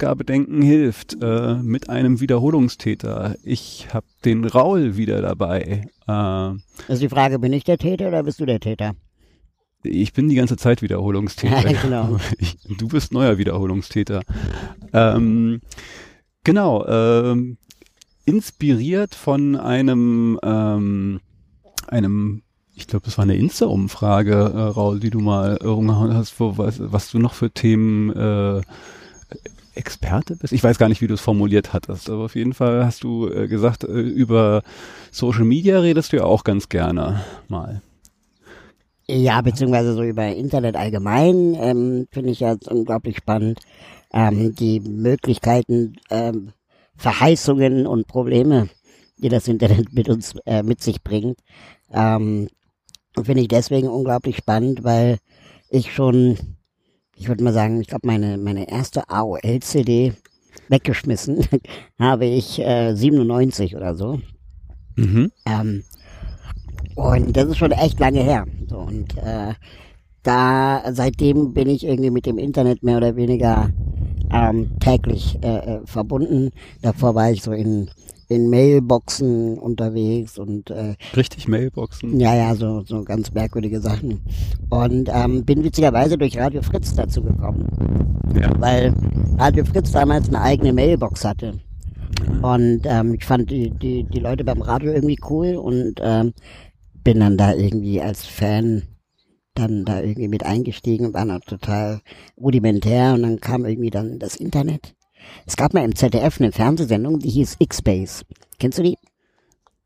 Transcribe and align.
Neue 0.00 0.10
Ausgabe 0.10 0.24
Denken 0.24 0.62
hilft 0.62 1.18
äh, 1.20 1.56
mit 1.56 1.90
einem 1.90 2.20
Wiederholungstäter. 2.20 3.36
Ich 3.44 3.88
habe 3.92 4.06
den 4.24 4.46
Raul 4.46 4.96
wieder 4.96 5.20
dabei. 5.20 5.84
Äh, 6.08 6.92
ist 6.92 7.02
die 7.02 7.08
Frage, 7.10 7.38
bin 7.38 7.52
ich 7.52 7.64
der 7.64 7.76
Täter 7.76 8.08
oder 8.08 8.22
bist 8.22 8.40
du 8.40 8.46
der 8.46 8.60
Täter? 8.60 8.94
Ich 9.82 10.14
bin 10.14 10.28
die 10.28 10.36
ganze 10.36 10.56
Zeit 10.56 10.80
Wiederholungstäter. 10.80 11.74
genau. 11.82 12.16
Ich, 12.38 12.56
du 12.78 12.88
bist 12.88 13.12
neuer 13.12 13.36
Wiederholungstäter. 13.36 14.22
Ähm, 14.94 15.60
genau. 16.44 16.86
Ähm, 16.86 17.58
inspiriert 18.24 19.14
von 19.14 19.56
einem, 19.56 20.38
ähm, 20.42 21.20
einem 21.88 22.42
ich 22.74 22.86
glaube, 22.86 23.04
das 23.04 23.18
war 23.18 23.24
eine 23.24 23.36
Insta-Umfrage, 23.36 24.32
äh, 24.32 24.60
Raul, 24.60 24.98
die 24.98 25.10
du 25.10 25.20
mal 25.20 25.58
rumgehauen 25.62 26.14
hast, 26.14 26.40
wo, 26.40 26.56
was, 26.56 26.80
was 26.80 27.10
du 27.10 27.18
noch 27.18 27.34
für 27.34 27.50
Themen 27.50 28.10
äh, 28.10 28.62
Experte 29.74 30.36
bist. 30.36 30.52
Ich 30.52 30.64
weiß 30.64 30.78
gar 30.78 30.88
nicht, 30.88 31.00
wie 31.00 31.06
du 31.06 31.14
es 31.14 31.20
formuliert 31.20 31.72
hattest, 31.72 32.10
aber 32.10 32.24
auf 32.24 32.34
jeden 32.34 32.54
Fall 32.54 32.84
hast 32.84 33.04
du 33.04 33.28
äh, 33.28 33.48
gesagt, 33.48 33.84
äh, 33.84 34.00
über 34.00 34.62
Social 35.10 35.44
Media 35.44 35.80
redest 35.80 36.12
du 36.12 36.18
ja 36.18 36.24
auch 36.24 36.44
ganz 36.44 36.68
gerne 36.68 37.24
mal. 37.48 37.82
Ja, 39.06 39.40
beziehungsweise 39.40 39.94
so 39.94 40.04
über 40.04 40.26
Internet 40.26 40.76
allgemein 40.76 41.54
ähm, 41.54 42.06
finde 42.12 42.30
ich 42.30 42.40
ja 42.40 42.54
unglaublich 42.68 43.16
spannend. 43.16 43.60
Ähm, 44.12 44.54
die 44.54 44.80
Möglichkeiten, 44.80 45.96
ähm, 46.10 46.52
Verheißungen 46.96 47.86
und 47.86 48.06
Probleme, 48.06 48.68
die 49.18 49.28
das 49.28 49.48
Internet 49.48 49.92
mit 49.92 50.08
uns 50.08 50.34
äh, 50.46 50.62
mit 50.62 50.80
sich 50.80 51.02
bringt, 51.02 51.40
ähm, 51.92 52.48
finde 53.20 53.42
ich 53.42 53.48
deswegen 53.48 53.88
unglaublich 53.88 54.36
spannend, 54.36 54.84
weil 54.84 55.18
ich 55.70 55.92
schon 55.92 56.36
ich 57.20 57.28
würde 57.28 57.44
mal 57.44 57.52
sagen, 57.52 57.78
ich 57.82 57.86
glaube, 57.86 58.06
meine, 58.06 58.38
meine 58.38 58.70
erste 58.70 59.06
AOL-CD 59.10 60.14
weggeschmissen 60.68 61.46
habe 62.00 62.24
ich 62.24 62.58
äh, 62.60 62.94
97 62.94 63.76
oder 63.76 63.94
so. 63.94 64.20
Mhm. 64.96 65.30
Ähm, 65.44 65.84
und 66.94 67.36
das 67.36 67.48
ist 67.50 67.58
schon 67.58 67.72
echt 67.72 68.00
lange 68.00 68.22
her. 68.22 68.46
So, 68.70 68.78
und 68.78 69.18
äh, 69.18 69.52
da 70.22 70.82
seitdem 70.92 71.52
bin 71.52 71.68
ich 71.68 71.84
irgendwie 71.84 72.10
mit 72.10 72.24
dem 72.24 72.38
Internet 72.38 72.82
mehr 72.82 72.96
oder 72.96 73.14
weniger 73.16 73.68
ähm, 74.32 74.70
täglich 74.80 75.38
äh, 75.42 75.76
äh 75.76 75.80
verbunden. 75.84 76.52
Davor 76.80 77.14
war 77.14 77.30
ich 77.30 77.42
so 77.42 77.52
in 77.52 77.90
in 78.30 78.48
Mailboxen 78.48 79.58
unterwegs 79.58 80.38
und 80.38 80.70
äh, 80.70 80.94
richtig 81.16 81.48
Mailboxen. 81.48 82.20
Ja, 82.20 82.34
ja, 82.34 82.54
so 82.54 82.82
so 82.82 83.02
ganz 83.02 83.32
merkwürdige 83.32 83.80
Sachen. 83.80 84.20
Und 84.70 85.10
ähm, 85.12 85.44
bin 85.44 85.64
witzigerweise 85.64 86.16
durch 86.16 86.38
Radio 86.38 86.62
Fritz 86.62 86.94
dazu 86.94 87.22
gekommen, 87.22 87.66
ja. 88.40 88.48
weil 88.60 88.94
Radio 89.36 89.64
Fritz 89.64 89.90
damals 89.90 90.28
eine 90.28 90.40
eigene 90.40 90.72
Mailbox 90.72 91.24
hatte. 91.24 91.54
Und 92.40 92.82
ähm, 92.84 93.14
ich 93.14 93.24
fand 93.24 93.50
die 93.50 93.70
die 93.70 94.04
die 94.04 94.20
Leute 94.20 94.44
beim 94.44 94.62
Radio 94.62 94.92
irgendwie 94.92 95.18
cool 95.28 95.56
und 95.56 95.94
ähm, 96.00 96.32
bin 97.02 97.18
dann 97.18 97.36
da 97.36 97.52
irgendwie 97.52 98.00
als 98.00 98.26
Fan 98.26 98.82
dann 99.54 99.84
da 99.84 100.00
irgendwie 100.00 100.28
mit 100.28 100.46
eingestiegen, 100.46 101.12
war 101.14 101.24
noch 101.24 101.40
total 101.40 102.00
rudimentär. 102.40 103.14
Und 103.14 103.22
dann 103.22 103.40
kam 103.40 103.66
irgendwie 103.66 103.90
dann 103.90 104.20
das 104.20 104.36
Internet 104.36 104.94
es 105.46 105.56
gab 105.56 105.74
mal 105.74 105.84
im 105.84 105.94
ZDF 105.94 106.40
eine 106.40 106.52
Fernsehsendung, 106.52 107.18
die 107.18 107.30
hieß 107.30 107.56
X-Base. 107.58 108.24
Kennst 108.58 108.78
du 108.78 108.82
die? 108.82 108.96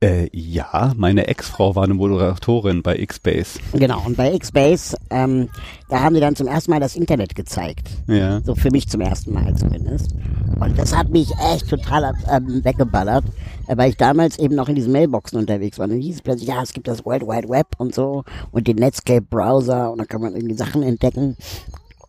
Äh, 0.04 0.28
ja, 0.32 0.92
meine 0.96 1.28
Ex-Frau 1.28 1.76
war 1.76 1.84
eine 1.84 1.94
Moderatorin 1.94 2.82
bei 2.82 2.98
X-Base. 2.98 3.58
Genau, 3.72 4.02
und 4.04 4.18
bei 4.18 4.34
X-Base, 4.34 4.96
ähm, 5.08 5.48
da 5.88 6.00
haben 6.00 6.14
die 6.14 6.20
dann 6.20 6.36
zum 6.36 6.46
ersten 6.46 6.72
Mal 6.72 6.80
das 6.80 6.94
Internet 6.94 7.34
gezeigt. 7.34 7.88
Ja. 8.06 8.42
So 8.42 8.54
für 8.54 8.70
mich 8.70 8.86
zum 8.86 9.00
ersten 9.00 9.32
Mal 9.32 9.54
zumindest. 9.54 10.14
Und 10.60 10.78
das 10.78 10.94
hat 10.94 11.08
mich 11.08 11.30
echt 11.54 11.70
total 11.70 12.12
ähm, 12.30 12.62
weggeballert, 12.62 13.24
äh, 13.66 13.78
weil 13.78 13.88
ich 13.88 13.96
damals 13.96 14.38
eben 14.38 14.54
noch 14.54 14.68
in 14.68 14.74
diesen 14.74 14.92
Mailboxen 14.92 15.38
unterwegs 15.38 15.78
war. 15.78 15.84
Und 15.84 15.92
dann 15.92 16.00
hieß 16.02 16.16
es 16.16 16.22
plötzlich, 16.22 16.50
ja, 16.50 16.62
es 16.62 16.74
gibt 16.74 16.86
das 16.86 17.06
World 17.06 17.22
Wide 17.22 17.48
Web 17.48 17.68
und 17.78 17.94
so 17.94 18.24
und 18.50 18.68
den 18.68 18.76
Netscape-Browser 18.76 19.90
und 19.90 19.98
da 19.98 20.04
kann 20.04 20.20
man 20.20 20.34
irgendwie 20.34 20.56
Sachen 20.56 20.82
entdecken. 20.82 21.36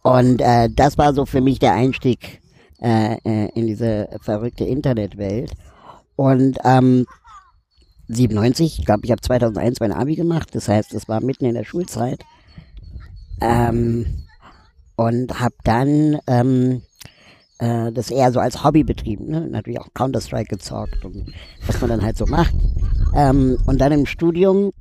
Und 0.02 0.42
äh, 0.42 0.70
das 0.70 0.98
war 0.98 1.14
so 1.14 1.26
für 1.26 1.40
mich 1.40 1.60
der 1.60 1.74
Einstieg 1.74 2.42
äh, 2.86 3.16
äh, 3.26 3.50
in 3.56 3.66
diese 3.66 4.10
verrückte 4.22 4.64
Internetwelt. 4.64 5.52
Und 6.16 6.60
ähm, 6.64 7.08
97, 8.10 8.78
ich 8.80 8.86
glaube, 8.86 9.02
ich 9.06 9.12
habe 9.12 9.22
2001 9.22 9.80
mein 9.80 9.92
Abi 9.92 10.16
gemacht, 10.16 10.50
das 10.54 10.68
heißt, 10.68 10.94
das 10.94 11.10
war 11.10 11.20
mitten 11.20 11.46
in 11.46 11.56
der 11.56 11.64
Schulzeit. 11.64 12.24
Ähm, 13.42 14.06
und 14.96 15.40
habe 15.40 15.56
dann 15.64 16.20
ähm, 16.28 16.84
äh, 17.58 17.92
das 17.92 18.12
eher 18.12 18.32
so 18.32 18.40
als 18.40 18.64
Hobby 18.64 18.84
betrieben, 18.84 19.30
ne? 19.30 19.42
natürlich 19.50 19.80
auch 19.80 19.92
Counter-Strike 19.96 20.56
gezockt 20.56 21.04
und 21.04 21.34
was 21.66 21.82
man 21.82 21.90
dann 21.90 22.04
halt 22.04 22.18
so 22.18 22.28
macht. 22.28 22.54
Ähm, 23.16 23.58
und 23.66 23.82
dann 23.82 23.94
im 23.94 24.06
Studium, 24.06 24.74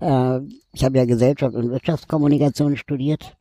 äh, 0.00 0.40
ich 0.72 0.84
habe 0.84 0.98
ja 0.98 1.04
Gesellschaft 1.04 1.54
und 1.54 1.70
Wirtschaftskommunikation 1.70 2.76
studiert, 2.76 3.36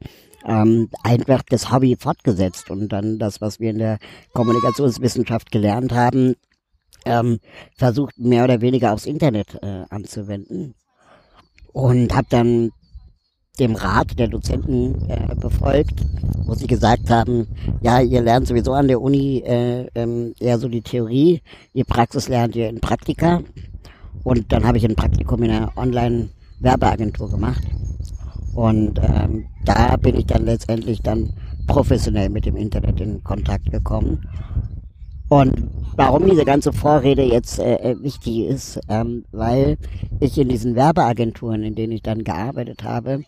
ähm, 0.45 0.89
einfach 1.03 1.41
das 1.49 1.71
Hobby 1.71 1.95
fortgesetzt 1.99 2.69
und 2.69 2.89
dann 2.89 3.19
das, 3.19 3.41
was 3.41 3.59
wir 3.59 3.71
in 3.71 3.79
der 3.79 3.99
Kommunikationswissenschaft 4.33 5.51
gelernt 5.51 5.91
haben, 5.93 6.35
ähm, 7.05 7.39
versucht 7.77 8.17
mehr 8.17 8.43
oder 8.43 8.61
weniger 8.61 8.93
aufs 8.93 9.05
Internet 9.05 9.57
äh, 9.61 9.85
anzuwenden 9.89 10.75
und 11.73 12.15
habe 12.15 12.27
dann 12.29 12.71
dem 13.59 13.75
Rat 13.75 14.17
der 14.17 14.27
Dozenten 14.27 15.09
äh, 15.09 15.35
befolgt, 15.35 16.05
wo 16.45 16.53
sie 16.53 16.67
gesagt 16.67 17.09
haben, 17.09 17.47
ja, 17.81 17.99
ihr 17.99 18.21
lernt 18.21 18.47
sowieso 18.47 18.73
an 18.73 18.87
der 18.87 19.01
Uni 19.01 19.39
äh, 19.45 19.87
ähm, 19.95 20.33
eher 20.39 20.57
so 20.59 20.69
die 20.69 20.81
Theorie, 20.81 21.41
ihr 21.73 21.83
Praxis 21.83 22.29
lernt 22.29 22.55
ihr 22.55 22.69
in 22.69 22.79
Praktika. 22.79 23.41
Und 24.23 24.51
dann 24.51 24.65
habe 24.65 24.77
ich 24.77 24.85
ein 24.85 24.95
Praktikum 24.95 25.43
in 25.43 25.51
einer 25.51 25.77
Online-Werbeagentur 25.77 27.29
gemacht. 27.29 27.63
Und 28.53 28.99
ähm, 29.01 29.45
da 29.65 29.95
bin 29.97 30.15
ich 30.15 30.25
dann 30.25 30.45
letztendlich 30.45 31.01
dann 31.01 31.33
professionell 31.67 32.29
mit 32.29 32.45
dem 32.45 32.55
Internet 32.55 32.99
in 32.99 33.23
Kontakt 33.23 33.71
gekommen. 33.71 34.27
Und 35.29 35.69
warum 35.95 36.27
diese 36.27 36.43
ganze 36.43 36.73
Vorrede 36.73 37.23
jetzt 37.23 37.59
äh, 37.59 37.75
äh, 37.75 38.01
wichtig 38.01 38.39
ist, 38.47 38.79
ähm, 38.89 39.25
weil 39.31 39.77
ich 40.19 40.37
in 40.37 40.49
diesen 40.49 40.75
Werbeagenturen, 40.75 41.63
in 41.63 41.75
denen 41.75 41.93
ich 41.93 42.01
dann 42.01 42.23
gearbeitet 42.23 42.83
habe, 42.83 43.23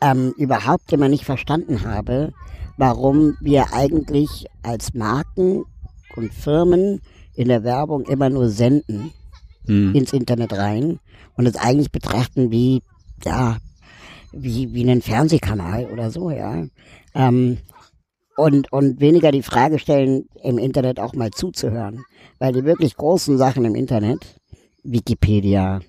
ähm, 0.00 0.34
überhaupt 0.38 0.92
immer 0.92 1.08
nicht 1.08 1.24
verstanden 1.24 1.84
habe, 1.84 2.32
warum 2.78 3.36
wir 3.40 3.74
eigentlich 3.74 4.46
als 4.62 4.94
Marken 4.94 5.64
und 6.16 6.32
Firmen 6.32 7.00
in 7.34 7.48
der 7.48 7.64
Werbung 7.64 8.06
immer 8.06 8.30
nur 8.30 8.48
senden 8.48 9.12
hm. 9.66 9.94
ins 9.94 10.12
Internet 10.12 10.54
rein 10.54 10.98
und 11.36 11.46
es 11.46 11.56
eigentlich 11.56 11.92
betrachten 11.92 12.50
wie 12.50 12.82
ja 13.24 13.58
wie, 14.32 14.72
wie 14.72 14.88
einen 14.88 15.02
Fernsehkanal 15.02 15.86
oder 15.86 16.10
so, 16.10 16.30
ja. 16.30 16.66
Ähm, 17.14 17.58
und, 18.36 18.72
und 18.72 19.00
weniger 19.00 19.32
die 19.32 19.42
Frage 19.42 19.78
stellen, 19.78 20.28
im 20.44 20.58
Internet 20.58 21.00
auch 21.00 21.12
mal 21.14 21.30
zuzuhören. 21.30 22.04
Weil 22.38 22.52
die 22.52 22.64
wirklich 22.64 22.96
großen 22.96 23.36
Sachen 23.36 23.64
im 23.64 23.74
Internet, 23.74 24.38
Wikipedia, 24.84 25.80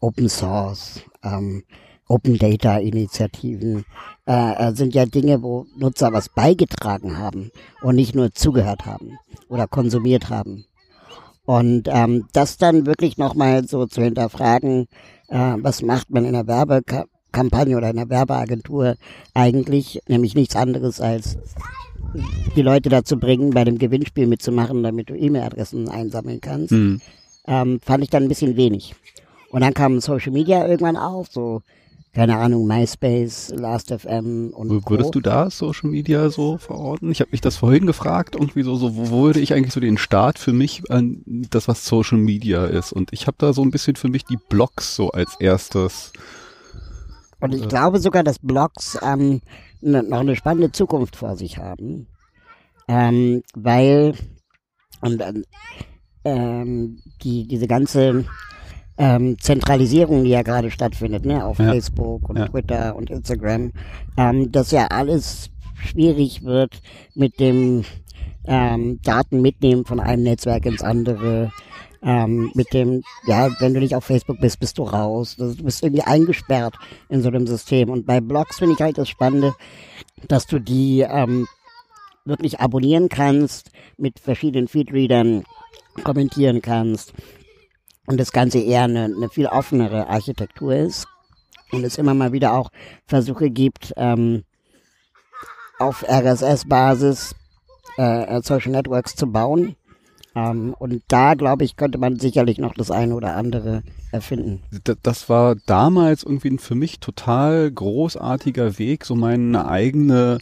Open 0.00 0.28
Source, 0.28 1.02
ähm, 1.22 1.62
Open 2.08 2.38
Data 2.38 2.78
Initiativen, 2.78 3.84
äh, 4.26 4.68
äh, 4.68 4.74
sind 4.74 4.94
ja 4.94 5.04
Dinge, 5.04 5.42
wo 5.42 5.66
Nutzer 5.76 6.12
was 6.12 6.28
beigetragen 6.28 7.18
haben 7.18 7.50
und 7.82 7.96
nicht 7.96 8.14
nur 8.14 8.32
zugehört 8.32 8.86
haben 8.86 9.18
oder 9.48 9.66
konsumiert 9.66 10.30
haben. 10.30 10.64
Und 11.44 11.88
ähm, 11.90 12.26
das 12.32 12.56
dann 12.56 12.86
wirklich 12.86 13.18
nochmal 13.18 13.66
so 13.68 13.84
zu 13.86 14.02
hinterfragen, 14.02 14.86
äh, 15.28 15.56
was 15.58 15.82
macht 15.82 16.10
man 16.10 16.24
in 16.24 16.32
der 16.32 16.46
Werbe 16.46 16.82
Kampagne 17.34 17.76
oder 17.76 17.88
einer 17.88 18.08
Werbeagentur 18.08 18.96
eigentlich, 19.34 20.00
nämlich 20.08 20.34
nichts 20.34 20.56
anderes 20.56 21.00
als 21.00 21.36
die 22.56 22.62
Leute 22.62 22.88
dazu 22.88 23.18
bringen, 23.18 23.50
bei 23.50 23.64
dem 23.64 23.78
Gewinnspiel 23.78 24.26
mitzumachen, 24.26 24.82
damit 24.82 25.10
du 25.10 25.14
E-Mail-Adressen 25.14 25.88
einsammeln 25.88 26.40
kannst, 26.40 26.72
mhm. 26.72 27.00
ähm, 27.46 27.80
fand 27.84 28.04
ich 28.04 28.10
dann 28.10 28.22
ein 28.22 28.28
bisschen 28.28 28.56
wenig. 28.56 28.94
Und 29.50 29.60
dann 29.60 29.74
kam 29.74 30.00
Social 30.00 30.32
Media 30.32 30.66
irgendwann 30.66 30.96
auf, 30.96 31.28
so 31.30 31.62
keine 32.14 32.36
Ahnung, 32.36 32.66
MySpace, 32.68 33.52
Last.fm 33.56 34.50
und 34.54 34.88
Würdest 34.88 35.06
Co. 35.06 35.10
du 35.10 35.20
da 35.20 35.50
Social 35.50 35.90
Media 35.90 36.30
so 36.30 36.58
verorten? 36.58 37.10
Ich 37.10 37.20
habe 37.20 37.32
mich 37.32 37.40
das 37.40 37.56
vorhin 37.56 37.86
gefragt, 37.86 38.36
irgendwie 38.36 38.62
so, 38.62 38.76
so, 38.76 38.96
wo 38.96 39.24
würde 39.24 39.40
ich 39.40 39.52
eigentlich 39.52 39.74
so 39.74 39.80
den 39.80 39.98
Start 39.98 40.38
für 40.38 40.52
mich 40.52 40.88
an 40.90 41.22
das, 41.26 41.66
was 41.66 41.84
Social 41.84 42.18
Media 42.18 42.66
ist? 42.66 42.92
Und 42.92 43.12
ich 43.12 43.26
habe 43.26 43.36
da 43.38 43.52
so 43.52 43.62
ein 43.62 43.72
bisschen 43.72 43.96
für 43.96 44.08
mich 44.08 44.24
die 44.24 44.38
Blogs 44.48 44.94
so 44.94 45.10
als 45.10 45.34
erstes. 45.40 46.12
Und 47.44 47.54
ich 47.54 47.64
äh, 47.64 47.68
glaube 47.68 47.98
sogar, 47.98 48.24
dass 48.24 48.38
Blogs 48.38 48.98
ähm, 49.02 49.42
ne, 49.82 50.02
noch 50.02 50.20
eine 50.20 50.34
spannende 50.34 50.72
Zukunft 50.72 51.14
vor 51.14 51.36
sich 51.36 51.58
haben, 51.58 52.06
ähm, 52.88 53.42
weil 53.54 54.14
und 55.02 55.22
ähm, 56.24 57.02
die 57.22 57.46
diese 57.46 57.66
ganze 57.66 58.24
ähm, 58.96 59.36
Zentralisierung, 59.38 60.24
die 60.24 60.30
ja 60.30 60.40
gerade 60.40 60.70
stattfindet, 60.70 61.26
ne, 61.26 61.44
auf 61.44 61.58
ja. 61.58 61.66
Facebook 61.66 62.30
und 62.30 62.38
ja. 62.38 62.48
Twitter 62.48 62.96
und 62.96 63.10
Instagram, 63.10 63.72
ähm, 64.16 64.50
dass 64.50 64.70
ja 64.70 64.86
alles 64.86 65.50
schwierig 65.74 66.44
wird 66.44 66.80
mit 67.14 67.40
dem 67.40 67.84
ähm, 68.46 69.00
Daten 69.02 69.42
mitnehmen 69.42 69.84
von 69.84 70.00
einem 70.00 70.22
Netzwerk 70.22 70.64
ins 70.64 70.82
andere. 70.82 71.52
Ähm, 72.04 72.50
mit 72.54 72.72
dem, 72.74 73.02
ja, 73.26 73.48
wenn 73.60 73.72
du 73.72 73.80
nicht 73.80 73.94
auf 73.94 74.04
Facebook 74.04 74.38
bist, 74.38 74.60
bist 74.60 74.76
du 74.76 74.82
raus. 74.82 75.36
Du 75.36 75.54
bist 75.56 75.82
irgendwie 75.82 76.02
eingesperrt 76.02 76.74
in 77.08 77.22
so 77.22 77.28
einem 77.28 77.46
System. 77.46 77.88
Und 77.88 78.04
bei 78.04 78.20
Blogs 78.20 78.58
finde 78.58 78.74
ich 78.74 78.80
halt 78.80 78.98
das 78.98 79.08
Spannende, 79.08 79.54
dass 80.28 80.46
du 80.46 80.58
die 80.58 81.00
ähm, 81.00 81.46
wirklich 82.24 82.60
abonnieren 82.60 83.08
kannst, 83.08 83.70
mit 83.96 84.18
verschiedenen 84.18 84.68
Feedreadern 84.68 85.44
kommentieren 86.02 86.60
kannst 86.60 87.12
und 88.06 88.18
das 88.18 88.32
Ganze 88.32 88.58
eher 88.58 88.84
eine, 88.84 89.04
eine 89.04 89.28
viel 89.28 89.46
offenere 89.46 90.08
Architektur 90.08 90.74
ist 90.74 91.06
und 91.72 91.84
es 91.84 91.98
immer 91.98 92.14
mal 92.14 92.32
wieder 92.32 92.52
auch 92.54 92.70
Versuche 93.06 93.50
gibt, 93.50 93.92
ähm, 93.96 94.44
auf 95.78 96.04
RSS-Basis 96.08 97.34
äh, 97.96 98.40
Social 98.42 98.72
Networks 98.72 99.14
zu 99.16 99.30
bauen. 99.30 99.76
Ähm, 100.34 100.74
und 100.78 101.02
da, 101.08 101.34
glaube 101.34 101.64
ich, 101.64 101.76
könnte 101.76 101.98
man 101.98 102.18
sicherlich 102.18 102.58
noch 102.58 102.74
das 102.74 102.90
eine 102.90 103.14
oder 103.14 103.36
andere 103.36 103.82
erfinden. 104.12 104.60
Das 105.02 105.28
war 105.28 105.56
damals 105.66 106.22
irgendwie 106.22 106.48
ein 106.48 106.58
für 106.58 106.74
mich 106.74 107.00
total 107.00 107.70
großartiger 107.70 108.78
Weg, 108.78 109.04
so 109.04 109.14
meine 109.14 109.68
eigene 109.68 110.38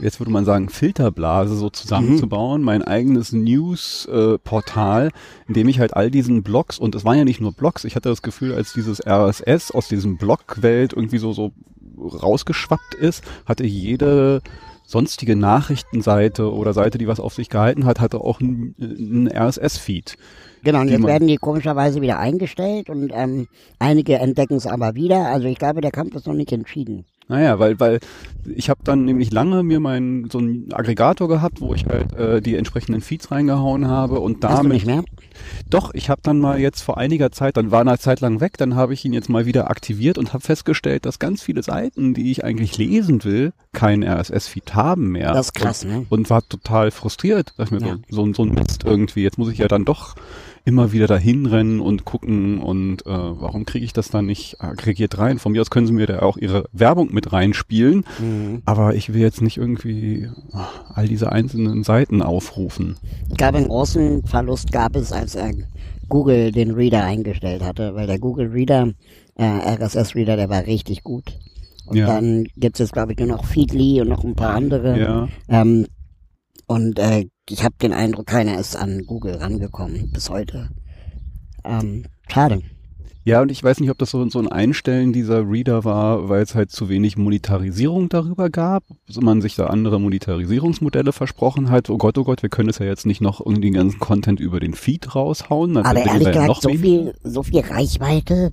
jetzt 0.00 0.20
würde 0.20 0.32
man 0.32 0.44
sagen, 0.44 0.68
Filterblase 0.68 1.54
so 1.54 1.68
zusammenzubauen, 1.68 2.60
mhm. 2.60 2.64
mein 2.64 2.82
eigenes 2.82 3.32
News-Portal, 3.32 5.08
äh, 5.08 5.10
in 5.48 5.54
dem 5.54 5.68
ich 5.68 5.80
halt 5.80 5.94
all 5.94 6.10
diesen 6.10 6.42
Blogs, 6.42 6.78
und 6.78 6.94
es 6.94 7.04
waren 7.04 7.18
ja 7.18 7.24
nicht 7.24 7.40
nur 7.40 7.52
Blogs, 7.52 7.84
ich 7.84 7.96
hatte 7.96 8.08
das 8.08 8.22
Gefühl, 8.22 8.54
als 8.54 8.72
dieses 8.72 9.04
RSS 9.06 9.70
aus 9.70 9.88
diesem 9.88 10.16
Blog-Welt 10.16 10.92
irgendwie 10.92 11.18
so, 11.18 11.32
so 11.32 11.52
rausgeschwappt 11.98 12.94
ist, 12.94 13.22
hatte 13.44 13.64
jede 13.64 14.40
sonstige 14.92 15.34
Nachrichtenseite 15.34 16.52
oder 16.52 16.72
Seite, 16.72 16.98
die 16.98 17.08
was 17.08 17.18
auf 17.18 17.34
sich 17.34 17.48
gehalten 17.48 17.86
hat, 17.86 17.98
hatte 17.98 18.20
auch 18.20 18.40
einen 18.40 19.28
RSS-Feed. 19.28 20.16
Genau, 20.62 20.82
und 20.82 20.88
jetzt 20.88 21.02
werden 21.02 21.26
die 21.26 21.38
komischerweise 21.38 22.00
wieder 22.00 22.20
eingestellt 22.20 22.88
und 22.88 23.10
ähm, 23.12 23.48
einige 23.80 24.18
entdecken 24.18 24.54
es 24.54 24.66
aber 24.66 24.94
wieder. 24.94 25.26
Also 25.26 25.48
ich 25.48 25.58
glaube, 25.58 25.80
der 25.80 25.90
Kampf 25.90 26.14
ist 26.14 26.26
noch 26.26 26.34
nicht 26.34 26.52
entschieden. 26.52 27.04
Naja, 27.28 27.58
weil, 27.58 27.78
weil 27.80 28.00
ich 28.56 28.68
habe 28.68 28.80
dann 28.84 29.04
nämlich 29.04 29.30
lange 29.30 29.62
mir 29.62 29.80
meinen 29.80 30.28
so 30.30 30.38
einen 30.38 30.72
Aggregator 30.72 31.28
gehabt, 31.28 31.60
wo 31.60 31.74
ich 31.74 31.86
halt 31.86 32.12
äh, 32.14 32.40
die 32.40 32.56
entsprechenden 32.56 33.00
Feeds 33.00 33.30
reingehauen 33.30 33.86
habe 33.86 34.20
und 34.20 34.42
damit. 34.42 34.56
Hast 34.56 34.64
du 34.64 34.68
nicht 34.68 34.86
mehr? 34.86 35.04
Doch, 35.70 35.94
ich 35.94 36.10
habe 36.10 36.20
dann 36.22 36.38
mal 36.40 36.58
jetzt 36.58 36.82
vor 36.82 36.98
einiger 36.98 37.30
Zeit, 37.30 37.56
dann 37.56 37.70
war 37.70 37.80
eine 37.80 37.98
Zeit 37.98 38.20
lang 38.20 38.40
weg, 38.40 38.58
dann 38.58 38.74
habe 38.74 38.94
ich 38.94 39.04
ihn 39.04 39.12
jetzt 39.12 39.28
mal 39.28 39.46
wieder 39.46 39.70
aktiviert 39.70 40.18
und 40.18 40.32
habe 40.32 40.42
festgestellt, 40.42 41.06
dass 41.06 41.18
ganz 41.18 41.42
viele 41.42 41.62
Seiten, 41.62 42.14
die 42.14 42.30
ich 42.30 42.44
eigentlich 42.44 42.76
lesen 42.78 43.24
will, 43.24 43.52
keinen 43.72 44.02
RSS-Feed 44.02 44.74
haben 44.74 45.12
mehr. 45.12 45.32
Das 45.32 45.46
ist 45.46 45.54
krass, 45.54 45.84
und, 45.84 45.90
ne? 45.90 46.06
Und 46.08 46.30
war 46.30 46.46
total 46.46 46.90
frustriert. 46.90 47.54
Dachte 47.56 47.74
mir 47.74 47.86
ja. 47.86 47.96
so, 48.10 48.26
so, 48.26 48.34
so 48.34 48.42
ein 48.42 48.54
Mist 48.54 48.84
irgendwie. 48.84 49.22
Jetzt 49.22 49.38
muss 49.38 49.50
ich 49.50 49.58
ja 49.58 49.68
dann 49.68 49.84
doch 49.84 50.14
immer 50.64 50.92
wieder 50.92 51.06
dahin 51.06 51.46
rennen 51.46 51.80
und 51.80 52.04
gucken 52.04 52.58
und 52.60 53.04
äh, 53.04 53.08
warum 53.08 53.66
kriege 53.66 53.84
ich 53.84 53.92
das 53.92 54.10
dann 54.10 54.26
nicht 54.26 54.60
aggregiert 54.60 55.18
rein? 55.18 55.38
Von 55.38 55.52
mir 55.52 55.60
aus 55.60 55.70
können 55.70 55.86
sie 55.86 55.92
mir 55.92 56.06
da 56.06 56.20
auch 56.20 56.36
ihre 56.36 56.66
Werbung 56.72 57.12
mit 57.12 57.32
reinspielen, 57.32 58.04
mhm. 58.18 58.62
aber 58.64 58.94
ich 58.94 59.12
will 59.12 59.20
jetzt 59.20 59.42
nicht 59.42 59.56
irgendwie 59.56 60.28
ach, 60.52 60.84
all 60.94 61.08
diese 61.08 61.32
einzelnen 61.32 61.82
Seiten 61.82 62.22
aufrufen. 62.22 62.96
Ich 63.30 63.36
glaube, 63.36 63.58
einen 63.58 63.68
großen 63.68 64.24
Verlust 64.24 64.70
gab 64.70 64.94
es, 64.94 65.12
als 65.12 65.34
er 65.34 65.52
Google 66.08 66.52
den 66.52 66.72
Reader 66.72 67.02
eingestellt 67.04 67.62
hatte, 67.62 67.94
weil 67.94 68.06
der 68.06 68.18
Google 68.18 68.48
Reader, 68.48 68.92
äh, 69.36 69.44
RSS 69.44 70.14
Reader, 70.14 70.36
der 70.36 70.48
war 70.48 70.66
richtig 70.66 71.02
gut. 71.02 71.38
Und 71.86 71.96
ja. 71.96 72.06
dann 72.06 72.44
gibt 72.56 72.76
es 72.76 72.80
jetzt, 72.80 72.92
glaube 72.92 73.12
ich, 73.12 73.18
nur 73.18 73.28
noch 73.28 73.44
Feedly 73.44 74.00
und 74.00 74.08
noch 74.08 74.22
ein 74.22 74.36
paar 74.36 74.54
andere. 74.54 74.98
Ja. 74.98 75.28
Ähm, 75.48 75.86
und 76.66 76.98
äh, 76.98 77.26
ich 77.52 77.64
habe 77.64 77.74
den 77.80 77.92
Eindruck, 77.92 78.26
keiner 78.26 78.58
ist 78.58 78.76
an 78.76 79.04
Google 79.06 79.34
rangekommen 79.34 80.10
bis 80.10 80.30
heute. 80.30 80.70
Ähm, 81.64 82.06
schade. 82.28 82.62
Ja, 83.24 83.40
und 83.40 83.52
ich 83.52 83.62
weiß 83.62 83.78
nicht, 83.78 83.90
ob 83.90 83.98
das 83.98 84.10
so, 84.10 84.28
so 84.28 84.40
ein 84.40 84.48
Einstellen 84.48 85.12
dieser 85.12 85.48
Reader 85.48 85.84
war, 85.84 86.28
weil 86.28 86.42
es 86.42 86.56
halt 86.56 86.72
zu 86.72 86.88
wenig 86.88 87.16
Monetarisierung 87.16 88.08
darüber 88.08 88.50
gab, 88.50 88.82
man 89.20 89.40
sich 89.40 89.54
da 89.54 89.66
andere 89.66 90.00
Monetarisierungsmodelle 90.00 91.12
versprochen 91.12 91.70
hat. 91.70 91.88
Oh 91.88 91.98
Gott, 91.98 92.18
oh 92.18 92.24
Gott, 92.24 92.42
wir 92.42 92.48
können 92.48 92.70
es 92.70 92.78
ja 92.78 92.86
jetzt 92.86 93.06
nicht 93.06 93.20
noch 93.20 93.38
irgendwie 93.38 93.70
den 93.70 93.74
ganzen 93.74 94.00
Content 94.00 94.40
über 94.40 94.58
den 94.58 94.74
Feed 94.74 95.14
raushauen. 95.14 95.76
Aber 95.76 96.04
ehrlich 96.04 96.32
gesagt, 96.32 96.62
so 96.62 96.70
viel, 96.70 97.14
so 97.22 97.44
viel 97.44 97.60
Reichweite 97.60 98.50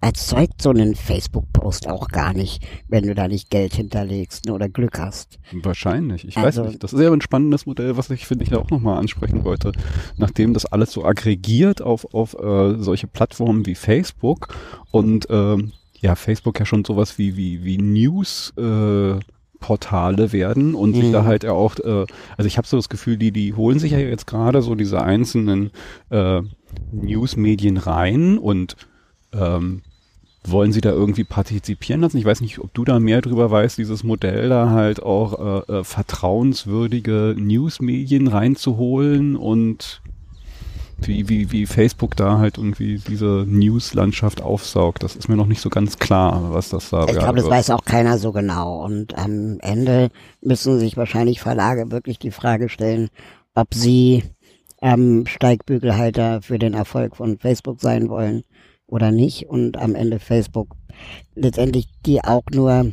erzeugt 0.00 0.60
so 0.60 0.70
einen 0.70 0.94
Facebook-Post 0.94 1.88
auch 1.88 2.08
gar 2.08 2.32
nicht, 2.32 2.62
wenn 2.88 3.06
du 3.06 3.14
da 3.14 3.28
nicht 3.28 3.50
Geld 3.50 3.74
hinterlegst 3.74 4.50
oder 4.50 4.68
Glück 4.68 4.98
hast. 4.98 5.38
Wahrscheinlich. 5.52 6.26
Ich 6.26 6.36
also, 6.36 6.62
weiß 6.62 6.68
nicht. 6.70 6.82
Das 6.82 6.92
ist 6.92 7.00
ja 7.00 7.10
ein 7.10 7.20
spannendes 7.20 7.66
Modell, 7.66 7.96
was 7.96 8.10
ich 8.10 8.26
finde 8.26 8.44
ich 8.44 8.54
auch 8.54 8.70
nochmal 8.70 8.98
ansprechen 8.98 9.44
wollte. 9.44 9.72
Nachdem 10.16 10.54
das 10.54 10.66
alles 10.66 10.92
so 10.92 11.04
aggregiert 11.04 11.82
auf, 11.82 12.14
auf 12.14 12.34
äh, 12.34 12.76
solche 12.78 13.06
Plattformen 13.06 13.66
wie 13.66 13.74
Facebook 13.74 14.54
und 14.90 15.28
äh, 15.30 15.56
ja, 16.00 16.14
Facebook 16.14 16.60
ja 16.60 16.66
schon 16.66 16.84
sowas 16.84 17.18
wie, 17.18 17.36
wie, 17.36 17.64
wie 17.64 17.78
News 17.78 18.52
äh, 18.58 19.18
Portale 19.64 20.32
werden 20.32 20.74
und 20.74 20.90
mhm. 20.90 21.00
sich 21.00 21.12
da 21.12 21.22
mhm. 21.22 21.26
halt 21.26 21.46
auch, 21.46 21.78
äh, 21.78 22.04
also 22.36 22.46
ich 22.46 22.58
habe 22.58 22.68
so 22.68 22.76
das 22.76 22.90
Gefühl, 22.90 23.16
die, 23.16 23.32
die 23.32 23.54
holen 23.54 23.78
sich 23.78 23.92
ja 23.92 23.98
jetzt 23.98 24.26
gerade 24.26 24.60
so 24.60 24.74
diese 24.74 25.00
einzelnen 25.00 25.70
äh, 26.10 26.42
Newsmedien 26.92 27.78
rein 27.78 28.36
und 28.36 28.76
ähm, 29.38 29.82
wollen 30.46 30.72
sie 30.72 30.80
da 30.80 30.90
irgendwie 30.90 31.24
partizipieren 31.24 32.02
lassen? 32.02 32.18
Ich 32.18 32.24
weiß 32.24 32.40
nicht, 32.40 32.58
ob 32.58 32.72
du 32.74 32.84
da 32.84 33.00
mehr 33.00 33.22
drüber 33.22 33.50
weißt, 33.50 33.78
dieses 33.78 34.04
Modell 34.04 34.50
da 34.50 34.70
halt 34.70 35.02
auch 35.02 35.68
äh, 35.68 35.72
äh, 35.72 35.84
vertrauenswürdige 35.84 37.34
Newsmedien 37.38 38.28
reinzuholen 38.28 39.36
und 39.36 40.02
wie, 41.00 41.28
wie, 41.28 41.50
wie 41.50 41.66
Facebook 41.66 42.16
da 42.16 42.38
halt 42.38 42.58
irgendwie 42.58 42.98
diese 42.98 43.44
News-Landschaft 43.48 44.42
aufsaugt. 44.42 45.02
Das 45.02 45.16
ist 45.16 45.28
mir 45.28 45.36
noch 45.36 45.46
nicht 45.46 45.60
so 45.60 45.70
ganz 45.70 45.98
klar, 45.98 46.52
was 46.52 46.68
das 46.68 46.90
da 46.90 47.06
Ich 47.06 47.18
glaube, 47.18 47.40
das 47.40 47.50
weiß 47.50 47.70
auch 47.70 47.84
keiner 47.84 48.18
so 48.18 48.32
genau. 48.32 48.84
Und 48.84 49.16
am 49.18 49.58
Ende 49.60 50.10
müssen 50.40 50.78
sich 50.78 50.96
wahrscheinlich 50.96 51.40
Verlage 51.40 51.90
wirklich 51.90 52.18
die 52.18 52.30
Frage 52.30 52.68
stellen, 52.68 53.08
ob 53.54 53.74
sie 53.74 54.24
ähm, 54.82 55.24
Steigbügelhalter 55.26 56.42
für 56.42 56.58
den 56.58 56.74
Erfolg 56.74 57.16
von 57.16 57.38
Facebook 57.38 57.80
sein 57.80 58.08
wollen 58.08 58.44
oder 58.94 59.10
nicht 59.10 59.48
und 59.48 59.76
am 59.76 59.94
Ende 59.94 60.18
Facebook 60.18 60.76
letztendlich 61.34 61.88
die 62.06 62.22
auch 62.22 62.44
nur 62.52 62.92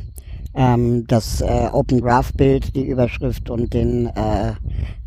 ähm, 0.54 1.06
das 1.06 1.40
äh, 1.40 1.68
Open 1.72 2.00
Graph 2.00 2.32
Bild, 2.34 2.74
die 2.74 2.84
Überschrift 2.84 3.48
und 3.48 3.72
den 3.72 4.06
äh, 4.08 4.52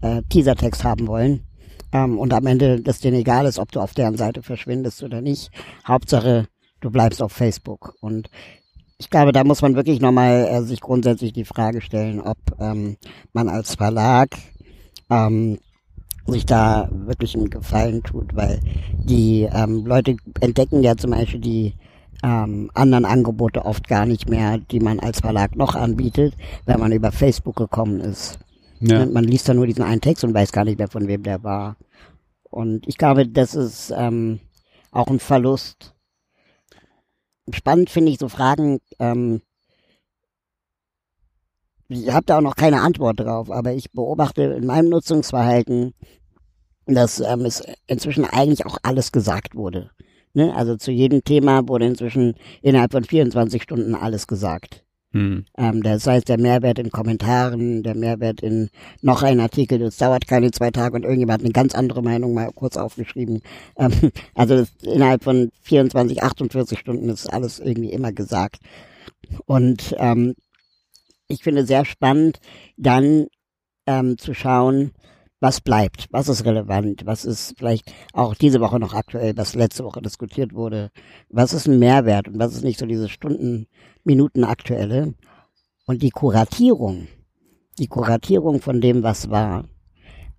äh, 0.02 0.22
Teasertext 0.30 0.84
haben 0.84 1.08
wollen. 1.08 1.46
Ähm, 1.92 2.18
und 2.18 2.34
am 2.34 2.48
Ende, 2.48 2.82
dass 2.82 3.00
denen 3.00 3.18
egal 3.18 3.46
ist, 3.46 3.60
ob 3.60 3.72
du 3.72 3.80
auf 3.80 3.94
deren 3.94 4.18
Seite 4.18 4.42
verschwindest 4.42 5.04
oder 5.04 5.22
nicht. 5.22 5.52
Hauptsache, 5.88 6.48
du 6.82 6.90
bleibst 6.90 7.22
auf 7.22 7.32
Facebook. 7.32 7.96
Und 8.02 8.30
ich 8.98 9.10
glaube, 9.10 9.34
da 9.34 9.44
muss 9.44 9.62
man 9.62 9.76
wirklich 9.76 10.00
nochmal 10.00 10.48
äh, 10.50 10.62
sich 10.64 10.82
grundsätzlich 10.82 11.34
die 11.34 11.46
Frage 11.46 11.82
stellen, 11.82 12.22
ob 12.22 12.38
ähm, 12.60 12.98
man 13.34 13.50
als 13.50 13.76
Verlag 13.76 14.30
ähm, 15.10 15.60
sich 16.28 16.46
da 16.46 16.90
wirklich 16.92 17.36
einen 17.36 17.50
Gefallen 17.50 18.04
tut, 18.04 18.36
weil 18.36 18.60
die 19.04 19.48
ähm, 19.52 19.86
Leute 19.86 20.18
entdecken 20.42 20.82
ja 20.82 20.96
zum 20.96 21.12
Beispiel 21.12 21.40
die 21.40 21.74
ähm, 22.24 22.72
anderen 22.74 23.06
Angebote 23.06 23.66
oft 23.66 23.88
gar 23.88 24.06
nicht 24.06 24.30
mehr, 24.30 24.58
die 24.58 24.80
man 24.80 25.00
als 25.00 25.20
Verlag 25.20 25.56
noch 25.56 25.76
anbietet, 25.76 26.36
wenn 26.66 26.80
man 26.80 26.92
über 26.92 27.12
Facebook 27.12 27.56
gekommen 27.56 28.00
ist. 28.00 28.40
Ja. 28.80 29.06
Man 29.06 29.24
liest 29.24 29.48
da 29.48 29.54
nur 29.54 29.68
diesen 29.68 29.84
einen 29.84 30.02
Text 30.02 30.24
und 30.24 30.34
weiß 30.34 30.52
gar 30.52 30.66
nicht 30.66 30.78
mehr, 30.78 30.88
von 30.88 31.08
wem 31.08 31.24
der 31.24 31.44
war. 31.44 31.78
Und 32.44 32.88
ich 32.88 32.98
glaube, 32.98 33.28
das 33.28 33.56
ist 33.56 33.94
ähm, 33.96 34.40
auch 34.92 35.08
ein 35.08 35.20
Verlust. 35.20 35.94
Spannend 37.54 37.90
finde 37.90 38.12
ich 38.12 38.18
so 38.18 38.28
Fragen, 38.28 38.80
ähm, 39.00 39.42
ich 41.88 42.12
habe 42.12 42.26
da 42.26 42.38
auch 42.38 42.42
noch 42.42 42.56
keine 42.56 42.82
Antwort 42.82 43.20
drauf, 43.20 43.52
aber 43.52 43.74
ich 43.74 43.92
beobachte 43.92 44.44
in 44.44 44.66
meinem 44.66 44.90
Nutzungsverhalten, 44.90 45.94
dass 46.86 47.20
ähm, 47.20 47.46
es 47.46 47.64
inzwischen 47.88 48.26
eigentlich 48.26 48.66
auch 48.66 48.78
alles 48.84 49.12
gesagt 49.12 49.56
wurde. 49.56 49.92
Ne? 50.34 50.54
Also 50.56 50.76
zu 50.76 50.92
jedem 50.92 51.24
Thema 51.24 51.68
wurde 51.68 51.86
inzwischen 51.86 52.36
innerhalb 52.62 52.92
von 52.92 53.04
24 53.04 53.64
Stunden 53.64 53.96
alles 53.96 54.28
gesagt. 54.28 54.84
Hm. 55.16 55.46
Ähm, 55.58 55.82
das 55.82 56.06
heißt, 56.06 56.28
der 56.28 56.38
Mehrwert 56.38 56.78
in 56.78 56.92
Kommentaren, 56.92 57.84
der 57.84 57.96
Mehrwert 57.96 58.42
in 58.42 58.70
noch 59.02 59.24
ein 59.24 59.40
Artikel, 59.40 59.80
das 59.80 59.96
dauert 59.96 60.28
keine 60.28 60.52
zwei 60.52 60.72
Tage 60.72 60.96
und 60.98 61.04
irgendjemand 61.04 61.40
hat 61.40 61.46
eine 61.46 61.54
ganz 61.54 61.74
andere 61.74 62.04
Meinung 62.04 62.34
mal 62.34 62.52
kurz 62.54 62.76
aufgeschrieben. 62.76 63.42
Ähm, 63.78 63.94
also 64.36 64.58
das, 64.58 64.74
innerhalb 64.84 65.24
von 65.24 65.52
24, 65.62 66.22
48 66.22 66.78
Stunden 66.78 67.08
ist 67.08 67.32
alles 67.32 67.60
irgendwie 67.60 67.92
immer 67.92 68.12
gesagt. 68.12 68.58
Und 69.46 69.96
ähm, 70.00 70.36
ich 71.28 71.44
finde 71.44 71.66
sehr 71.66 71.86
spannend, 71.86 72.40
dann 72.78 73.28
ähm, 73.88 74.18
zu 74.18 74.34
schauen, 74.34 74.92
was 75.40 75.62
bleibt, 75.62 76.08
was 76.12 76.30
ist 76.30 76.46
relevant, 76.46 77.06
was 77.06 77.26
ist 77.26 77.56
vielleicht 77.58 77.92
auch 78.14 78.36
diese 78.36 78.62
Woche 78.62 78.80
noch 78.80 78.94
aktuell, 78.94 79.36
was 79.38 79.54
letzte 79.54 79.84
Woche 79.84 80.02
diskutiert 80.02 80.54
wurde, 80.54 80.92
was 81.30 81.54
ist 81.54 81.68
ein 81.68 81.78
Mehrwert 81.78 82.28
und 82.28 82.40
was 82.40 82.56
ist 82.56 82.64
nicht 82.64 82.80
so 82.80 82.86
diese 82.86 83.10
Stunden, 83.10 83.68
Minuten 84.04 84.44
aktuelle. 84.44 85.14
Und 85.88 86.02
die 86.02 86.10
Kuratierung, 86.10 87.08
die 87.78 87.88
Kuratierung 87.88 88.60
von 88.60 88.82
dem, 88.82 89.04
was 89.04 89.30
war, 89.30 89.66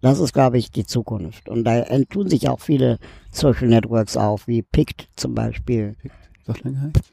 das 0.00 0.19
ist, 0.21 0.33
glaube 0.33 0.59
ich, 0.59 0.71
die 0.71 0.87
Zukunft. 0.87 1.49
Und 1.49 1.64
da 1.64 1.78
entun 1.78 2.28
sich 2.28 2.49
auch 2.49 2.61
viele 2.61 2.99
Social 3.31 3.69
Networks 3.69 4.16
auf, 4.16 4.47
wie 4.47 4.62
PICT 4.62 5.09
zum 5.16 5.35
Beispiel. 5.35 5.97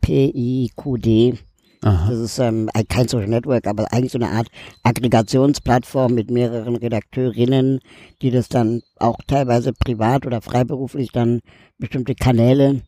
P-I-Q-D. 0.02 1.38
Aha. 1.84 2.10
Das 2.10 2.20
ist 2.20 2.40
ähm, 2.40 2.70
kein 2.90 3.08
Social 3.08 3.28
Network, 3.28 3.68
aber 3.68 3.92
eigentlich 3.92 4.12
so 4.12 4.18
eine 4.18 4.30
Art 4.30 4.48
Aggregationsplattform 4.84 6.14
mit 6.14 6.32
mehreren 6.32 6.76
Redakteurinnen, 6.76 7.80
die 8.22 8.32
das 8.32 8.50
dann 8.50 8.82
auch 8.98 9.18
teilweise 9.28 9.74
privat 9.74 10.26
oder 10.26 10.42
freiberuflich 10.42 11.12
dann 11.12 11.42
bestimmte 11.78 12.16
Kanäle 12.16 12.82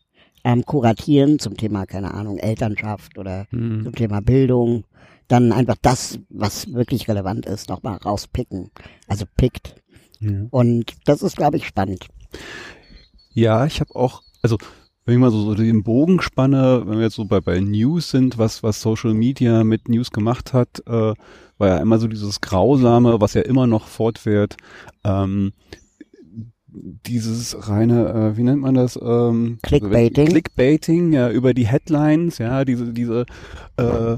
ähm, 0.44 0.64
kuratieren 0.64 1.38
zum 1.38 1.56
Thema, 1.56 1.86
keine 1.86 2.14
Ahnung, 2.14 2.38
Elternschaft 2.38 3.18
oder 3.18 3.46
mhm. 3.50 3.84
zum 3.84 3.94
Thema 3.94 4.20
Bildung. 4.20 4.84
Dann 5.28 5.52
einfach 5.52 5.76
das, 5.82 6.20
was 6.28 6.72
wirklich 6.72 7.08
relevant 7.08 7.46
ist, 7.46 7.68
nochmal 7.68 7.96
rauspicken. 7.96 8.70
Also 9.08 9.24
pickt. 9.36 9.74
Ja. 10.20 10.46
Und 10.50 10.94
das 11.04 11.22
ist, 11.22 11.36
glaube 11.36 11.56
ich, 11.56 11.66
spannend. 11.66 12.06
Ja, 13.32 13.66
ich 13.66 13.80
habe 13.80 13.94
auch, 13.96 14.22
also 14.40 14.56
wenn 15.06 15.14
ich 15.14 15.20
mal 15.20 15.30
so, 15.30 15.40
so 15.40 15.54
den 15.54 15.84
Bogen 15.84 16.20
spanne, 16.20 16.82
wenn 16.84 16.98
wir 16.98 17.04
jetzt 17.04 17.14
so 17.14 17.24
bei, 17.24 17.40
bei 17.40 17.60
News 17.60 18.10
sind, 18.10 18.38
was, 18.38 18.64
was 18.64 18.82
Social 18.82 19.14
Media 19.14 19.62
mit 19.62 19.88
News 19.88 20.10
gemacht 20.10 20.52
hat, 20.52 20.82
äh, 20.86 21.14
war 21.58 21.68
ja 21.68 21.78
immer 21.78 21.98
so 21.98 22.08
dieses 22.08 22.40
Grausame, 22.40 23.20
was 23.20 23.34
ja 23.34 23.42
immer 23.42 23.68
noch 23.68 23.86
fortwährt, 23.86 24.56
ähm, 25.04 25.52
dieses 26.68 27.68
reine, 27.68 28.08
äh, 28.08 28.36
wie 28.36 28.42
nennt 28.42 28.60
man 28.60 28.74
das? 28.74 28.98
Ähm, 29.00 29.58
Clickbaiting. 29.62 30.26
Clickbaiting, 30.26 31.12
ja, 31.12 31.30
über 31.30 31.54
die 31.54 31.68
Headlines, 31.68 32.38
ja, 32.38 32.64
diese, 32.64 32.92
diese 32.92 33.26
äh, 33.76 34.16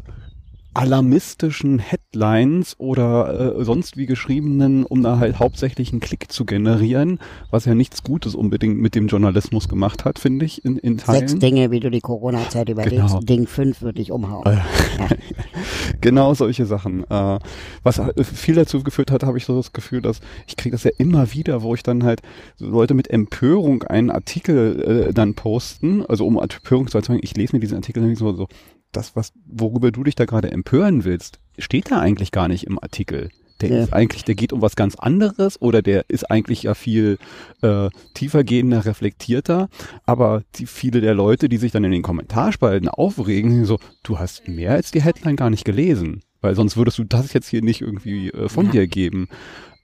alarmistischen 0.79 1.81
Headlines 1.81 2.79
oder 2.79 3.59
äh, 3.59 3.65
sonst 3.65 3.97
wie 3.97 4.07
geschriebenen, 4.07 4.85
um 4.85 5.03
da 5.03 5.19
halt 5.19 5.41
hauptsächlich 5.41 5.91
einen 5.91 6.01
Klick 6.01 6.31
zu 6.31 6.45
generieren, 6.45 7.19
was 7.51 7.65
ja 7.65 7.75
nichts 7.75 8.05
Gutes 8.05 8.37
unbedingt 8.37 8.79
mit 8.79 8.95
dem 8.95 9.09
Journalismus 9.09 9.69
gemacht 9.69 10.05
hat, 10.05 10.21
finde 10.21 10.45
ich, 10.45 10.65
in, 10.65 10.79
in 10.79 10.99
Teilen. 10.99 11.29
Sechs 11.29 11.41
Dinge, 11.41 11.73
wie 11.73 11.81
du 11.81 11.91
die 11.91 12.01
Corona-Zeit 12.01 12.69
überlebst. 12.69 13.09
Genau. 13.09 13.21
Ding 13.21 13.49
fünf 13.49 13.83
würde 13.83 14.01
ich 14.01 14.13
umhauen. 14.13 14.45
ja. 14.47 15.09
genau 16.01 16.33
solche 16.35 16.65
Sachen. 16.65 17.03
Äh, 17.11 17.39
was 17.83 18.01
viel 18.23 18.55
dazu 18.55 18.85
geführt 18.85 19.11
hat, 19.11 19.25
habe 19.25 19.37
ich 19.37 19.47
so 19.47 19.57
das 19.57 19.73
Gefühl, 19.73 20.01
dass 20.01 20.21
ich 20.47 20.57
kriege 20.57 20.75
das 20.75 20.85
ja 20.85 20.93
immer 20.97 21.33
wieder, 21.33 21.63
wo 21.63 21.75
ich 21.75 21.83
dann 21.83 22.05
halt 22.05 22.21
Leute 22.59 22.95
mit 22.95 23.11
Empörung 23.11 23.83
einen 23.83 24.11
Artikel 24.11 25.09
äh, 25.09 25.13
dann 25.13 25.35
posten, 25.35 26.07
also 26.07 26.25
um 26.25 26.39
Empörung 26.39 26.87
zu 26.87 26.99
erzeugen, 26.99 27.21
ich 27.23 27.37
lese 27.37 27.57
mir 27.57 27.61
diesen 27.61 27.77
Artikel 27.77 28.01
nämlich 28.01 28.21
so, 28.21 28.33
so 28.33 28.47
das, 28.93 29.17
was, 29.17 29.33
worüber 29.47 29.91
du 29.91 30.05
dich 30.05 30.15
da 30.15 30.25
gerade 30.25 30.51
empören 30.51 31.05
willst, 31.05 31.41
steht 31.59 31.91
da 31.91 32.01
eigentlich 32.01 32.33
gar 32.33 32.49
nicht 32.49 32.65
im 32.65 32.79
Artikel. 32.79 33.31
Der 33.61 33.71
ja. 33.71 33.83
ist 33.83 33.93
eigentlich, 33.93 34.25
der 34.25 34.37
geht 34.37 34.53
um 34.53 34.63
was 34.63 34.77
ganz 34.77 34.95
anderes 34.95 35.61
oder 35.61 35.83
der 35.83 36.05
ist 36.09 36.31
eigentlich 36.31 36.65
ja 36.65 36.75
viel 36.75 37.19
äh, 37.63 37.91
tiefergehender, 38.15 38.85
reflektierter. 38.85 39.69
Aber 40.05 40.43
die 40.55 40.67
viele 40.67 41.01
der 41.01 41.15
Leute, 41.15 41.49
die 41.49 41.57
sich 41.57 41.73
dann 41.73 41.85
in 41.85 41.91
den 41.91 42.03
Kommentarspalten 42.03 42.89
aufregen, 42.89 43.65
so, 43.65 43.79
du 44.05 44.19
hast 44.19 44.47
mehr 44.47 44.73
als 44.73 44.93
die 44.93 45.03
Headline 45.03 45.37
gar 45.37 45.51
nicht 45.51 45.65
gelesen. 45.65 46.23
Weil 46.41 46.55
sonst 46.55 46.77
würdest 46.77 46.99
du 46.99 47.05
das 47.05 47.33
jetzt 47.33 47.49
hier 47.49 47.63
nicht 47.63 47.81
irgendwie 47.81 48.31
äh, 48.31 48.49
von 48.49 48.67
ja. 48.67 48.73
dir 48.73 48.87
geben. 48.87 49.29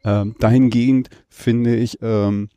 Ähm, 0.04 0.36
dahingehend 0.38 1.08
finde 1.28 1.74
ich, 1.74 1.98
ähm, 2.00 2.50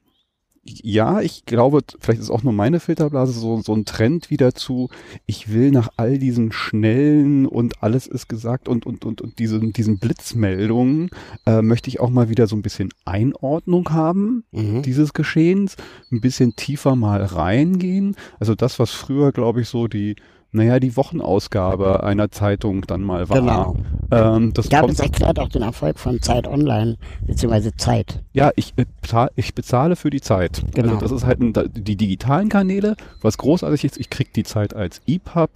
ja, 0.68 1.22
ich 1.22 1.46
glaube, 1.46 1.80
vielleicht 2.00 2.22
ist 2.22 2.30
auch 2.30 2.44
nur 2.44 2.54
meine 2.54 2.80
Filterblase 2.80 3.32
so, 3.32 3.62
so 3.62 3.74
ein 3.74 3.86
Trend 3.86 4.30
wieder 4.30 4.54
zu, 4.54 4.90
ich 5.26 5.52
will 5.52 5.72
nach 5.72 5.90
all 5.98 6.18
diesen 6.18 6.52
schnellen 6.52 7.46
und 7.46 7.82
alles 7.82 8.08
ist 8.08 8.28
gesagt 8.28 8.68
und, 8.68 8.86
und, 8.86 9.06
und, 9.06 9.22
und 9.22 9.40
diesen, 9.40 9.74
diesen 9.74 10.00
Blitzmeldungen, 10.00 11.10
äh, 11.46 11.62
möchte 11.62 11.90
ich 11.90 12.00
auch 12.00 12.10
mal 12.10 12.30
wieder 12.30 12.48
so 12.48 12.56
ein 12.56 12.62
bisschen 12.62 12.90
Einordnung 13.06 13.90
haben, 13.92 14.44
mhm. 14.52 14.82
dieses 14.82 15.14
Geschehens, 15.14 15.76
ein 16.12 16.22
bisschen 16.22 16.56
tiefer 16.56 16.96
mal 16.96 17.24
reingehen. 17.24 18.16
Also 18.40 18.56
das, 18.56 18.80
was 18.80 18.92
früher, 18.92 19.32
glaube 19.32 19.62
ich, 19.62 19.70
so 19.70 19.88
die, 19.88 20.16
naja, 20.58 20.80
die 20.80 20.98
Wochenausgabe 20.98 22.04
einer 22.04 22.30
Zeitung 22.30 22.82
dann 22.86 23.02
mal 23.02 23.30
war. 23.30 23.38
Genau. 23.40 23.76
Ähm, 24.12 24.54
das 24.54 24.70
glaube, 24.70 24.92
es 24.92 25.00
erklärt 25.00 25.40
auch 25.40 25.50
den 25.50 25.62
Erfolg 25.62 26.00
von 26.00 26.22
Zeit 26.22 26.48
Online, 26.48 26.98
beziehungsweise 27.26 27.76
Zeit. 27.76 28.24
Ja, 28.34 28.52
ich, 28.56 28.74
bezahle, 28.74 29.32
ich 29.36 29.54
bezahle 29.56 29.96
für 29.96 30.10
die 30.10 30.22
Zeit. 30.22 30.60
Also 30.60 30.72
genau. 30.74 30.94
Also 30.94 31.02
das 31.02 31.12
ist 31.12 31.26
halt 31.26 31.40
ein, 31.42 31.54
die 31.74 31.96
digitalen 31.96 32.50
Kanäle, 32.50 32.96
was 33.22 33.38
großartig 33.38 33.84
ist, 33.84 33.98
ich 33.98 34.10
kriege 34.10 34.30
die 34.36 34.44
Zeit 34.44 34.74
als 34.74 35.02
EPUB, 35.08 35.50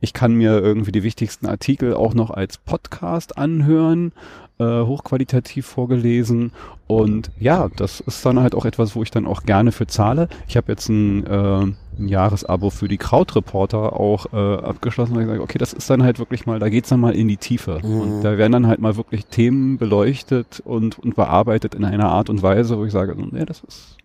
ich 0.00 0.12
kann 0.12 0.34
mir 0.34 0.58
irgendwie 0.58 0.92
die 0.92 1.02
wichtigsten 1.02 1.46
Artikel 1.46 1.94
auch 1.94 2.14
noch 2.14 2.30
als 2.30 2.58
Podcast 2.58 3.38
anhören, 3.38 4.12
äh, 4.58 4.82
hochqualitativ 4.82 5.66
vorgelesen 5.66 6.52
und 6.86 7.30
ja, 7.38 7.68
das 7.76 8.00
ist 8.00 8.24
dann 8.24 8.40
halt 8.40 8.54
auch 8.54 8.64
etwas, 8.64 8.96
wo 8.96 9.02
ich 9.02 9.10
dann 9.10 9.26
auch 9.26 9.42
gerne 9.42 9.72
für 9.72 9.86
zahle. 9.86 10.28
Ich 10.48 10.56
habe 10.56 10.72
jetzt 10.72 10.88
ein 10.88 11.26
äh, 11.26 11.66
ein 11.98 12.08
Jahresabo 12.08 12.70
für 12.70 12.88
die 12.88 12.98
Krautreporter 12.98 13.98
auch 13.98 14.26
äh, 14.32 14.36
abgeschlossen 14.36 15.16
und 15.16 15.20
gesagt, 15.20 15.40
okay, 15.40 15.58
das 15.58 15.72
ist 15.72 15.88
dann 15.88 16.02
halt 16.02 16.18
wirklich 16.18 16.46
mal, 16.46 16.58
da 16.58 16.68
geht's 16.68 16.88
dann 16.88 17.00
mal 17.00 17.14
in 17.14 17.28
die 17.28 17.36
Tiefe. 17.36 17.80
Mhm. 17.82 18.00
Und 18.00 18.22
da 18.22 18.38
werden 18.38 18.52
dann 18.52 18.66
halt 18.66 18.80
mal 18.80 18.96
wirklich 18.96 19.26
Themen 19.26 19.78
beleuchtet 19.78 20.60
und, 20.64 20.98
und 20.98 21.16
bearbeitet 21.16 21.74
in 21.74 21.84
einer 21.84 22.08
Art 22.08 22.30
und 22.30 22.42
Weise, 22.42 22.78
wo 22.78 22.84
ich 22.84 22.92
sage, 22.92 23.16
nee, 23.16 23.44
das 23.44 23.60
ist 23.60 23.96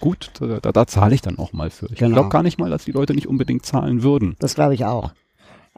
gut, 0.00 0.32
da, 0.40 0.60
da, 0.60 0.72
da 0.72 0.86
zahle 0.86 1.14
ich 1.14 1.22
dann 1.22 1.38
auch 1.38 1.52
mal 1.52 1.70
für. 1.70 1.86
Ich 1.86 1.98
genau. 1.98 2.14
glaube 2.14 2.28
gar 2.30 2.42
nicht 2.42 2.58
mal, 2.58 2.70
dass 2.70 2.84
die 2.84 2.92
Leute 2.92 3.14
nicht 3.14 3.26
unbedingt 3.26 3.64
zahlen 3.64 4.02
würden. 4.02 4.36
Das 4.38 4.54
glaube 4.54 4.74
ich 4.74 4.84
auch. 4.84 5.12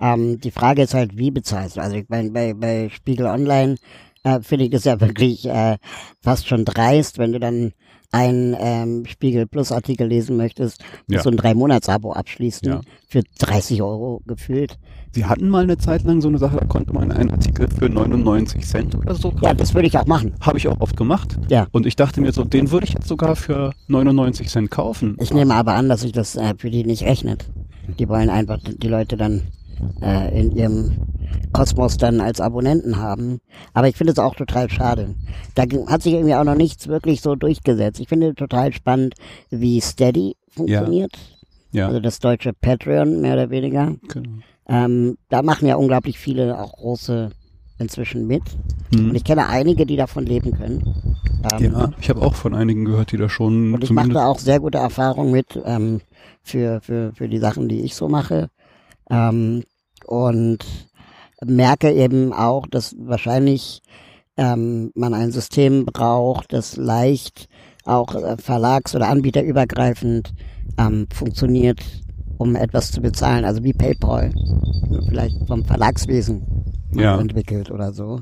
Ähm, 0.00 0.40
die 0.40 0.50
Frage 0.50 0.82
ist 0.82 0.94
halt, 0.94 1.16
wie 1.16 1.30
bezahlst 1.30 1.76
du? 1.76 1.80
Also 1.80 1.96
ich 1.96 2.08
meine, 2.08 2.30
bei, 2.30 2.54
bei 2.54 2.90
Spiegel 2.90 3.26
Online 3.26 3.76
äh, 4.26 4.40
finde 4.42 4.64
ich 4.64 4.70
das 4.70 4.84
ja 4.84 5.00
wirklich 5.00 5.46
äh, 5.48 5.78
fast 6.20 6.48
schon 6.48 6.64
dreist, 6.64 7.18
wenn 7.18 7.32
du 7.32 7.38
dann 7.38 7.72
ein 8.12 8.56
ähm, 8.58 9.04
Spiegel 9.06 9.46
Plus 9.46 9.72
Artikel 9.72 10.06
lesen 10.08 10.36
möchtest, 10.36 10.82
ja. 11.08 11.22
du 11.22 11.30
ein 11.30 11.36
drei 11.36 11.54
Monats 11.54 11.88
Abo 11.88 12.12
abschließen 12.12 12.68
ja. 12.68 12.80
für 13.08 13.22
30 13.38 13.82
Euro 13.82 14.22
gefühlt. 14.26 14.78
Sie 15.12 15.24
hatten 15.24 15.48
mal 15.48 15.62
eine 15.62 15.78
Zeit 15.78 16.04
lang 16.04 16.20
so 16.20 16.28
eine 16.28 16.38
Sache, 16.38 16.58
da 16.58 16.66
konnte 16.66 16.92
man 16.92 17.10
einen 17.10 17.30
Artikel 17.30 17.68
für 17.68 17.88
99 17.88 18.66
Cent 18.66 18.94
oder 18.94 19.14
so 19.14 19.30
kaufen. 19.30 19.44
Ja, 19.44 19.54
das 19.54 19.74
würde 19.74 19.88
ich 19.88 19.96
auch 19.96 20.06
machen. 20.06 20.34
Habe 20.40 20.58
ich 20.58 20.68
auch 20.68 20.80
oft 20.80 20.96
gemacht. 20.96 21.36
Ja. 21.48 21.66
Und 21.72 21.86
ich 21.86 21.96
dachte 21.96 22.20
mir 22.20 22.32
so, 22.32 22.44
den 22.44 22.70
würde 22.70 22.86
ich 22.86 22.92
jetzt 22.92 23.08
sogar 23.08 23.34
für 23.34 23.72
99 23.88 24.48
Cent 24.48 24.70
kaufen. 24.70 25.16
Ich 25.20 25.32
nehme 25.32 25.54
aber 25.54 25.74
an, 25.74 25.88
dass 25.88 26.02
sich 26.02 26.12
das 26.12 26.36
äh, 26.36 26.54
für 26.58 26.70
die 26.70 26.84
nicht 26.84 27.02
rechnet. 27.02 27.46
Die 27.98 28.08
wollen 28.08 28.30
einfach 28.30 28.58
die 28.62 28.88
Leute 28.88 29.16
dann 29.16 29.42
äh, 30.02 30.40
in 30.40 30.52
ihrem 30.52 30.96
Kosmos 31.52 31.96
dann 31.96 32.20
als 32.20 32.40
Abonnenten 32.40 32.98
haben. 32.98 33.40
Aber 33.74 33.88
ich 33.88 33.96
finde 33.96 34.12
es 34.12 34.18
auch 34.18 34.34
total 34.34 34.70
schade. 34.70 35.14
Da 35.54 35.64
hat 35.86 36.02
sich 36.02 36.14
irgendwie 36.14 36.34
auch 36.34 36.44
noch 36.44 36.54
nichts 36.54 36.88
wirklich 36.88 37.20
so 37.20 37.34
durchgesetzt. 37.34 38.00
Ich 38.00 38.08
finde 38.08 38.34
total 38.34 38.72
spannend, 38.72 39.14
wie 39.50 39.80
Steady 39.80 40.36
funktioniert. 40.50 41.12
Ja. 41.72 41.80
ja. 41.80 41.86
Also 41.88 42.00
das 42.00 42.18
deutsche 42.18 42.52
Patreon, 42.52 43.20
mehr 43.20 43.34
oder 43.34 43.50
weniger. 43.50 43.94
Genau. 44.08 44.30
Ähm, 44.68 45.16
da 45.28 45.42
machen 45.42 45.68
ja 45.68 45.76
unglaublich 45.76 46.18
viele 46.18 46.60
auch 46.60 46.72
große 46.72 47.30
inzwischen 47.78 48.26
mit. 48.26 48.42
Mhm. 48.90 49.10
Und 49.10 49.14
ich 49.16 49.24
kenne 49.24 49.48
einige, 49.48 49.86
die 49.86 49.96
davon 49.96 50.26
leben 50.26 50.52
können. 50.52 51.16
Ähm, 51.52 51.72
ja, 51.72 51.92
ich 52.00 52.08
habe 52.08 52.22
auch 52.22 52.34
von 52.34 52.54
einigen 52.54 52.84
gehört, 52.84 53.12
die 53.12 53.16
da 53.16 53.28
schon. 53.28 53.74
Und 53.74 53.84
ich 53.84 53.90
mache 53.90 54.10
da 54.10 54.26
auch 54.26 54.38
sehr 54.38 54.60
gute 54.60 54.78
Erfahrungen 54.78 55.32
mit 55.32 55.60
ähm, 55.64 56.00
für, 56.42 56.80
für, 56.80 57.12
für 57.14 57.28
die 57.28 57.38
Sachen, 57.38 57.68
die 57.68 57.82
ich 57.82 57.94
so 57.94 58.08
mache. 58.08 58.48
Ähm, 59.10 59.64
und 60.04 60.64
merke 61.44 61.92
eben 61.92 62.32
auch, 62.32 62.66
dass 62.66 62.94
wahrscheinlich 62.98 63.82
ähm, 64.36 64.90
man 64.94 65.14
ein 65.14 65.32
System 65.32 65.86
braucht, 65.86 66.52
das 66.52 66.76
leicht 66.76 67.48
auch 67.84 68.14
äh, 68.14 68.36
verlags- 68.36 68.94
oder 68.94 69.08
anbieterübergreifend 69.08 70.34
ähm, 70.78 71.06
funktioniert, 71.12 71.80
um 72.38 72.56
etwas 72.56 72.90
zu 72.90 73.00
bezahlen, 73.00 73.44
also 73.44 73.64
wie 73.64 73.72
PayPal, 73.72 74.32
vielleicht 75.08 75.46
vom 75.46 75.64
Verlagswesen 75.64 76.44
ja. 76.92 77.18
entwickelt 77.18 77.70
oder 77.70 77.92
so. 77.92 78.20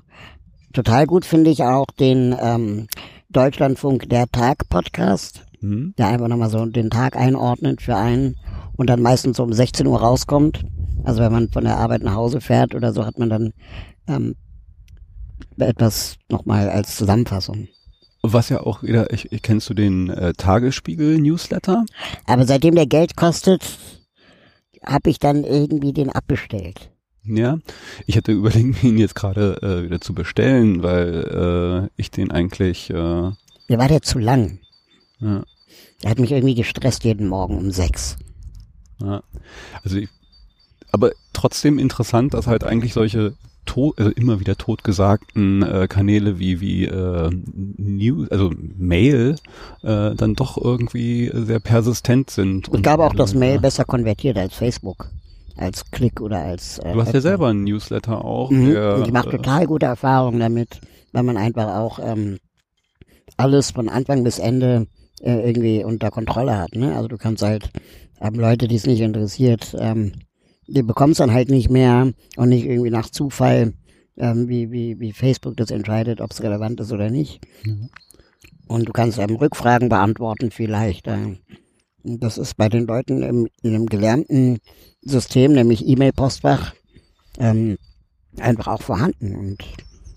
Total 0.73 1.07
gut 1.07 1.25
finde 1.25 1.51
ich 1.51 1.63
auch 1.63 1.87
den 1.99 2.35
ähm, 2.41 2.87
Deutschlandfunk 3.31 4.09
Der 4.09 4.27
Tag 4.27 4.69
Podcast, 4.69 5.45
mhm. 5.61 5.95
der 5.99 6.09
einfach 6.09 6.29
nochmal 6.29 6.51
so 6.51 6.65
den 6.67 6.91
Tag 6.91 7.17
einordnet 7.17 7.81
für 7.83 7.97
einen 7.97 8.37
und 8.77 8.89
dann 8.89 9.03
meistens 9.03 9.37
so 9.37 9.43
um 9.43 9.53
16 9.53 9.87
Uhr 9.87 9.99
rauskommt. 9.99 10.65
Also 11.05 11.23
wenn 11.23 11.33
man 11.33 11.51
von 11.51 11.65
der 11.65 11.77
Arbeit 11.77 12.03
nach 12.03 12.15
Hause 12.15 12.41
fährt 12.41 12.75
oder 12.75 12.93
so, 12.93 13.05
hat 13.05 13.19
man 13.19 13.31
dann 13.31 13.53
ähm, 14.09 14.35
etwas 15.59 16.17
nochmal 16.31 16.69
als 16.69 16.97
Zusammenfassung. 16.97 17.69
Was 18.23 18.49
ja 18.49 18.61
auch 18.61 18.83
wieder, 18.83 19.13
ich, 19.13 19.31
ich 19.33 19.43
kennst 19.43 19.69
du 19.69 19.75
den 19.75 20.09
äh, 20.09 20.33
Tagesspiegel-Newsletter? 20.33 21.85
Aber 22.27 22.47
seitdem 22.47 22.75
der 22.75 22.87
Geld 22.87 23.17
kostet, 23.17 23.79
habe 24.83 25.11
ich 25.11 25.19
dann 25.19 25.45
irgendwie 25.45 25.93
den 25.93 26.11
abbestellt. 26.11 26.91
Ja, 27.25 27.59
ich 28.07 28.17
hatte 28.17 28.33
überlegt, 28.33 28.83
ihn 28.83 28.99
jetzt 28.99 29.15
gerade 29.15 29.59
äh, 29.63 29.85
wieder 29.85 30.01
zu 30.01 30.15
bestellen, 30.15 30.83
weil 30.83 31.89
äh, 31.89 31.91
ich 31.97 32.11
den 32.11 32.31
eigentlich. 32.31 32.91
Äh, 32.91 32.95
Mir 32.95 33.79
war 33.79 33.89
der 33.89 34.03
zu 34.03 34.19
lang. 34.19 34.61
Ja. 35.21 35.45
Er 36.03 36.11
hat 36.11 36.19
mich 36.19 36.33
irgendwie 36.33 36.55
gestresst 36.55 37.05
jeden 37.05 37.29
Morgen 37.29 37.57
um 37.57 37.71
sechs. 37.71 38.17
Ja. 39.01 39.23
Also 39.83 39.99
ich, 39.99 40.09
aber 40.93 41.13
trotzdem 41.33 41.79
interessant, 41.79 42.35
dass 42.35 42.47
halt 42.47 42.65
eigentlich 42.65 42.95
solche 42.95 43.35
tot, 43.67 43.99
also 43.99 44.11
immer 44.11 44.41
wieder 44.41 44.57
totgesagten 44.57 45.63
äh, 45.63 45.89
Kanäle 45.89 46.39
wie 46.39 46.61
wie 46.61 46.85
äh, 46.85 47.31
News, 47.33 48.31
also 48.31 48.53
Mail, 48.77 49.37
äh, 49.83 50.15
dann 50.15 50.35
doch 50.35 50.63
irgendwie 50.63 51.31
sehr 51.33 51.61
persistent 51.61 52.31
sind. 52.31 52.69
Ich 52.73 52.83
glaube 52.83 53.05
auch, 53.05 53.15
dass 53.15 53.35
Mail 53.35 53.59
besser 53.59 53.85
konvertiert 53.85 54.37
als 54.37 54.55
Facebook 54.55 55.11
als 55.57 55.91
Klick 55.91 56.21
oder 56.21 56.39
als. 56.39 56.79
Äh, 56.79 56.93
du 56.93 57.01
hast 57.01 57.15
ja 57.15 57.21
selber 57.21 57.49
einen 57.49 57.65
Newsletter 57.65 58.25
auch. 58.25 58.51
Mhm. 58.51 58.71
Der, 58.71 58.97
und 58.97 59.07
ich 59.07 59.13
mache 59.13 59.29
äh, 59.29 59.33
total 59.33 59.67
gute 59.67 59.87
Erfahrungen 59.87 60.41
damit, 60.41 60.81
weil 61.13 61.23
man 61.23 61.37
einfach 61.37 61.77
auch 61.77 61.99
ähm, 62.03 62.39
alles 63.37 63.71
von 63.71 63.89
Anfang 63.89 64.25
bis 64.25 64.39
Ende 64.39 64.87
äh, 65.21 65.47
irgendwie 65.49 65.85
unter 65.85 66.11
Kontrolle 66.11 66.59
hat. 66.59 66.75
Ne? 66.75 66.95
Also 66.95 67.09
du 67.09 67.17
kannst 67.17 67.43
halt 67.43 67.71
ähm, 68.21 68.35
Leute, 68.35 68.69
die 68.69 68.77
es 68.77 68.87
nicht 68.87 69.01
interessiert, 69.01 69.75
ähm, 69.79 70.13
die 70.67 70.83
bekommst 70.83 71.21
dann 71.21 71.33
halt 71.33 71.51
nicht 71.51 71.71
mehr 71.71 72.13
und 72.37 72.49
nicht 72.49 72.65
irgendwie 72.65 72.91
nach 72.91 73.11
Zufall, 73.11 73.75
ähm, 74.17 74.49
wie, 74.49 74.71
wie, 74.71 74.99
wie 75.01 75.13
Facebook 75.13 75.57
das 75.57 75.71
entscheidet, 75.71 76.21
ob 76.21 76.31
es 76.31 76.43
relevant 76.43 76.81
ist 76.81 76.93
oder 76.93 77.11
nicht. 77.11 77.41
Mhm. 77.65 77.91
Und 78.67 78.89
du 78.89 78.93
kannst 78.93 79.19
ähm, 79.19 79.37
Rückfragen 79.37 79.89
beantworten 79.89 80.51
vielleicht. 80.51 81.07
Äh, 81.07 81.37
das 82.03 82.39
ist 82.39 82.57
bei 82.57 82.69
den 82.69 82.87
Leuten 82.87 83.23
im, 83.23 83.49
in 83.63 83.75
einem 83.75 83.87
gelernten 83.87 84.59
System, 85.03 85.53
nämlich 85.53 85.87
E-Mail-Postfach, 85.87 86.75
ähm, 87.39 87.77
einfach 88.39 88.69
auch 88.69 88.83
vorhanden 88.83 89.35
und 89.35 89.65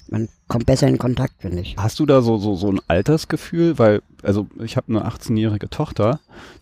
man 0.09 0.29
kommt 0.47 0.65
besser 0.65 0.87
in 0.87 0.97
Kontakt, 0.97 1.35
finde 1.39 1.61
ich. 1.61 1.75
Hast 1.77 1.99
du 1.99 2.05
da 2.05 2.21
so, 2.21 2.37
so, 2.37 2.55
so 2.55 2.69
ein 2.69 2.79
Altersgefühl? 2.87 3.77
Weil, 3.77 4.01
also 4.23 4.47
ich 4.63 4.77
habe 4.77 4.87
eine 4.89 5.07
18-jährige 5.07 5.69
Tochter, 5.69 6.19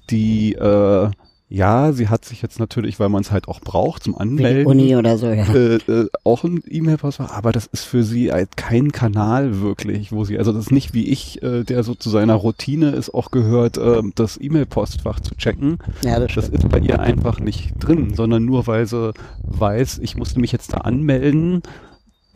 die 0.10 0.54
äh, 0.54 1.10
ja, 1.48 1.94
sie 1.94 2.10
hat 2.10 2.26
sich 2.26 2.42
jetzt 2.42 2.60
natürlich, 2.60 3.00
weil 3.00 3.10
man 3.10 3.22
es 3.22 3.32
halt 3.32 3.48
auch 3.48 3.62
braucht 3.62 4.04
zum 4.04 4.18
Anmelden. 4.18 4.66
Uni 4.66 4.96
oder 4.96 5.18
so, 5.18 5.28
ja. 5.28 5.46
Äh, 5.54 5.76
äh, 5.76 6.10
auch 6.24 6.44
ein 6.44 6.64
E-Mail-Postfach, 6.68 7.32
aber 7.32 7.52
das 7.52 7.68
ist 7.68 7.86
für 7.86 8.04
sie 8.04 8.32
halt 8.32 8.58
kein 8.58 8.92
Kanal 8.92 9.62
wirklich, 9.62 10.12
wo 10.12 10.24
sie, 10.26 10.40
also 10.40 10.52
das 10.52 10.66
ist 10.66 10.72
nicht 10.72 10.96
wie 10.96 11.06
ich, 11.06 11.44
äh, 11.44 11.64
der 11.64 11.84
so 11.84 11.94
zu 11.94 12.10
seiner 12.10 12.34
Routine 12.34 12.90
ist, 12.90 13.14
auch 13.14 13.30
gehört, 13.30 13.78
äh, 13.78 14.02
das 14.16 14.40
E-Mail-Postfach 14.42 15.20
zu 15.20 15.36
checken. 15.36 15.78
Ja, 16.04 16.20
das, 16.20 16.34
das 16.34 16.50
ist 16.50 16.68
bei 16.68 16.80
ihr 16.80 17.00
einfach 17.00 17.40
nicht 17.40 17.74
drin, 17.80 18.16
sondern 18.16 18.44
nur 18.44 18.66
weil 18.66 18.88
sie 18.88 19.14
weiß, 19.44 20.00
ich 20.00 20.18
musste 20.18 20.40
mich 20.40 20.52
jetzt 20.52 20.74
da 20.74 20.80
anmelden, 20.80 21.62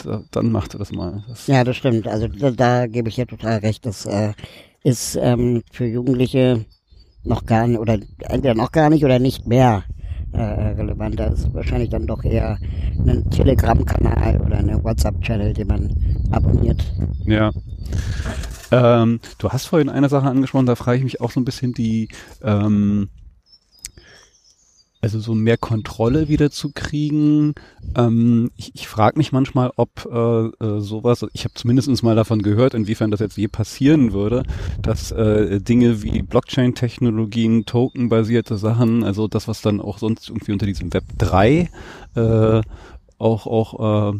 da, 0.06 0.24
dann 0.32 0.52
macht 0.52 0.72
sie 0.72 0.78
das 0.78 0.92
mal. 0.92 1.24
Das 1.28 1.48
ja, 1.48 1.64
das 1.64 1.78
stimmt. 1.78 2.08
Also 2.08 2.28
da, 2.28 2.52
da 2.52 2.88
gebe 2.88 3.10
ich 3.10 3.18
ja 3.18 3.26
total 3.26 3.60
recht. 3.60 3.86
Das 3.86 4.06
äh, 4.06 4.34
ist 4.84 5.18
ähm, 5.22 5.64
für 5.72 5.86
Jugendliche 5.86 6.66
noch 7.24 7.46
gar 7.46 7.68
nicht, 7.68 7.80
oder 7.80 8.00
entweder 8.20 8.56
noch 8.56 8.72
gar 8.72 8.90
nicht 8.90 9.04
oder 9.04 9.20
nicht 9.20 9.48
mehr 9.48 9.84
äh, 10.32 10.42
relevant. 10.42 11.20
Das 11.20 11.40
ist 11.40 11.54
wahrscheinlich 11.54 11.90
dann 11.90 12.08
doch 12.08 12.24
eher 12.24 12.58
ein 13.06 13.30
Telegram-Kanal 13.30 14.42
oder 14.42 14.58
eine 14.58 14.84
WhatsApp-Channel, 14.84 15.54
den 15.54 15.68
man 15.68 15.96
abonniert. 16.32 16.84
Ja. 17.26 17.52
Ähm, 18.72 19.20
du 19.40 19.50
hast 19.50 19.66
vorhin 19.66 19.90
eine 19.90 20.10
Sache 20.10 20.28
angesprochen, 20.28 20.68
da 20.68 20.76
frage 20.76 21.00
ich 21.00 21.04
mich 21.04 21.22
auch 21.22 21.32
so 21.32 21.40
ein 21.40 21.46
bisschen 21.46 21.74
die, 21.74 22.10
ähm, 22.44 23.10
also 25.02 25.20
so 25.20 25.34
mehr 25.34 25.58
Kontrolle 25.58 26.28
wieder 26.28 26.52
zu 26.52 26.72
kriegen. 26.74 27.56
Ähm, 27.96 28.52
ich 28.58 28.72
ich 28.76 28.88
frage 28.88 29.18
mich 29.18 29.32
manchmal, 29.32 29.72
ob 29.76 30.06
äh, 30.12 30.66
äh, 30.66 30.82
sowas, 30.82 31.26
ich 31.34 31.46
habe 31.46 31.54
zumindest 31.54 32.04
mal 32.04 32.16
davon 32.16 32.42
gehört, 32.42 32.74
inwiefern 32.74 33.12
das 33.12 33.20
jetzt 33.20 33.38
je 33.38 33.48
passieren 33.48 34.12
würde, 34.12 34.44
dass 34.82 35.12
äh, 35.12 35.62
Dinge 35.62 36.04
wie 36.04 36.22
Blockchain-Technologien, 36.22 37.66
Token-basierte 37.66 38.58
Sachen, 38.58 39.04
also 39.04 39.28
das, 39.28 39.48
was 39.48 39.62
dann 39.62 39.80
auch 39.80 39.98
sonst 39.98 40.30
irgendwie 40.30 40.52
unter 40.52 40.66
diesem 40.66 40.94
Web 40.94 41.06
3 41.18 41.70
äh, 42.16 42.62
auch, 43.18 43.48
auch 43.48 44.14
äh, 44.14 44.20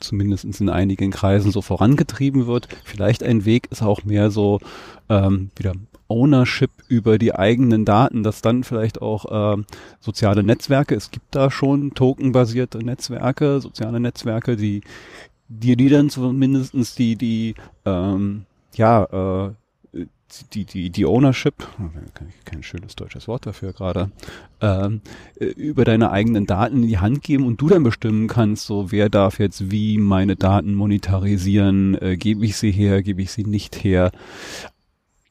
zumindest 0.00 0.60
in 0.60 0.68
einigen 0.68 1.10
Kreisen 1.10 1.50
so 1.52 1.62
vorangetrieben 1.62 2.46
wird. 2.46 2.68
Vielleicht 2.84 3.22
ein 3.22 3.44
Weg 3.44 3.68
ist 3.70 3.82
auch 3.82 4.04
mehr 4.04 4.30
so 4.30 4.60
ähm, 5.08 5.50
wieder 5.56 5.74
Ownership 6.08 6.70
über 6.88 7.18
die 7.18 7.34
eigenen 7.34 7.84
Daten, 7.84 8.22
dass 8.22 8.42
dann 8.42 8.64
vielleicht 8.64 9.00
auch 9.02 9.58
äh, 9.58 9.62
soziale 10.00 10.42
Netzwerke, 10.42 10.94
es 10.94 11.10
gibt 11.10 11.34
da 11.34 11.50
schon 11.50 11.94
tokenbasierte 11.94 12.78
Netzwerke, 12.78 13.60
soziale 13.60 14.00
Netzwerke, 14.00 14.56
die 14.56 14.82
die, 15.48 15.76
die 15.76 15.88
dann 15.88 16.10
zumindestens 16.10 16.94
die, 16.94 17.16
die, 17.16 17.54
ähm, 17.84 18.44
ja, 18.74 19.46
äh, 19.46 19.54
die, 20.52 20.66
die, 20.66 20.90
die 20.90 21.06
Ownership, 21.06 21.54
kein 22.44 22.62
schönes 22.62 22.94
deutsches 22.94 23.28
Wort 23.28 23.46
dafür 23.46 23.72
gerade, 23.72 24.10
ähm, 24.60 25.00
äh, 25.40 25.46
über 25.46 25.86
deine 25.86 26.10
eigenen 26.10 26.44
Daten 26.44 26.82
in 26.82 26.88
die 26.88 26.98
Hand 26.98 27.22
geben 27.22 27.46
und 27.46 27.62
du 27.62 27.68
dann 27.68 27.82
bestimmen 27.82 28.28
kannst, 28.28 28.66
so 28.66 28.92
wer 28.92 29.08
darf 29.08 29.38
jetzt 29.38 29.70
wie 29.70 29.96
meine 29.96 30.36
Daten 30.36 30.74
monetarisieren, 30.74 31.96
äh, 32.02 32.18
gebe 32.18 32.44
ich 32.44 32.58
sie 32.58 32.70
her, 32.70 33.02
gebe 33.02 33.22
ich 33.22 33.32
sie 33.32 33.44
nicht 33.44 33.82
her. 33.82 34.12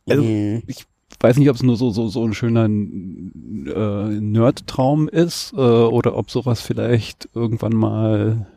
Also, 0.10 0.24
mhm. 0.24 0.64
ich 0.68 0.86
weiß 1.20 1.38
nicht, 1.38 1.50
ob 1.50 1.56
es 1.56 1.64
nur 1.64 1.78
so, 1.78 1.90
so, 1.90 2.08
so 2.08 2.24
ein 2.24 2.34
schöner 2.34 2.66
äh, 2.66 4.20
Nerd-Traum 4.20 5.08
ist 5.10 5.54
äh, 5.54 5.58
oder 5.58 6.18
ob 6.18 6.30
sowas 6.30 6.62
vielleicht 6.62 7.30
irgendwann 7.34 7.76
mal 7.76 8.48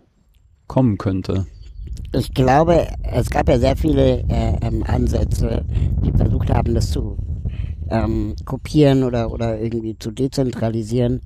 kommen 0.66 0.98
könnte. 0.98 1.46
Ich 2.12 2.34
glaube, 2.34 2.88
es 3.02 3.30
gab 3.30 3.48
ja 3.48 3.58
sehr 3.58 3.76
viele 3.76 4.20
äh, 4.28 4.56
ähm, 4.62 4.82
Ansätze, 4.86 5.64
die 6.04 6.12
versucht 6.12 6.50
haben, 6.50 6.74
das 6.74 6.90
zu 6.90 7.16
ähm, 7.88 8.34
kopieren 8.44 9.04
oder, 9.04 9.30
oder 9.30 9.60
irgendwie 9.60 9.96
zu 9.98 10.10
dezentralisieren. 10.10 11.20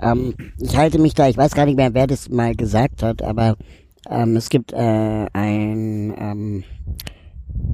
Ähm, 0.00 0.34
ich 0.58 0.76
halte 0.76 0.98
mich 0.98 1.14
da, 1.14 1.28
ich 1.28 1.36
weiß 1.36 1.54
gar 1.54 1.66
nicht 1.66 1.76
mehr, 1.76 1.94
wer 1.94 2.06
das 2.06 2.28
mal 2.28 2.54
gesagt 2.54 3.02
hat, 3.02 3.22
aber 3.22 3.56
ähm, 4.08 4.36
es 4.36 4.48
gibt 4.48 4.72
äh, 4.72 4.76
ein 5.32 6.14
ähm, 6.16 6.64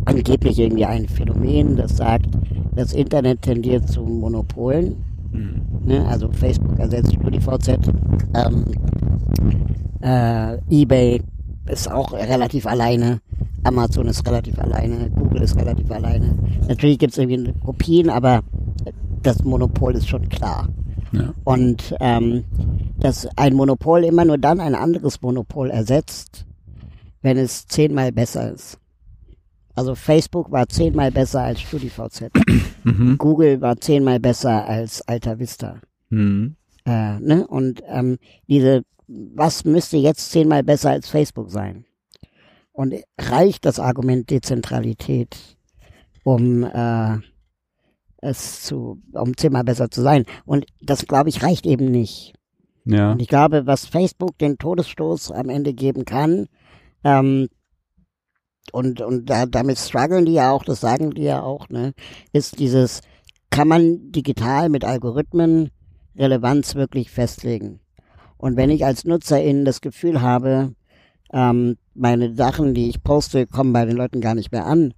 angeblich 0.05 0.59
irgendwie 0.59 0.85
ein 0.85 1.09
Phänomen, 1.09 1.77
das 1.77 1.96
sagt, 1.96 2.27
das 2.75 2.92
Internet 2.92 3.42
tendiert 3.42 3.88
zu 3.88 4.03
Monopolen. 4.03 4.96
Mhm. 5.33 5.62
Ne? 5.85 6.07
Also 6.07 6.31
Facebook 6.31 6.79
ersetzt 6.79 7.14
StudiVZ. 7.14 7.79
Ähm, 8.35 8.64
äh, 10.01 10.59
eBay 10.70 11.22
ist 11.68 11.90
auch 11.90 12.12
relativ 12.12 12.66
alleine. 12.66 13.20
Amazon 13.64 14.07
ist 14.07 14.27
relativ 14.27 14.59
alleine. 14.59 15.11
Google 15.11 15.42
ist 15.42 15.57
relativ 15.57 15.90
alleine. 15.90 16.37
Natürlich 16.68 16.99
gibt 16.99 17.12
es 17.12 17.18
irgendwie 17.18 17.53
Kopien, 17.64 18.11
aber 18.11 18.42
das 19.22 19.42
Monopol 19.42 19.96
ist 19.96 20.09
schon 20.09 20.29
klar. 20.29 20.68
Ja. 21.12 21.33
Und 21.44 21.94
ähm, 22.01 22.44
dass 22.99 23.29
ein 23.37 23.55
Monopol 23.55 24.05
immer 24.05 24.25
nur 24.25 24.38
dann 24.38 24.61
ein 24.61 24.75
anderes 24.75 25.20
Monopol 25.22 25.70
ersetzt, 25.70 26.46
wenn 27.22 27.37
es 27.37 27.66
zehnmal 27.66 28.12
besser 28.12 28.53
ist. 28.53 28.79
Also 29.76 29.94
Facebook 29.94 30.50
war 30.50 30.66
zehnmal 30.68 31.12
besser 31.12 31.42
als 31.42 31.60
StudiVZ. 31.60 32.30
Mhm. 32.86 33.18
Google 33.18 33.60
war 33.60 33.76
zehnmal 33.78 34.20
besser 34.20 34.64
als 34.64 35.02
Alta 35.08 35.40
Vista. 35.40 35.80
Mhm. 36.08 36.54
Äh, 36.84 37.18
ne? 37.18 37.44
Und 37.48 37.82
ähm, 37.88 38.18
diese, 38.46 38.84
was 39.08 39.64
müsste 39.64 39.96
jetzt 39.96 40.30
zehnmal 40.30 40.62
besser 40.62 40.90
als 40.90 41.08
Facebook 41.08 41.50
sein? 41.50 41.84
Und 42.70 42.94
reicht 43.18 43.64
das 43.64 43.80
Argument 43.80 44.30
Dezentralität, 44.30 45.36
um 46.22 46.62
äh, 46.62 47.18
es 48.18 48.62
zu, 48.62 49.02
um 49.10 49.36
zehnmal 49.36 49.64
besser 49.64 49.90
zu 49.90 50.00
sein? 50.00 50.24
Und 50.44 50.66
das, 50.80 51.08
glaube 51.08 51.28
ich, 51.28 51.42
reicht 51.42 51.66
eben 51.66 51.90
nicht. 51.90 52.34
Ja. 52.84 53.10
Und 53.10 53.20
ich 53.20 53.26
glaube, 53.26 53.66
was 53.66 53.86
Facebook 53.86 54.38
den 54.38 54.58
Todesstoß 54.58 55.32
am 55.32 55.48
Ende 55.48 55.74
geben 55.74 56.04
kann, 56.04 56.46
ähm, 57.02 57.48
und, 58.72 59.00
und 59.00 59.29
da, 59.31 59.46
damit 59.46 59.79
strugglen 59.79 60.26
die 60.26 60.35
ja 60.35 60.50
auch, 60.50 60.64
das 60.64 60.81
sagen 60.81 61.12
die 61.12 61.22
ja 61.22 61.42
auch, 61.42 61.68
ne, 61.68 61.92
ist 62.33 62.59
dieses, 62.59 63.00
kann 63.50 63.68
man 63.68 64.12
digital 64.12 64.68
mit 64.68 64.85
Algorithmen 64.85 65.70
Relevanz 66.16 66.74
wirklich 66.74 67.11
festlegen. 67.11 67.81
Und 68.38 68.57
wenn 68.57 68.70
ich 68.70 68.85
als 68.85 69.05
Nutzerin 69.05 69.64
das 69.64 69.81
Gefühl 69.81 70.20
habe, 70.20 70.74
ähm, 71.33 71.76
meine 71.94 72.35
Sachen, 72.35 72.74
die 72.74 72.88
ich 72.88 73.02
poste, 73.02 73.46
kommen 73.46 73.72
bei 73.72 73.85
den 73.85 73.96
Leuten 73.96 74.20
gar 74.20 74.35
nicht 74.35 74.52
mehr 74.52 74.66
an, 74.66 74.92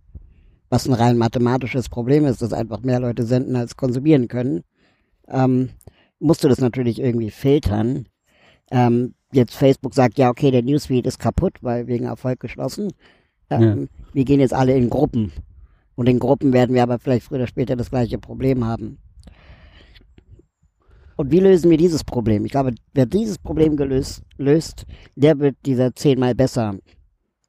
was 0.68 0.86
ein 0.86 0.92
rein 0.92 1.16
mathematisches 1.16 1.88
Problem 1.88 2.26
ist, 2.26 2.42
dass 2.42 2.52
einfach 2.52 2.80
mehr 2.82 3.00
Leute 3.00 3.24
senden 3.24 3.56
als 3.56 3.76
konsumieren 3.76 4.28
können, 4.28 4.62
ähm, 5.28 5.70
musst 6.18 6.44
du 6.44 6.48
das 6.48 6.58
natürlich 6.58 7.00
irgendwie 7.00 7.30
filtern. 7.30 8.06
Ähm, 8.70 9.14
jetzt 9.32 9.54
Facebook 9.54 9.94
sagt, 9.94 10.18
ja, 10.18 10.30
okay, 10.30 10.50
der 10.50 10.62
Newsfeed 10.62 11.06
ist 11.06 11.18
kaputt, 11.18 11.58
weil 11.62 11.86
wegen 11.86 12.06
Erfolg 12.06 12.40
geschlossen. 12.40 12.92
Ähm, 13.50 13.62
ja. 13.62 13.86
Wir 14.12 14.24
gehen 14.24 14.40
jetzt 14.40 14.54
alle 14.54 14.76
in 14.76 14.90
Gruppen. 14.90 15.32
Und 15.94 16.08
in 16.08 16.18
Gruppen 16.18 16.52
werden 16.52 16.74
wir 16.74 16.82
aber 16.82 16.98
vielleicht 16.98 17.26
früher 17.26 17.38
oder 17.38 17.46
später 17.46 17.76
das 17.76 17.90
gleiche 17.90 18.18
Problem 18.18 18.64
haben. 18.64 18.98
Und 21.16 21.32
wie 21.32 21.40
lösen 21.40 21.68
wir 21.70 21.76
dieses 21.76 22.04
Problem? 22.04 22.44
Ich 22.44 22.52
glaube, 22.52 22.74
wer 22.94 23.06
dieses 23.06 23.38
Problem 23.38 23.76
gelöst, 23.76 24.22
löst, 24.36 24.86
der 25.16 25.40
wird 25.40 25.56
dieser 25.66 25.92
zehnmal 25.92 26.36
besser 26.36 26.76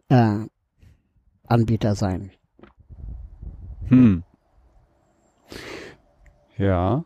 äh, 0.10 0.40
Anbieter 1.46 1.94
sein. 1.94 2.32
Hm. 3.90 4.24
Ja. 6.58 7.06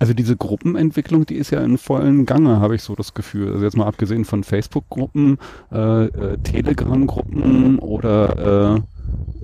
Also 0.00 0.14
diese 0.14 0.34
Gruppenentwicklung, 0.34 1.26
die 1.26 1.34
ist 1.34 1.50
ja 1.50 1.60
in 1.60 1.76
vollen 1.76 2.24
Gange, 2.24 2.58
habe 2.58 2.74
ich 2.74 2.82
so 2.82 2.94
das 2.94 3.12
Gefühl. 3.12 3.52
Also 3.52 3.64
jetzt 3.66 3.76
mal 3.76 3.86
abgesehen 3.86 4.24
von 4.24 4.44
Facebook-Gruppen, 4.44 5.36
äh, 5.70 6.06
äh, 6.06 6.38
Telegram-Gruppen 6.38 7.78
oder 7.78 8.78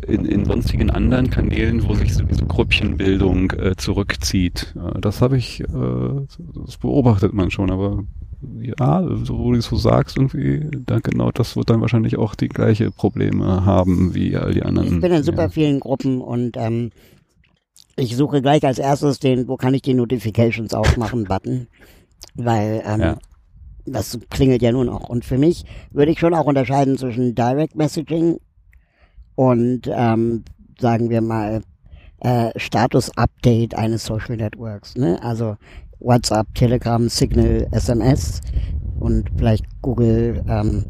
äh, 0.07 0.13
in, 0.13 0.25
in 0.25 0.47
sonstigen 0.47 0.91
anderen 0.91 1.29
Kanälen, 1.29 1.87
wo 1.87 1.93
sich 1.93 2.15
so 2.15 2.25
diese 2.25 2.47
Grüppchenbildung 2.47 3.51
äh, 3.51 3.77
zurückzieht. 3.77 4.75
Äh, 4.77 4.99
das 5.03 5.21
habe 5.21 5.37
ich, 5.37 5.61
äh, 5.61 5.67
das 6.65 6.79
beobachtet 6.79 7.35
man 7.35 7.51
schon, 7.51 7.71
aber 7.71 8.05
ja, 8.59 9.07
so 9.25 9.39
wo 9.39 9.53
du 9.53 9.59
es 9.59 9.67
so 9.67 9.77
sagst, 9.77 10.17
irgendwie, 10.17 10.69
dann 10.87 11.03
genau 11.03 11.33
das 11.33 11.55
wird 11.57 11.69
dann 11.69 11.83
wahrscheinlich 11.83 12.17
auch 12.17 12.35
die 12.35 12.49
gleiche 12.49 12.91
Probleme 12.91 13.67
haben 13.67 14.15
wie 14.15 14.37
all 14.37 14.55
die 14.55 14.63
anderen. 14.63 14.95
Ich 14.95 15.01
bin 15.03 15.13
in 15.13 15.23
super 15.23 15.43
ja. 15.43 15.49
vielen 15.51 15.81
Gruppen 15.81 16.23
und 16.23 16.57
ähm, 16.57 16.93
ich 17.97 18.17
suche 18.17 18.43
gleich 18.43 18.65
als 18.65 18.79
erstes 18.79 19.19
den, 19.19 19.49
wo 19.49 19.57
kann 19.57 19.75
ich 19.75 19.83
die 19.83 19.95
Notifications 19.95 20.75
aufmachen, 20.75 21.25
Button. 21.25 21.67
Weil 22.35 22.83
ähm, 22.87 23.01
ja. 23.01 23.19
das 23.87 24.19
klingelt 24.31 24.63
ja 24.63 24.73
nun 24.73 24.89
auch. 24.89 25.09
Und 25.09 25.25
für 25.25 25.39
mich 25.39 25.65
würde 25.91 26.13
ich 26.13 26.21
schon 26.21 26.35
auch 26.35 26.45
unterscheiden 26.45 26.99
zwischen 26.99 27.35
Direct 27.35 27.75
Messaging 27.75 28.39
und 29.35 29.83
ähm, 29.91 30.45
sagen 30.79 31.11
wir 31.11 31.23
mal 31.23 31.63
äh, 32.21 32.51
Status-Update 32.57 33.75
eines 33.75 34.05
Social 34.05 34.37
Networks. 34.37 34.95
Ne? 34.97 35.23
Also 35.23 35.57
WhatsApp, 35.99 36.55
Telegram, 36.55 37.09
Signal, 37.09 37.67
SMS 37.73 38.41
und 38.99 39.31
vielleicht 39.37 39.65
Google, 39.83 40.45
ähm, 40.49 40.85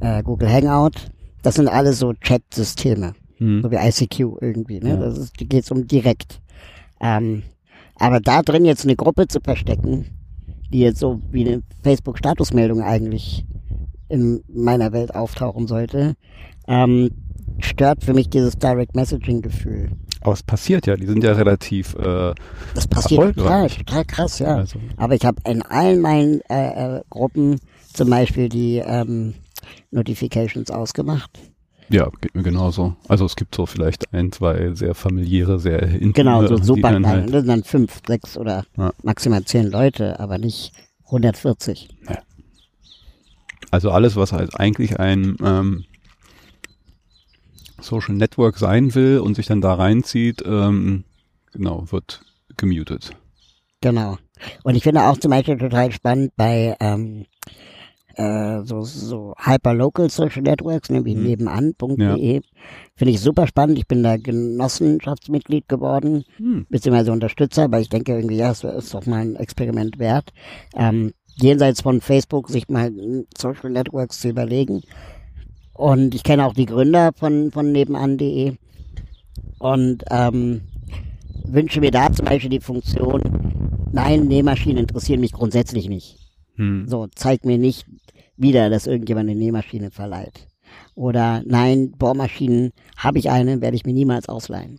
äh, 0.00 0.22
Google 0.22 0.50
Hangout. 0.50 1.10
Das 1.42 1.54
sind 1.54 1.68
alles 1.68 1.98
so 2.00 2.12
Chat-Systeme. 2.12 3.14
Hm. 3.40 3.62
So 3.62 3.70
wie 3.70 3.76
ICQ 3.76 4.40
irgendwie, 4.40 4.80
ne? 4.80 4.90
Ja. 4.90 4.96
Das 4.96 5.18
ist, 5.18 5.34
geht's 5.36 5.70
um 5.70 5.86
direkt. 5.86 6.40
Ähm, 7.00 7.42
aber 7.96 8.20
da 8.20 8.42
drin 8.42 8.64
jetzt 8.64 8.84
eine 8.84 8.96
Gruppe 8.96 9.26
zu 9.26 9.40
verstecken, 9.40 10.06
die 10.72 10.80
jetzt 10.80 11.00
so 11.00 11.20
wie 11.30 11.46
eine 11.46 11.62
Facebook-Statusmeldung 11.82 12.82
eigentlich 12.82 13.44
in 14.08 14.42
meiner 14.48 14.92
Welt 14.92 15.14
auftauchen 15.14 15.66
sollte, 15.66 16.14
ähm, 16.68 17.10
stört 17.60 18.04
für 18.04 18.14
mich 18.14 18.28
dieses 18.28 18.58
Direct 18.58 18.94
Messaging-Gefühl. 18.94 19.90
Aber 20.20 20.34
es 20.34 20.42
passiert 20.42 20.86
ja, 20.86 20.96
die 20.96 21.06
sind 21.06 21.24
ja 21.24 21.32
relativ 21.32 21.94
äh, 21.94 22.34
Das 22.74 22.86
passiert 22.86 23.36
total, 23.36 23.68
total 23.68 24.04
krass, 24.04 24.38
ja. 24.38 24.56
Also. 24.56 24.78
Aber 24.96 25.14
ich 25.14 25.24
habe 25.24 25.40
in 25.48 25.62
allen 25.62 26.00
meinen 26.00 26.40
äh, 26.50 26.98
äh, 26.98 27.02
Gruppen 27.08 27.58
zum 27.92 28.10
Beispiel 28.10 28.48
die 28.48 28.82
ähm, 28.84 29.34
Notifications 29.90 30.70
ausgemacht. 30.70 31.30
Ja, 31.90 32.08
geht 32.20 32.36
mir 32.36 32.44
genauso. 32.44 32.94
Also 33.08 33.24
es 33.24 33.34
gibt 33.34 33.54
so 33.54 33.66
vielleicht 33.66 34.14
ein, 34.14 34.30
zwei 34.30 34.74
sehr 34.74 34.94
familiäre, 34.94 35.58
sehr 35.58 35.82
intime. 35.82 36.12
Genau, 36.12 36.46
so 36.46 36.56
super 36.56 36.90
klein. 36.90 37.06
Halt, 37.06 37.24
das 37.34 37.40
sind 37.40 37.48
dann 37.48 37.64
fünf, 37.64 38.00
sechs 38.06 38.38
oder 38.38 38.64
ja. 38.76 38.92
maximal 39.02 39.44
zehn 39.44 39.68
Leute, 39.68 40.20
aber 40.20 40.38
nicht 40.38 40.72
140. 41.06 41.88
Ja. 42.08 42.18
Also 43.72 43.90
alles, 43.90 44.14
was 44.14 44.32
halt 44.32 44.58
eigentlich 44.58 45.00
ein 45.00 45.36
ähm, 45.44 45.84
Social 47.80 48.14
Network 48.14 48.58
sein 48.58 48.94
will 48.94 49.18
und 49.18 49.34
sich 49.34 49.46
dann 49.46 49.60
da 49.60 49.74
reinzieht, 49.74 50.42
ähm, 50.46 51.04
genau, 51.52 51.90
wird 51.90 52.22
gemutet. 52.56 53.10
Genau. 53.80 54.16
Und 54.62 54.76
ich 54.76 54.84
finde 54.84 55.02
auch 55.02 55.18
zum 55.18 55.30
Beispiel 55.32 55.58
total 55.58 55.90
spannend 55.90 56.32
bei 56.36 56.76
ähm, 56.78 57.26
äh, 58.20 58.64
so, 58.64 58.82
so 58.82 59.34
Hyperlocal 59.38 60.10
Social 60.10 60.42
Networks, 60.42 60.90
ne, 60.90 61.04
wie 61.06 61.16
mhm. 61.16 61.22
nebenan.de. 61.22 62.34
Ja. 62.34 62.40
Finde 62.94 63.12
ich 63.12 63.20
super 63.20 63.46
spannend. 63.46 63.78
Ich 63.78 63.86
bin 63.86 64.02
da 64.02 64.18
Genossenschaftsmitglied 64.18 65.68
geworden, 65.68 66.24
mhm. 66.38 66.66
beziehungsweise 66.68 67.12
Unterstützer, 67.12 67.64
aber 67.64 67.80
ich 67.80 67.88
denke 67.88 68.12
irgendwie, 68.12 68.36
ja, 68.36 68.50
es 68.50 68.62
ist 68.62 68.92
doch 68.92 69.06
mal 69.06 69.20
ein 69.20 69.36
Experiment 69.36 69.98
wert. 69.98 70.32
Ähm, 70.76 71.12
jenseits 71.36 71.80
von 71.80 72.02
Facebook 72.02 72.50
sich 72.50 72.68
mal 72.68 72.92
Social 73.38 73.70
Networks 73.70 74.20
zu 74.20 74.28
überlegen. 74.28 74.82
Und 75.72 76.14
ich 76.14 76.22
kenne 76.22 76.44
auch 76.44 76.52
die 76.52 76.66
Gründer 76.66 77.12
von, 77.16 77.50
von 77.50 77.72
nebenan.de 77.72 78.56
und 79.58 80.04
ähm, 80.10 80.60
wünsche 81.44 81.80
mir 81.80 81.90
da 81.90 82.12
zum 82.12 82.26
Beispiel 82.26 82.50
die 82.50 82.60
Funktion, 82.60 83.22
nein, 83.92 84.26
Nähmaschinen 84.26 84.76
interessieren 84.76 85.20
mich 85.20 85.32
grundsätzlich 85.32 85.88
nicht. 85.88 86.19
Hm. 86.56 86.86
So, 86.86 87.06
zeig 87.14 87.44
mir 87.44 87.58
nicht 87.58 87.86
wieder, 88.36 88.70
dass 88.70 88.86
irgendjemand 88.86 89.30
eine 89.30 89.38
Nähmaschine 89.38 89.90
verleiht. 89.90 90.48
Oder 90.94 91.42
nein, 91.44 91.92
Bohrmaschinen 91.92 92.72
habe 92.96 93.18
ich 93.18 93.30
eine, 93.30 93.60
werde 93.60 93.76
ich 93.76 93.84
mir 93.84 93.92
niemals 93.92 94.28
ausleihen. 94.28 94.78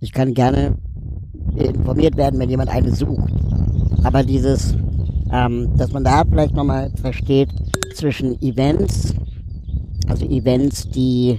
Ich 0.00 0.12
kann 0.12 0.34
gerne 0.34 0.78
informiert 1.56 2.16
werden, 2.16 2.40
wenn 2.40 2.50
jemand 2.50 2.70
eine 2.70 2.94
sucht. 2.94 3.32
Aber 4.02 4.22
dieses, 4.22 4.74
ähm, 5.30 5.76
dass 5.76 5.92
man 5.92 6.04
da 6.04 6.24
vielleicht 6.24 6.54
nochmal 6.54 6.90
versteht 6.96 7.50
zwischen 7.94 8.40
Events 8.40 9.14
also 10.10 10.26
Events, 10.26 10.88
die 10.90 11.38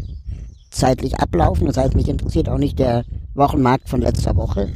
zeitlich 0.69 1.19
ablaufen. 1.19 1.67
Das 1.67 1.77
heißt, 1.77 1.95
mich 1.95 2.07
interessiert 2.07 2.49
auch 2.49 2.57
nicht 2.57 2.79
der 2.79 3.03
Wochenmarkt 3.35 3.89
von 3.89 4.01
letzter 4.01 4.35
Woche. 4.35 4.69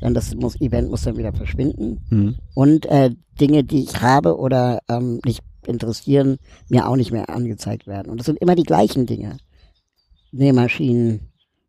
Denn 0.00 0.14
das 0.14 0.34
muss, 0.34 0.60
Event 0.60 0.90
muss 0.90 1.02
dann 1.02 1.16
wieder 1.16 1.32
verschwinden. 1.32 1.98
Mhm. 2.10 2.34
Und 2.54 2.86
äh, 2.86 3.10
Dinge, 3.40 3.64
die 3.64 3.82
ich 3.82 4.00
habe 4.00 4.38
oder 4.38 4.80
ähm, 4.88 5.20
nicht 5.24 5.42
interessieren, 5.66 6.38
mir 6.68 6.88
auch 6.88 6.96
nicht 6.96 7.12
mehr 7.12 7.28
angezeigt 7.30 7.86
werden. 7.86 8.10
Und 8.10 8.18
das 8.18 8.26
sind 8.26 8.38
immer 8.40 8.54
die 8.54 8.62
gleichen 8.62 9.06
Dinge. 9.06 9.36
Nähmaschinen, 10.32 11.20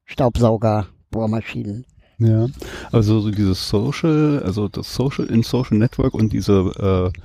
Staubsauger, 0.06 0.88
Bohrmaschinen. 1.12 1.86
Ja, 2.20 2.48
also 2.92 3.20
so 3.20 3.30
dieses 3.30 3.70
Social, 3.70 4.42
also 4.44 4.68
das 4.68 4.94
Social 4.94 5.28
in 5.28 5.44
Social 5.44 5.78
Network 5.78 6.16
und 6.16 6.34
diese 6.34 7.12
äh, 7.14 7.20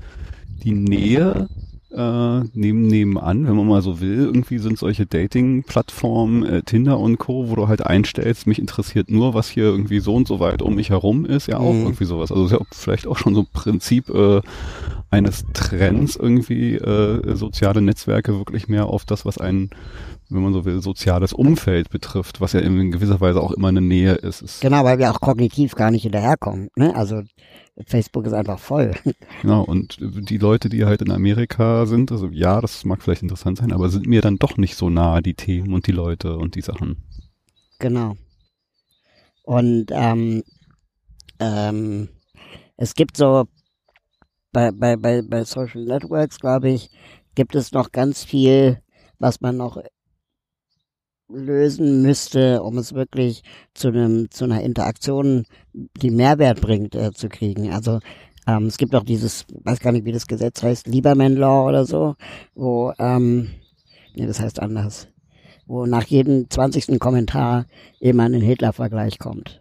die 0.62 0.72
Nähe 0.72 1.48
äh, 1.94 2.48
neben 2.54 2.86
nebenan, 2.86 3.46
wenn 3.46 3.56
man 3.56 3.66
mal 3.66 3.82
so 3.82 4.00
will. 4.00 4.18
Irgendwie 4.18 4.58
sind 4.58 4.78
solche 4.78 5.06
Dating-Plattformen, 5.06 6.44
äh, 6.44 6.62
Tinder 6.62 6.98
und 6.98 7.18
Co., 7.18 7.48
wo 7.48 7.54
du 7.54 7.68
halt 7.68 7.84
einstellst, 7.84 8.46
mich 8.46 8.58
interessiert 8.58 9.10
nur, 9.10 9.34
was 9.34 9.48
hier 9.48 9.64
irgendwie 9.64 10.00
so 10.00 10.14
und 10.14 10.26
so 10.26 10.40
weit 10.40 10.62
um 10.62 10.74
mich 10.74 10.90
herum 10.90 11.24
ist, 11.24 11.46
ja 11.46 11.58
auch 11.58 11.72
mhm. 11.72 11.82
irgendwie 11.82 12.04
sowas. 12.04 12.32
Also 12.32 12.46
ist 12.46 12.52
ja 12.52 12.58
vielleicht 12.70 13.06
auch 13.06 13.18
schon 13.18 13.34
so 13.34 13.42
ein 13.42 13.48
Prinzip 13.52 14.08
äh, 14.10 14.40
eines 15.10 15.44
Trends 15.52 16.16
irgendwie, 16.16 16.74
äh, 16.74 17.36
soziale 17.36 17.82
Netzwerke 17.82 18.38
wirklich 18.38 18.68
mehr 18.68 18.86
auf 18.86 19.04
das, 19.04 19.24
was 19.24 19.38
einen 19.38 19.70
wenn 20.32 20.42
man 20.42 20.52
so 20.52 20.64
will, 20.64 20.80
soziales 20.80 21.32
Umfeld 21.32 21.90
betrifft, 21.90 22.40
was 22.40 22.52
ja 22.52 22.60
in 22.60 22.90
gewisser 22.90 23.20
Weise 23.20 23.40
auch 23.40 23.52
immer 23.52 23.68
eine 23.68 23.80
Nähe 23.80 24.14
ist. 24.14 24.42
ist 24.42 24.60
genau, 24.60 24.84
weil 24.84 24.98
wir 24.98 25.10
auch 25.10 25.20
kognitiv 25.20 25.74
gar 25.74 25.90
nicht 25.90 26.02
hinterherkommen. 26.02 26.68
Ne? 26.76 26.94
Also 26.94 27.22
Facebook 27.86 28.26
ist 28.26 28.34
einfach 28.34 28.58
voll. 28.58 28.94
Genau, 29.40 29.64
und 29.64 29.96
die 30.00 30.38
Leute, 30.38 30.68
die 30.68 30.84
halt 30.84 31.02
in 31.02 31.10
Amerika 31.10 31.86
sind, 31.86 32.12
also 32.12 32.28
ja, 32.28 32.60
das 32.60 32.84
mag 32.84 33.02
vielleicht 33.02 33.22
interessant 33.22 33.58
sein, 33.58 33.72
aber 33.72 33.88
sind 33.88 34.06
mir 34.06 34.20
dann 34.20 34.36
doch 34.36 34.56
nicht 34.56 34.76
so 34.76 34.90
nah, 34.90 35.20
die 35.20 35.34
Themen 35.34 35.72
und 35.74 35.86
die 35.86 35.92
Leute 35.92 36.36
und 36.36 36.54
die 36.54 36.60
Sachen. 36.60 37.02
Genau. 37.78 38.16
Und 39.42 39.86
ähm, 39.90 40.44
ähm, 41.40 42.08
es 42.76 42.94
gibt 42.94 43.16
so 43.16 43.48
bei, 44.52 44.70
bei, 44.70 44.96
bei, 44.96 45.22
bei 45.22 45.44
Social 45.44 45.84
Networks, 45.84 46.38
glaube 46.38 46.70
ich, 46.70 46.90
gibt 47.34 47.54
es 47.54 47.72
noch 47.72 47.90
ganz 47.90 48.22
viel, 48.22 48.80
was 49.18 49.40
man 49.40 49.56
noch 49.56 49.82
lösen 51.32 52.02
müsste, 52.02 52.62
um 52.62 52.78
es 52.78 52.94
wirklich 52.94 53.42
zu 53.74 53.88
einem 53.88 54.30
zu 54.30 54.44
einer 54.44 54.62
Interaktion, 54.62 55.44
die 55.72 56.10
Mehrwert 56.10 56.60
bringt, 56.60 56.94
äh, 56.94 57.12
zu 57.12 57.28
kriegen. 57.28 57.72
Also 57.72 58.00
ähm, 58.46 58.66
es 58.66 58.76
gibt 58.76 58.94
auch 58.94 59.04
dieses, 59.04 59.46
weiß 59.64 59.80
gar 59.80 59.92
nicht, 59.92 60.04
wie 60.04 60.12
das 60.12 60.26
Gesetz 60.26 60.62
heißt, 60.62 60.86
Lieberman 60.86 61.36
Law 61.36 61.68
oder 61.68 61.84
so, 61.84 62.16
wo 62.54 62.92
ähm, 62.98 63.48
nee, 64.14 64.26
das 64.26 64.40
heißt 64.40 64.60
anders, 64.60 65.08
wo 65.66 65.86
nach 65.86 66.04
jedem 66.04 66.50
zwanzigsten 66.50 66.98
Kommentar 66.98 67.66
immer 68.00 68.24
ein 68.24 68.34
Hitler-Vergleich 68.34 69.18
kommt. 69.18 69.60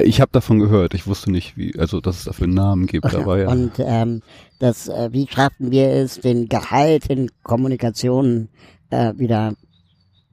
Ich 0.00 0.20
habe 0.20 0.30
davon 0.30 0.60
gehört. 0.60 0.94
Ich 0.94 1.08
wusste 1.08 1.32
nicht, 1.32 1.56
wie, 1.56 1.76
also 1.76 2.00
dass 2.00 2.18
es 2.18 2.24
dafür 2.24 2.44
einen 2.44 2.54
Namen 2.54 2.86
gibt. 2.86 3.04
Okay. 3.04 3.16
Aber 3.16 3.40
ja. 3.40 3.48
Und 3.48 3.72
ähm, 3.78 4.22
das, 4.60 4.86
äh, 4.86 5.08
wie 5.10 5.26
schaffen 5.26 5.72
wir 5.72 5.88
es, 5.88 6.20
den 6.20 6.48
Gehalt 6.48 7.06
in 7.06 7.30
Kommunikation 7.42 8.48
äh, 8.90 9.12
wieder 9.16 9.54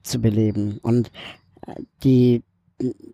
zu 0.06 0.20
beleben? 0.20 0.78
Und 0.82 1.10
äh, 1.66 1.74
die 2.02 2.42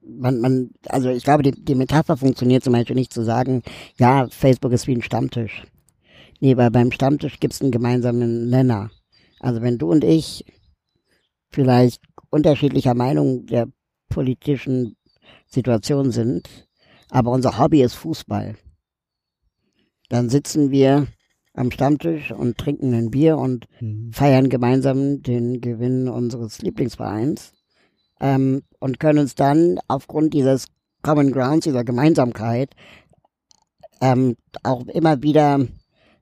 man, 0.05 0.41
man, 0.41 0.71
also 0.89 1.11
ich 1.11 1.25
glaube, 1.25 1.43
die, 1.43 1.53
die 1.53 1.75
Metapher 1.75 2.17
funktioniert 2.17 2.65
zum 2.65 2.73
Beispiel 2.73 2.97
nicht 2.97 3.13
zu 3.13 3.23
sagen, 3.23 3.63
ja, 3.97 4.27
Facebook 4.29 4.73
ist 4.73 4.87
wie 4.87 4.97
ein 4.97 5.03
Stammtisch. 5.03 5.65
Nee, 6.41 6.57
weil 6.57 6.71
beim 6.71 6.91
Stammtisch 6.91 7.39
gibt 7.39 7.55
es 7.55 7.61
einen 7.61 7.71
gemeinsamen 7.71 8.51
Nenner. 8.51 8.91
Also 9.39 9.63
wenn 9.63 9.79
du 9.79 9.91
und 9.91 10.03
ich 10.03 10.45
vielleicht 11.51 12.03
unterschiedlicher 12.31 12.95
Meinung 12.95 13.47
der 13.47 13.69
politischen 14.09 14.97
Situation 15.47 16.11
sind, 16.11 16.49
aber 17.11 17.31
unser 17.31 17.59
Hobby 17.59 17.83
ist 17.83 17.95
Fußball. 17.95 18.57
Dann 20.09 20.29
sitzen 20.31 20.71
wir 20.71 21.07
am 21.55 21.71
Stammtisch 21.71 22.33
und 22.33 22.59
trinken 22.59 22.95
ein 22.95 23.11
Bier 23.11 23.37
und 23.37 23.67
mhm. 23.81 24.11
feiern 24.13 24.49
gemeinsam 24.49 25.23
den 25.23 25.61
Gewinn 25.61 26.09
unseres 26.09 26.63
Lieblingsvereins 26.63 27.53
ähm, 28.21 28.63
und 28.79 29.01
können 29.01 29.19
uns 29.19 29.35
dann 29.35 29.79
aufgrund 29.89 30.33
dieses 30.35 30.67
Common 31.03 31.33
Grounds, 31.33 31.65
dieser 31.65 31.85
Gemeinsamkeit, 31.85 32.71
ähm, 34.01 34.37
auch 34.63 34.87
immer 34.87 35.23
wieder 35.23 35.67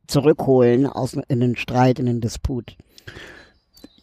zurückholen 0.07 0.87
aus, 0.87 1.17
in 1.29 1.41
den 1.41 1.57
Streit, 1.57 1.99
in 1.99 2.07
den 2.07 2.21
Disput. 2.21 2.77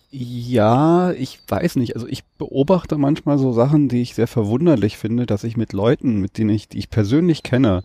Ja, 0.10 1.12
ich 1.12 1.40
weiß 1.48 1.76
nicht. 1.76 1.96
Also 1.96 2.08
ich 2.08 2.24
beobachte 2.24 2.98
manchmal 2.98 3.38
so 3.38 3.52
Sachen, 3.52 3.90
die 3.90 4.02
ich 4.02 4.16
sehr 4.16 4.28
verwunderlich 4.28 4.98
finde, 4.98 5.26
dass 5.26 5.44
ich 5.44 5.58
mit 5.58 5.74
Leuten, 5.74 6.22
mit 6.22 6.38
denen 6.38 6.50
ich, 6.50 6.70
die 6.70 6.78
ich 6.78 6.90
persönlich 6.90 7.44
kenne, 7.44 7.84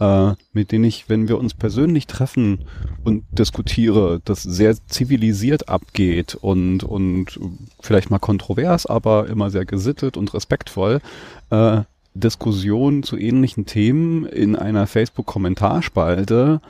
äh, 0.00 0.32
mit 0.52 0.72
denen 0.72 0.84
ich, 0.84 1.08
wenn 1.08 1.28
wir 1.28 1.38
uns 1.38 1.54
persönlich 1.54 2.06
treffen 2.06 2.66
und 3.04 3.24
diskutiere, 3.30 4.20
das 4.24 4.42
sehr 4.42 4.76
zivilisiert 4.86 5.68
abgeht 5.68 6.34
und, 6.34 6.84
und 6.84 7.38
vielleicht 7.80 8.10
mal 8.10 8.18
kontrovers, 8.18 8.86
aber 8.86 9.28
immer 9.28 9.50
sehr 9.50 9.64
gesittet 9.64 10.16
und 10.16 10.34
respektvoll, 10.34 11.00
äh, 11.50 11.82
Diskussionen 12.14 13.02
zu 13.02 13.16
ähnlichen 13.16 13.66
Themen 13.66 14.24
in 14.26 14.56
einer 14.56 14.86
Facebook-Kommentarspalte 14.86 16.60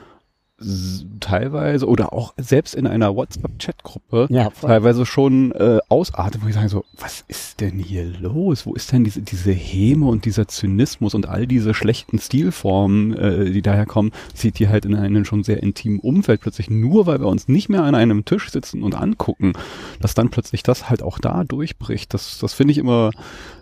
teilweise 1.20 1.86
oder 1.86 2.14
auch 2.14 2.32
selbst 2.38 2.74
in 2.74 2.86
einer 2.86 3.14
WhatsApp-Chat-Gruppe 3.14 4.26
ja, 4.30 4.48
teilweise 4.48 5.04
schon 5.04 5.52
äh, 5.52 5.80
ausartet, 5.90 6.42
wo 6.42 6.48
ich 6.48 6.54
sage 6.54 6.70
so, 6.70 6.84
was 6.98 7.24
ist 7.28 7.60
denn 7.60 7.78
hier 7.78 8.06
los? 8.06 8.64
Wo 8.64 8.72
ist 8.74 8.90
denn 8.90 9.04
diese, 9.04 9.20
diese 9.20 9.52
Häme 9.52 10.06
und 10.06 10.24
dieser 10.24 10.48
Zynismus 10.48 11.14
und 11.14 11.28
all 11.28 11.46
diese 11.46 11.74
schlechten 11.74 12.18
Stilformen, 12.18 13.14
äh, 13.14 13.50
die 13.50 13.60
daher 13.60 13.84
kommen, 13.84 14.12
sieht 14.32 14.58
die 14.58 14.68
halt 14.68 14.86
in 14.86 14.94
einem 14.94 15.26
schon 15.26 15.44
sehr 15.44 15.62
intimen 15.62 16.00
Umfeld 16.00 16.40
plötzlich 16.40 16.70
nur, 16.70 17.06
weil 17.06 17.20
wir 17.20 17.28
uns 17.28 17.48
nicht 17.48 17.68
mehr 17.68 17.82
an 17.82 17.94
einem 17.94 18.24
Tisch 18.24 18.50
sitzen 18.50 18.82
und 18.82 18.94
angucken, 18.94 19.52
dass 20.00 20.14
dann 20.14 20.30
plötzlich 20.30 20.62
das 20.62 20.88
halt 20.88 21.02
auch 21.02 21.18
da 21.18 21.44
durchbricht. 21.44 22.14
Das, 22.14 22.38
das 22.38 22.54
finde 22.54 22.72
ich 22.72 22.78
immer 22.78 23.10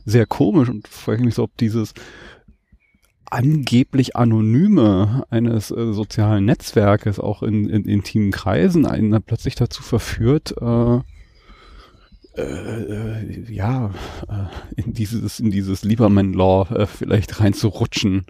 sehr 0.04 0.26
komisch 0.26 0.68
und 0.68 0.86
frage 0.86 1.24
mich 1.24 1.34
so, 1.34 1.42
ob 1.42 1.56
dieses 1.56 1.92
angeblich 3.34 4.16
Anonyme 4.16 5.24
eines 5.28 5.70
äh, 5.70 5.92
sozialen 5.92 6.44
Netzwerkes 6.44 7.18
auch 7.18 7.42
in, 7.42 7.68
in 7.68 7.84
intimen 7.84 8.30
Kreisen 8.30 8.86
einen 8.86 9.10
dann 9.10 9.22
plötzlich 9.22 9.56
dazu 9.56 9.82
verführt, 9.82 10.54
äh, 10.60 11.00
äh, 12.36 13.52
ja, 13.52 13.90
äh, 14.28 14.80
in 14.80 14.92
dieses, 14.92 15.40
in 15.40 15.50
dieses 15.50 15.84
Lieberman-Law 15.84 16.70
äh, 16.74 16.86
vielleicht 16.86 17.40
reinzurutschen. 17.40 18.24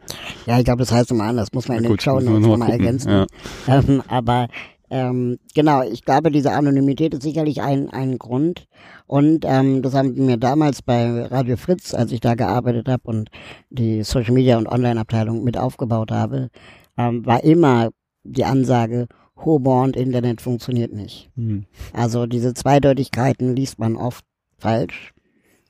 Ja, 0.47 0.59
ich 0.59 0.65
glaube, 0.65 0.81
das 0.81 0.93
heißt 0.93 1.11
immer 1.11 1.25
anders, 1.25 1.53
muss 1.53 1.69
man 1.69 1.79
in 1.79 1.85
den 1.85 2.01
Show 2.01 2.21
nochmal 2.21 2.71
ergänzen. 2.71 3.11
Ja. 3.11 3.27
Ähm, 3.67 4.03
aber 4.09 4.49
ähm, 4.95 5.41
genau, 5.57 5.83
ich 5.83 6.05
glaube, 6.05 6.31
diese 6.31 6.53
Anonymität 6.53 7.15
ist 7.15 7.25
sicherlich 7.25 7.61
ein, 7.63 7.91
ein 7.91 8.17
Grund. 8.17 8.69
Und 9.09 9.45
ähm, 9.45 9.83
das 9.83 9.93
haben 9.93 10.15
mir 10.15 10.37
damals 10.37 10.83
bei 10.83 11.25
Radio 11.25 11.57
Fritz, 11.57 11.95
als 11.95 12.13
ich 12.13 12.21
da 12.21 12.37
gearbeitet 12.37 12.89
habe 12.89 13.03
und 13.03 13.29
die 13.71 14.05
Social 14.05 14.33
Media 14.33 14.57
und 14.57 14.69
Online-Abteilung 14.69 15.43
mit 15.43 15.59
aufgebaut 15.59 16.13
habe, 16.13 16.49
ähm, 16.97 17.27
war 17.27 17.43
immer 17.43 17.91
die 18.23 18.45
Ansage, 18.45 19.09
Humor 19.45 19.83
und 19.83 19.97
Internet 19.97 20.41
funktioniert 20.41 20.93
nicht. 20.93 21.29
Mhm. 21.35 21.65
Also 21.93 22.27
diese 22.27 22.55
Zweideutigkeiten 22.55 23.57
liest 23.57 23.81
man 23.81 23.97
oft 23.97 24.25
falsch. 24.59 25.13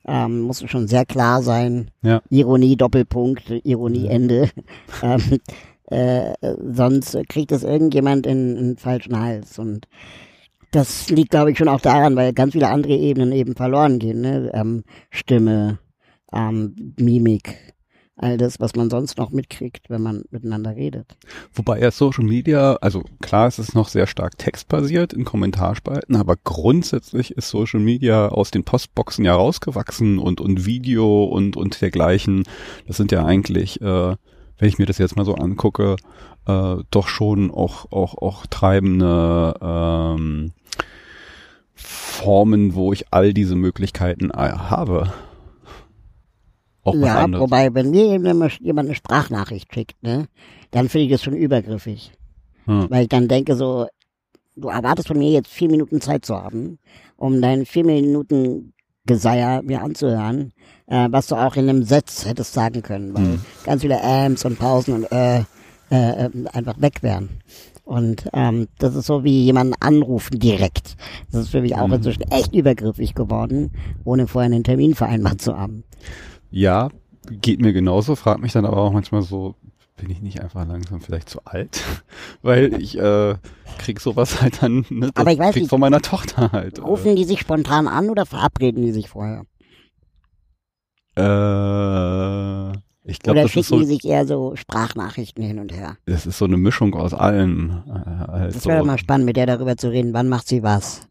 Ähm, 0.07 0.41
muss 0.41 0.63
schon 0.69 0.87
sehr 0.87 1.07
klar 1.07 1.41
sein. 1.41 1.89
Ja. 2.03 2.21
Ironie, 2.29 2.75
Doppelpunkt, 2.75 3.49
Ironie, 3.63 4.05
Ende. 4.05 4.51
ähm, 5.01 5.39
äh, 5.87 6.33
sonst 6.59 7.17
kriegt 7.29 7.51
es 7.51 7.63
irgendjemand 7.63 8.25
in, 8.25 8.55
in 8.55 8.67
den 8.69 8.77
falschen 8.77 9.19
Hals. 9.19 9.59
Und 9.59 9.87
das 10.71 11.09
liegt, 11.09 11.31
glaube 11.31 11.51
ich, 11.51 11.57
schon 11.57 11.67
auch 11.69 11.81
daran, 11.81 12.15
weil 12.15 12.33
ganz 12.33 12.53
viele 12.53 12.69
andere 12.69 12.93
Ebenen 12.93 13.31
eben 13.31 13.55
verloren 13.55 13.99
gehen. 13.99 14.21
Ne? 14.21 14.51
Ähm, 14.53 14.83
Stimme, 15.09 15.79
ähm, 16.33 16.93
Mimik, 16.99 17.73
all 18.17 18.37
das, 18.37 18.59
was 18.59 18.75
man 18.75 18.89
sonst 18.89 19.17
noch 19.17 19.31
mitkriegt, 19.31 19.89
wenn 19.89 20.01
man 20.01 20.23
miteinander 20.31 20.75
redet. 20.75 21.17
Wobei 21.53 21.79
ja 21.79 21.91
Social 21.91 22.23
Media, 22.23 22.75
also 22.81 23.03
klar, 23.21 23.47
es 23.47 23.59
ist 23.59 23.75
noch 23.75 23.89
sehr 23.89 24.07
stark 24.07 24.37
textbasiert 24.37 25.13
in 25.13 25.25
Kommentarspalten, 25.25 26.15
aber 26.15 26.35
grundsätzlich 26.43 27.31
ist 27.31 27.49
Social 27.49 27.79
Media 27.79 28.29
aus 28.29 28.51
den 28.51 28.63
Postboxen 28.63 29.25
ja 29.25 29.35
rausgewachsen 29.35 30.19
und, 30.19 30.41
und 30.41 30.65
Video 30.65 31.25
und, 31.25 31.57
und 31.57 31.81
dergleichen. 31.81 32.43
Das 32.87 32.97
sind 32.97 33.11
ja 33.11 33.25
eigentlich, 33.25 33.81
äh, 33.81 34.15
wenn 34.57 34.69
ich 34.69 34.77
mir 34.77 34.85
das 34.85 34.97
jetzt 34.97 35.15
mal 35.15 35.25
so 35.25 35.35
angucke, 35.35 35.95
äh, 36.47 36.75
doch 36.91 37.07
schon 37.07 37.51
auch, 37.51 37.91
auch, 37.91 38.17
auch 38.17 38.45
treibende 38.45 39.55
ähm, 39.61 40.51
Formen, 41.73 42.75
wo 42.75 42.93
ich 42.93 43.05
all 43.11 43.33
diese 43.33 43.55
Möglichkeiten 43.55 44.29
äh, 44.31 44.51
habe. 44.51 45.13
Auch 46.83 46.95
ja, 46.95 47.27
wobei, 47.39 47.73
wenn 47.73 47.89
mir 47.89 48.13
jemand 48.13 48.87
eine 48.87 48.95
Sprachnachricht 48.95 49.73
schickt, 49.73 50.01
ne, 50.03 50.27
dann 50.71 50.87
finde 50.87 51.05
ich 51.05 51.11
das 51.11 51.23
schon 51.23 51.35
übergriffig. 51.35 52.11
Hm. 52.65 52.87
Weil 52.89 53.03
ich 53.03 53.09
dann 53.09 53.27
denke 53.27 53.55
so, 53.55 53.87
du 54.55 54.69
erwartest 54.69 55.07
von 55.07 55.17
mir 55.17 55.31
jetzt 55.31 55.49
vier 55.49 55.69
Minuten 55.69 55.99
Zeit 55.99 56.25
zu 56.25 56.35
haben, 56.35 56.79
um 57.17 57.41
deinen 57.41 57.65
vier 57.65 57.85
Minuten 57.85 58.73
Geseier 59.05 59.61
mir 59.61 59.81
anzuhören, 59.81 60.51
äh, 60.87 61.07
was 61.11 61.27
du 61.27 61.35
auch 61.35 61.55
in 61.55 61.69
einem 61.69 61.83
Satz 61.83 62.25
hättest 62.25 62.53
sagen 62.53 62.81
können, 62.81 63.13
weil 63.13 63.23
hm. 63.23 63.41
ganz 63.63 63.81
viele 63.81 64.03
Ams 64.03 64.45
und 64.45 64.57
Pausen 64.57 64.93
und 64.93 65.11
äh, 65.11 65.43
äh, 65.89 66.29
einfach 66.51 66.81
weg 66.81 67.03
wären. 67.03 67.29
Und 67.83 68.27
ähm, 68.33 68.67
das 68.79 68.95
ist 68.95 69.05
so 69.05 69.23
wie 69.23 69.43
jemanden 69.43 69.75
anrufen 69.79 70.39
direkt. 70.39 70.97
Das 71.31 71.41
ist 71.41 71.49
für 71.49 71.61
mich 71.61 71.75
auch 71.75 71.87
mhm. 71.87 71.93
inzwischen 71.93 72.23
echt 72.31 72.55
übergriffig 72.55 73.13
geworden, 73.13 73.71
ohne 74.03 74.25
vorher 74.25 74.51
einen 74.51 74.63
Termin 74.63 74.95
vereinbart 74.95 75.39
zu 75.39 75.55
haben. 75.55 75.83
Ja, 76.49 76.89
geht 77.29 77.61
mir 77.61 77.73
genauso, 77.73 78.15
fragt 78.15 78.41
mich 78.41 78.53
dann 78.53 78.65
aber 78.65 78.77
auch 78.77 78.91
manchmal 78.91 79.21
so, 79.21 79.53
bin 79.97 80.09
ich 80.09 80.21
nicht 80.21 80.41
einfach 80.41 80.67
langsam 80.67 80.99
vielleicht 80.99 81.29
zu 81.29 81.39
alt? 81.45 81.81
Weil 82.41 82.81
ich 82.81 82.97
äh, 82.97 83.35
krieg 83.77 83.99
sowas 83.99 84.41
halt 84.41 84.61
dann, 84.61 84.85
ne, 84.89 85.11
aber 85.15 85.31
ich 85.31 85.39
weiß 85.39 85.53
krieg 85.53 85.63
nicht, 85.63 85.69
von 85.69 85.79
meiner 85.79 86.01
Tochter 86.01 86.51
halt. 86.51 86.81
Rufen 86.81 87.11
äh. 87.11 87.15
die 87.15 87.25
sich 87.25 87.39
spontan 87.39 87.87
an 87.87 88.09
oder 88.09 88.25
verabreden 88.25 88.83
die 88.83 88.91
sich 88.91 89.09
vorher? 89.09 89.45
Äh, 91.17 92.77
ich 93.07 93.19
glaub, 93.19 93.35
Oder 93.35 93.43
das 93.43 93.51
schicken 93.51 93.61
ist 93.61 93.67
so, 93.67 93.79
die 93.79 93.85
sich 93.85 94.05
eher 94.05 94.25
so 94.25 94.55
Sprachnachrichten 94.55 95.43
hin 95.43 95.59
und 95.59 95.71
her? 95.71 95.97
Das 96.05 96.25
ist 96.25 96.39
so 96.39 96.45
eine 96.45 96.57
Mischung 96.57 96.95
aus 96.95 97.13
allem. 97.13 97.83
Äh, 97.87 98.31
halt 98.31 98.55
das 98.55 98.65
wäre 98.65 98.79
so. 98.79 98.85
mal 98.85 98.97
spannend, 98.97 99.25
mit 99.25 99.37
der 99.37 99.45
darüber 99.45 99.77
zu 99.77 99.89
reden, 99.89 100.13
wann 100.13 100.27
macht 100.27 100.47
sie 100.47 100.63
was? 100.63 101.07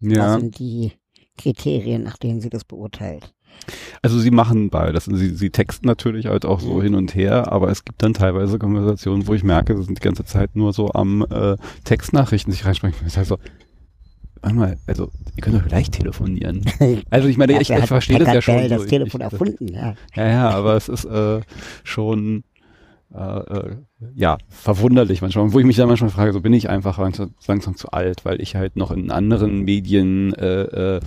Ja. 0.00 0.34
Was 0.34 0.40
sind 0.40 0.58
die 0.58 0.92
Kriterien, 1.36 2.04
nach 2.04 2.16
denen 2.16 2.40
sie 2.40 2.50
das 2.50 2.64
beurteilt? 2.64 3.34
Also 4.02 4.18
sie 4.18 4.30
machen 4.30 4.70
beides. 4.70 5.06
Sie, 5.06 5.30
sie 5.30 5.50
texten 5.50 5.86
natürlich 5.86 6.26
halt 6.26 6.44
auch 6.44 6.60
so 6.60 6.74
mhm. 6.74 6.82
hin 6.82 6.94
und 6.94 7.14
her, 7.14 7.52
aber 7.52 7.70
es 7.70 7.84
gibt 7.84 8.02
dann 8.02 8.14
teilweise 8.14 8.58
Konversationen, 8.58 9.26
wo 9.26 9.34
ich 9.34 9.44
merke, 9.44 9.76
sie 9.76 9.84
sind 9.84 9.98
die 9.98 10.02
ganze 10.02 10.24
Zeit 10.24 10.56
nur 10.56 10.72
so 10.72 10.92
am 10.92 11.26
äh, 11.30 11.56
Textnachrichten 11.84 12.52
sich 12.52 12.66
reinsprechen. 12.66 13.00
Das 13.04 13.16
heißt 13.16 13.28
so, 13.28 13.38
warte 14.42 14.56
mal, 14.56 14.76
also 14.86 15.10
ihr 15.36 15.42
könnt 15.42 15.56
doch 15.56 15.66
gleich 15.66 15.90
telefonieren. 15.90 16.62
Also 17.10 17.28
ich 17.28 17.38
meine, 17.38 17.54
ja, 17.54 17.60
ich, 17.60 17.70
ich 17.70 17.86
verstehe 17.86 18.18
das 18.18 18.32
ja 18.32 18.42
schon. 18.42 18.68
das 18.68 18.82
so. 18.82 18.88
Telefon 18.88 19.20
ich, 19.20 19.24
erfunden, 19.24 19.68
ja. 19.68 19.94
Ja, 20.14 20.28
ja, 20.28 20.50
aber 20.50 20.76
es 20.76 20.88
ist 20.88 21.04
äh, 21.04 21.40
schon 21.82 22.44
äh, 23.14 23.38
äh, 23.38 23.76
ja 24.14 24.38
verwunderlich 24.48 25.22
manchmal, 25.22 25.52
wo 25.52 25.58
ich 25.60 25.64
mich 25.66 25.76
dann 25.76 25.88
manchmal 25.88 26.10
frage, 26.10 26.32
so 26.32 26.40
bin 26.40 26.52
ich 26.52 26.68
einfach 26.68 26.98
langsam, 26.98 27.34
langsam 27.46 27.76
zu 27.76 27.90
alt, 27.90 28.24
weil 28.24 28.40
ich 28.40 28.56
halt 28.56 28.76
noch 28.76 28.90
in 28.90 29.10
anderen 29.10 29.60
Medien 29.60 30.34
äh, 30.34 30.96
äh, 30.96 31.00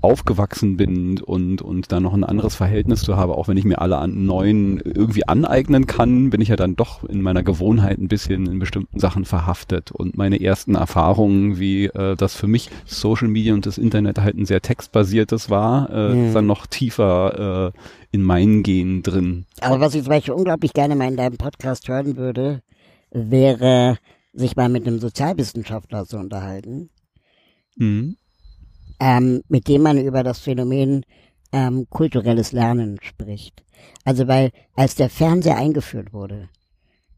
aufgewachsen 0.00 0.76
bin 0.76 1.20
und, 1.20 1.62
und 1.62 1.90
da 1.92 2.00
noch 2.00 2.14
ein 2.14 2.24
anderes 2.24 2.54
Verhältnis 2.54 3.02
zu 3.02 3.16
habe, 3.16 3.36
auch 3.36 3.48
wenn 3.48 3.56
ich 3.56 3.64
mir 3.64 3.80
alle 3.80 3.98
an, 3.98 4.24
neuen 4.24 4.80
irgendwie 4.80 5.26
aneignen 5.26 5.86
kann, 5.86 6.30
bin 6.30 6.40
ich 6.40 6.48
ja 6.48 6.56
dann 6.56 6.76
doch 6.76 7.04
in 7.04 7.22
meiner 7.22 7.42
Gewohnheit 7.42 7.98
ein 7.98 8.08
bisschen 8.08 8.46
in 8.46 8.58
bestimmten 8.58 8.98
Sachen 8.98 9.24
verhaftet. 9.24 9.90
Und 9.90 10.16
meine 10.16 10.40
ersten 10.40 10.74
Erfahrungen, 10.74 11.58
wie 11.58 11.86
äh, 11.86 12.16
das 12.16 12.34
für 12.34 12.46
mich 12.46 12.70
Social 12.86 13.28
Media 13.28 13.54
und 13.54 13.66
das 13.66 13.78
Internet 13.78 14.18
halt 14.18 14.36
ein 14.36 14.46
sehr 14.46 14.62
textbasiertes 14.62 15.50
war, 15.50 15.90
äh, 15.90 16.14
mhm. 16.14 16.34
dann 16.34 16.46
noch 16.46 16.66
tiefer 16.66 17.72
äh, 17.74 17.78
in 18.12 18.22
meinen 18.22 18.62
Genen 18.62 19.02
drin. 19.02 19.46
Aber 19.60 19.80
was 19.80 19.94
ich 19.94 20.02
zum 20.02 20.10
Beispiel 20.10 20.34
unglaublich 20.34 20.72
gerne 20.72 20.96
mal 20.96 21.08
in 21.08 21.16
deinem 21.16 21.36
Podcast 21.36 21.88
hören 21.88 22.16
würde, 22.16 22.62
wäre 23.10 23.98
sich 24.32 24.56
mal 24.56 24.68
mit 24.68 24.86
einem 24.86 25.00
Sozialwissenschaftler 25.00 26.06
zu 26.06 26.18
unterhalten. 26.18 26.90
Mhm 27.76 28.16
ähm, 29.00 29.42
mit 29.48 29.68
dem 29.68 29.82
man 29.82 29.98
über 29.98 30.22
das 30.22 30.38
Phänomen 30.38 31.04
ähm, 31.52 31.86
kulturelles 31.90 32.52
Lernen 32.52 32.98
spricht. 33.02 33.62
Also 34.04 34.28
weil 34.28 34.50
als 34.74 34.94
der 34.96 35.10
Fernseher 35.10 35.56
eingeführt 35.56 36.12
wurde, 36.12 36.48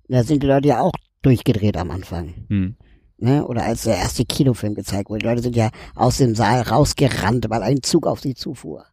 da 0.09 0.25
sind 0.25 0.43
die 0.43 0.47
Leute 0.47 0.69
ja 0.69 0.81
auch 0.81 0.93
durchgedreht 1.23 1.77
am 1.77 1.91
Anfang. 1.91 2.35
Hm. 2.49 2.77
Ne? 3.19 3.47
Oder 3.47 3.65
als 3.65 3.83
der 3.83 3.97
erste 3.97 4.25
Kinofilm 4.25 4.75
gezeigt 4.75 5.11
wurde. 5.11 5.21
Die 5.21 5.27
Leute 5.27 5.43
sind 5.43 5.57
ja 5.57 5.71
aus 5.95 6.19
dem 6.19 6.35
Saal 6.35 6.63
rausgerannt, 6.63 7.47
weil 7.51 7.63
ein 7.63 7.83
Zug 7.83 8.07
auf 8.07 8.21
sie 8.21 8.35
zufuhr. 8.35 8.87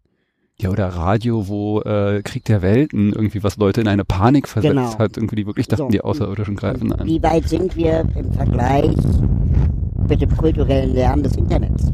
Ja, 0.59 0.71
oder 0.71 0.87
Radio, 0.87 1.47
wo 1.47 1.81
äh, 1.81 2.21
Krieg 2.23 2.43
der 2.45 2.63
Welten 2.63 3.13
irgendwie 3.13 3.43
was 3.43 3.57
Leute 3.57 3.79
in 3.79 3.87
eine 3.87 4.03
Panik 4.03 4.47
versetzt 4.47 4.73
genau. 4.73 4.97
hat, 4.97 5.15
irgendwie 5.15 5.35
die 5.35 5.45
wirklich 5.45 5.67
dachten, 5.67 5.83
so. 5.83 5.89
die 5.89 6.01
Außerirdischen 6.01 6.55
greifen 6.55 6.91
an. 6.91 7.05
Wie 7.05 7.21
weit 7.21 7.47
sind 7.47 7.75
wir 7.75 8.05
im 8.15 8.33
Vergleich 8.33 8.95
mit 10.09 10.19
dem 10.19 10.35
kulturellen 10.35 10.93
Lernen 10.93 11.21
des 11.21 11.35
Internets? 11.35 11.91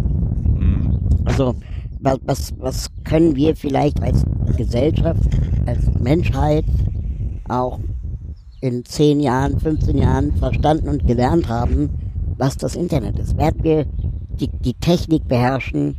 Also 1.26 1.56
was, 2.00 2.20
was, 2.26 2.54
was 2.60 2.90
können 3.04 3.36
wir 3.36 3.56
vielleicht 3.56 4.02
als 4.02 4.24
Gesellschaft, 4.58 5.22
als 5.66 5.90
Menschheit 6.00 6.66
auch 7.48 7.80
in 8.62 8.86
10 8.86 9.20
Jahren, 9.20 9.60
15 9.60 9.98
Jahren 9.98 10.36
verstanden 10.36 10.90
und 10.90 11.08
gelernt 11.08 11.48
haben, 11.48 11.90
was 12.38 12.58
das 12.58 12.76
Internet 12.76 13.20
ist? 13.20 13.38
Werden 13.38 13.64
wir 13.64 13.86
die, 14.40 14.50
die 14.50 14.74
Technik 14.74 15.28
beherrschen, 15.28 15.96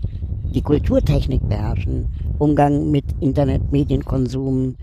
die 0.55 0.63
Kulturtechnik 0.63 1.47
beherrschen, 1.49 2.09
Umgang 2.39 2.91
mit 2.91 3.05
Internet, 3.21 3.73
Medienkonsum 3.73 4.77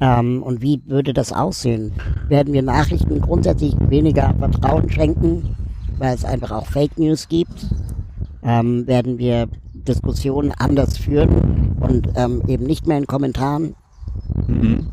ähm, 0.00 0.42
und 0.42 0.60
wie 0.60 0.82
würde 0.86 1.14
das 1.14 1.32
aussehen? 1.32 1.92
Werden 2.28 2.52
wir 2.52 2.62
Nachrichten 2.62 3.20
grundsätzlich 3.20 3.74
weniger 3.88 4.34
Vertrauen 4.38 4.90
schenken, 4.90 5.56
weil 5.98 6.14
es 6.14 6.24
einfach 6.24 6.50
auch 6.50 6.66
Fake 6.66 6.98
News 6.98 7.28
gibt? 7.28 7.66
Ähm, 8.42 8.86
werden 8.86 9.18
wir 9.18 9.48
Diskussionen 9.86 10.52
anders 10.52 10.98
führen 10.98 11.76
und 11.80 12.08
ähm, 12.16 12.42
eben 12.46 12.64
nicht 12.64 12.86
mehr 12.86 12.98
in 12.98 13.06
Kommentaren. 13.06 13.74
Mhm. 14.46 14.88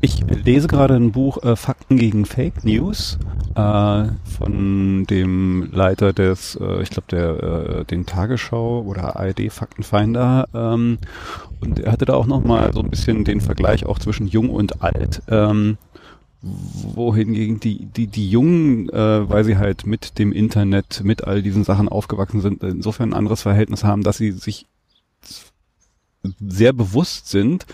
Ich 0.00 0.20
lese 0.26 0.66
gerade 0.66 0.96
ein 0.96 1.12
Buch 1.12 1.42
äh, 1.44 1.54
Fakten 1.54 1.96
gegen 1.96 2.24
Fake 2.24 2.64
News 2.64 3.18
äh, 3.54 4.04
von 4.24 5.04
dem 5.04 5.70
Leiter 5.70 6.12
des, 6.12 6.56
äh, 6.56 6.82
ich 6.82 6.90
glaube, 6.90 7.06
der 7.10 7.42
äh, 7.42 7.84
den 7.84 8.04
Tagesschau 8.04 8.82
oder 8.82 9.16
ARD 9.16 9.52
Faktenfinder 9.52 10.48
ähm, 10.54 10.98
und 11.60 11.78
er 11.78 11.92
hatte 11.92 12.04
da 12.04 12.14
auch 12.14 12.26
noch 12.26 12.42
mal 12.42 12.72
so 12.72 12.80
ein 12.80 12.90
bisschen 12.90 13.24
den 13.24 13.40
Vergleich 13.40 13.86
auch 13.86 14.00
zwischen 14.00 14.26
jung 14.26 14.50
und 14.50 14.82
alt. 14.82 15.22
Ähm, 15.28 15.78
wohingegen 16.42 17.60
die, 17.60 17.86
die, 17.86 18.08
die 18.08 18.28
Jungen, 18.28 18.88
äh, 18.88 19.28
weil 19.28 19.44
sie 19.44 19.56
halt 19.56 19.86
mit 19.86 20.18
dem 20.18 20.32
Internet, 20.32 21.02
mit 21.04 21.24
all 21.24 21.42
diesen 21.42 21.62
Sachen 21.64 21.88
aufgewachsen 21.88 22.40
sind, 22.40 22.62
insofern 22.62 23.10
ein 23.10 23.16
anderes 23.18 23.42
Verhältnis 23.42 23.84
haben, 23.84 24.02
dass 24.02 24.16
sie 24.16 24.32
sich 24.32 24.66
sehr 26.40 26.72
bewusst 26.72 27.28
sind, 27.28 27.66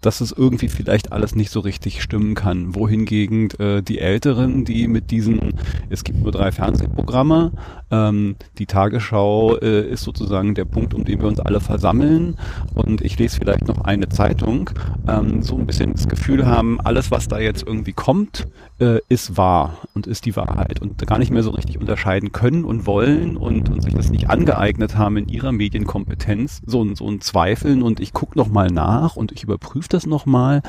dass 0.00 0.20
es 0.20 0.32
irgendwie 0.32 0.68
vielleicht 0.68 1.12
alles 1.12 1.34
nicht 1.34 1.50
so 1.50 1.60
richtig 1.60 2.02
stimmen 2.02 2.34
kann. 2.34 2.74
Wohingegen 2.74 3.50
äh, 3.58 3.82
die 3.82 3.98
Älteren, 3.98 4.64
die 4.64 4.88
mit 4.88 5.10
diesen, 5.10 5.54
es 5.88 6.04
gibt 6.04 6.22
nur 6.22 6.32
drei 6.32 6.52
Fernsehprogramme, 6.52 7.52
ähm, 7.90 8.36
die 8.58 8.66
Tagesschau 8.66 9.56
äh, 9.56 9.88
ist 9.88 10.02
sozusagen 10.02 10.54
der 10.54 10.64
Punkt, 10.64 10.94
um 10.94 11.04
den 11.04 11.20
wir 11.20 11.28
uns 11.28 11.40
alle 11.40 11.60
versammeln 11.60 12.36
und 12.74 13.00
ich 13.00 13.18
lese 13.18 13.36
vielleicht 13.38 13.66
noch 13.68 13.82
eine 13.82 14.08
Zeitung, 14.08 14.70
ähm, 15.08 15.42
so 15.42 15.56
ein 15.56 15.66
bisschen 15.66 15.92
das 15.92 16.08
Gefühl 16.08 16.46
haben, 16.46 16.80
alles 16.80 17.10
was 17.10 17.28
da 17.28 17.38
jetzt 17.38 17.66
irgendwie 17.66 17.92
kommt, 17.92 18.48
äh, 18.80 18.98
ist 19.08 19.36
wahr 19.36 19.78
und 19.94 20.06
ist 20.06 20.26
die 20.26 20.36
Wahrheit 20.36 20.82
und 20.82 21.04
gar 21.06 21.18
nicht 21.18 21.30
mehr 21.30 21.42
so 21.42 21.50
richtig 21.50 21.78
unterscheiden 21.78 22.32
können 22.32 22.64
und 22.64 22.86
wollen 22.86 23.36
und, 23.36 23.68
und 23.68 23.82
sich 23.82 23.94
das 23.94 24.10
nicht 24.10 24.30
angeeignet 24.30 24.96
haben 24.96 25.16
in 25.16 25.28
ihrer 25.28 25.52
Medienkompetenz, 25.52 26.62
so, 26.66 26.94
so 26.94 27.08
ein 27.08 27.20
Zweifeln 27.20 27.82
und 27.82 28.00
ich 28.00 28.12
gucke 28.12 28.38
noch 28.38 28.48
mal 28.48 28.68
nach 28.68 29.16
und 29.16 29.32
ich 29.32 29.42
überprüfe 29.42 29.85
das 29.88 30.06
nochmal. 30.06 30.62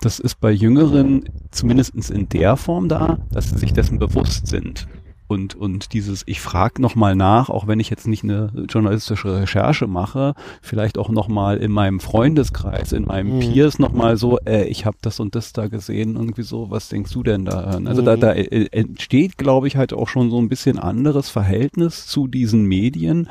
Das 0.00 0.18
ist 0.18 0.40
bei 0.40 0.50
Jüngeren 0.50 1.28
zumindestens 1.50 2.10
in 2.10 2.28
der 2.28 2.56
Form 2.56 2.88
da, 2.88 3.18
dass 3.30 3.50
sie 3.50 3.58
sich 3.58 3.72
dessen 3.72 3.98
bewusst 3.98 4.46
sind 4.46 4.86
und 5.28 5.54
und 5.54 5.92
dieses 5.92 6.22
ich 6.26 6.40
frage 6.40 6.80
noch 6.80 6.94
mal 6.94 7.16
nach, 7.16 7.50
auch 7.50 7.66
wenn 7.66 7.80
ich 7.80 7.90
jetzt 7.90 8.06
nicht 8.06 8.22
eine 8.22 8.52
journalistische 8.68 9.40
Recherche 9.40 9.86
mache, 9.86 10.34
vielleicht 10.62 10.98
auch 10.98 11.08
noch 11.08 11.28
mal 11.28 11.56
in 11.56 11.72
meinem 11.72 12.00
Freundeskreis, 12.00 12.92
in 12.92 13.04
meinem 13.04 13.36
mhm. 13.36 13.40
Peers 13.40 13.78
noch 13.78 13.92
mal 13.92 14.16
so, 14.16 14.38
äh, 14.46 14.64
ich 14.64 14.86
habe 14.86 14.96
das 15.02 15.18
und 15.18 15.34
das 15.34 15.52
da 15.52 15.66
gesehen, 15.66 16.16
irgendwie 16.16 16.42
so, 16.42 16.70
was 16.70 16.88
denkst 16.88 17.12
du 17.12 17.22
denn 17.22 17.44
da? 17.44 17.80
Also 17.84 18.02
mhm. 18.02 18.06
da 18.06 18.16
da 18.16 18.32
äh, 18.32 18.68
entsteht, 18.70 19.36
glaube 19.36 19.66
ich, 19.66 19.76
halt 19.76 19.92
auch 19.92 20.08
schon 20.08 20.30
so 20.30 20.38
ein 20.40 20.48
bisschen 20.48 20.78
anderes 20.78 21.28
Verhältnis 21.28 22.06
zu 22.06 22.28
diesen 22.28 22.64
Medien, 22.64 23.28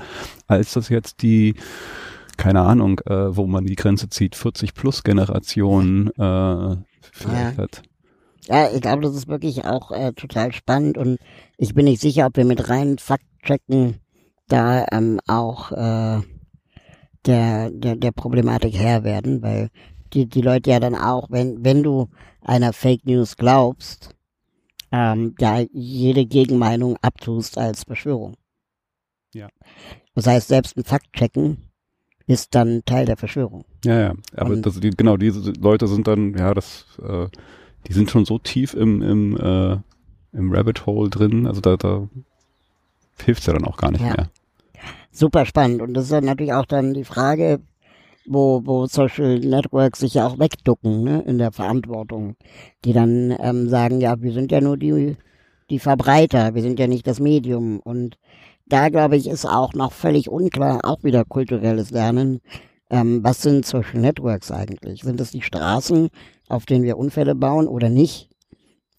als 0.47 0.73
das 0.73 0.89
jetzt 0.89 1.21
die 1.21 1.55
keine 2.37 2.61
Ahnung, 2.61 2.99
äh, 3.05 3.35
wo 3.35 3.47
man 3.47 3.65
die 3.65 3.75
Grenze 3.75 4.09
zieht, 4.09 4.35
40 4.35 4.73
plus 4.73 5.03
Generationen 5.03 6.07
äh, 6.09 6.77
vielleicht 7.11 7.57
ja. 7.57 7.63
hat. 7.63 7.81
Ja, 8.47 8.69
ich 8.69 8.81
glaube, 8.81 9.01
das 9.01 9.15
ist 9.15 9.27
wirklich 9.27 9.65
auch 9.65 9.91
äh, 9.91 10.13
total 10.13 10.53
spannend 10.53 10.97
und 10.97 11.17
ich 11.57 11.73
bin 11.73 11.85
nicht 11.85 12.01
sicher, 12.01 12.27
ob 12.27 12.37
wir 12.37 12.45
mit 12.45 12.69
reinen 12.69 12.99
Faktchecken 12.99 13.99
da 14.47 14.85
ähm, 14.91 15.19
auch 15.27 15.71
äh, 15.71 16.21
der, 17.25 17.71
der, 17.71 17.95
der 17.95 18.11
Problematik 18.11 18.75
Herr 18.75 19.03
werden, 19.03 19.41
weil 19.41 19.69
die, 20.13 20.27
die 20.27 20.41
Leute 20.41 20.69
ja 20.69 20.79
dann 20.79 20.95
auch, 20.95 21.29
wenn, 21.31 21.63
wenn 21.65 21.81
du 21.81 22.09
einer 22.41 22.73
Fake 22.73 23.05
News 23.05 23.35
glaubst, 23.37 24.15
ähm, 24.91 25.33
da 25.39 25.61
jede 25.73 26.25
Gegenmeinung 26.25 26.97
abtust 27.01 27.57
als 27.57 27.83
Verschwörung. 27.83 28.35
Ja. 29.33 29.49
Das 30.13 30.27
heißt, 30.27 30.47
selbst 30.47 30.77
ein 30.77 30.83
Faktchecken 30.83 31.69
ist 32.27 32.55
dann 32.55 32.83
Teil 32.85 33.05
der 33.05 33.17
Verschwörung. 33.17 33.65
Ja, 33.83 33.99
ja. 33.99 34.13
Aber 34.35 34.55
das, 34.55 34.79
die, 34.79 34.89
genau, 34.89 35.17
diese 35.17 35.51
Leute 35.51 35.87
sind 35.87 36.07
dann, 36.07 36.33
ja, 36.35 36.53
das 36.53 36.85
äh, 37.01 37.27
die 37.87 37.93
sind 37.93 38.09
schon 38.09 38.25
so 38.25 38.39
tief 38.39 38.73
im, 38.73 39.01
im, 39.01 39.37
äh, 39.37 39.77
im 40.33 40.51
Rabbit 40.51 40.85
Hole 40.85 41.09
drin, 41.09 41.47
also 41.47 41.61
da, 41.61 41.77
da 41.77 42.07
hilft's 43.23 43.45
ja 43.45 43.53
dann 43.53 43.65
auch 43.65 43.77
gar 43.77 43.91
nicht 43.91 44.01
ja. 44.01 44.13
mehr. 44.15 44.29
Super 45.11 45.45
spannend. 45.45 45.81
Und 45.81 45.93
das 45.93 46.05
ist 46.05 46.11
dann 46.11 46.25
natürlich 46.25 46.53
auch 46.53 46.65
dann 46.65 46.93
die 46.93 47.05
Frage, 47.05 47.61
wo, 48.25 48.61
wo 48.65 48.85
Social 48.87 49.39
Networks 49.39 49.99
sich 49.99 50.15
ja 50.15 50.27
auch 50.27 50.39
wegducken, 50.39 51.03
ne, 51.03 51.23
in 51.25 51.37
der 51.37 51.51
Verantwortung. 51.51 52.35
Die 52.83 52.91
dann 52.91 53.33
ähm, 53.39 53.69
sagen, 53.69 54.01
ja, 54.01 54.21
wir 54.21 54.33
sind 54.33 54.51
ja 54.51 54.61
nur 54.61 54.77
die, 54.77 55.15
die 55.69 55.79
Verbreiter, 55.79 56.55
wir 56.55 56.61
sind 56.61 56.79
ja 56.79 56.87
nicht 56.87 57.07
das 57.07 57.19
Medium. 57.19 57.79
Und 57.79 58.17
da, 58.65 58.89
glaube 58.89 59.15
ich, 59.15 59.27
ist 59.27 59.45
auch 59.45 59.73
noch 59.73 59.91
völlig 59.91 60.29
unklar, 60.29 60.81
auch 60.83 61.03
wieder 61.03 61.23
kulturelles 61.25 61.91
Lernen. 61.91 62.41
Ähm, 62.89 63.23
was 63.23 63.41
sind 63.41 63.65
Social 63.65 63.99
Networks 63.99 64.51
eigentlich? 64.51 65.03
Sind 65.03 65.19
es 65.21 65.31
die 65.31 65.41
Straßen, 65.41 66.09
auf 66.49 66.65
denen 66.65 66.83
wir 66.83 66.97
Unfälle 66.97 67.35
bauen 67.35 67.67
oder 67.67 67.89
nicht? 67.89 68.29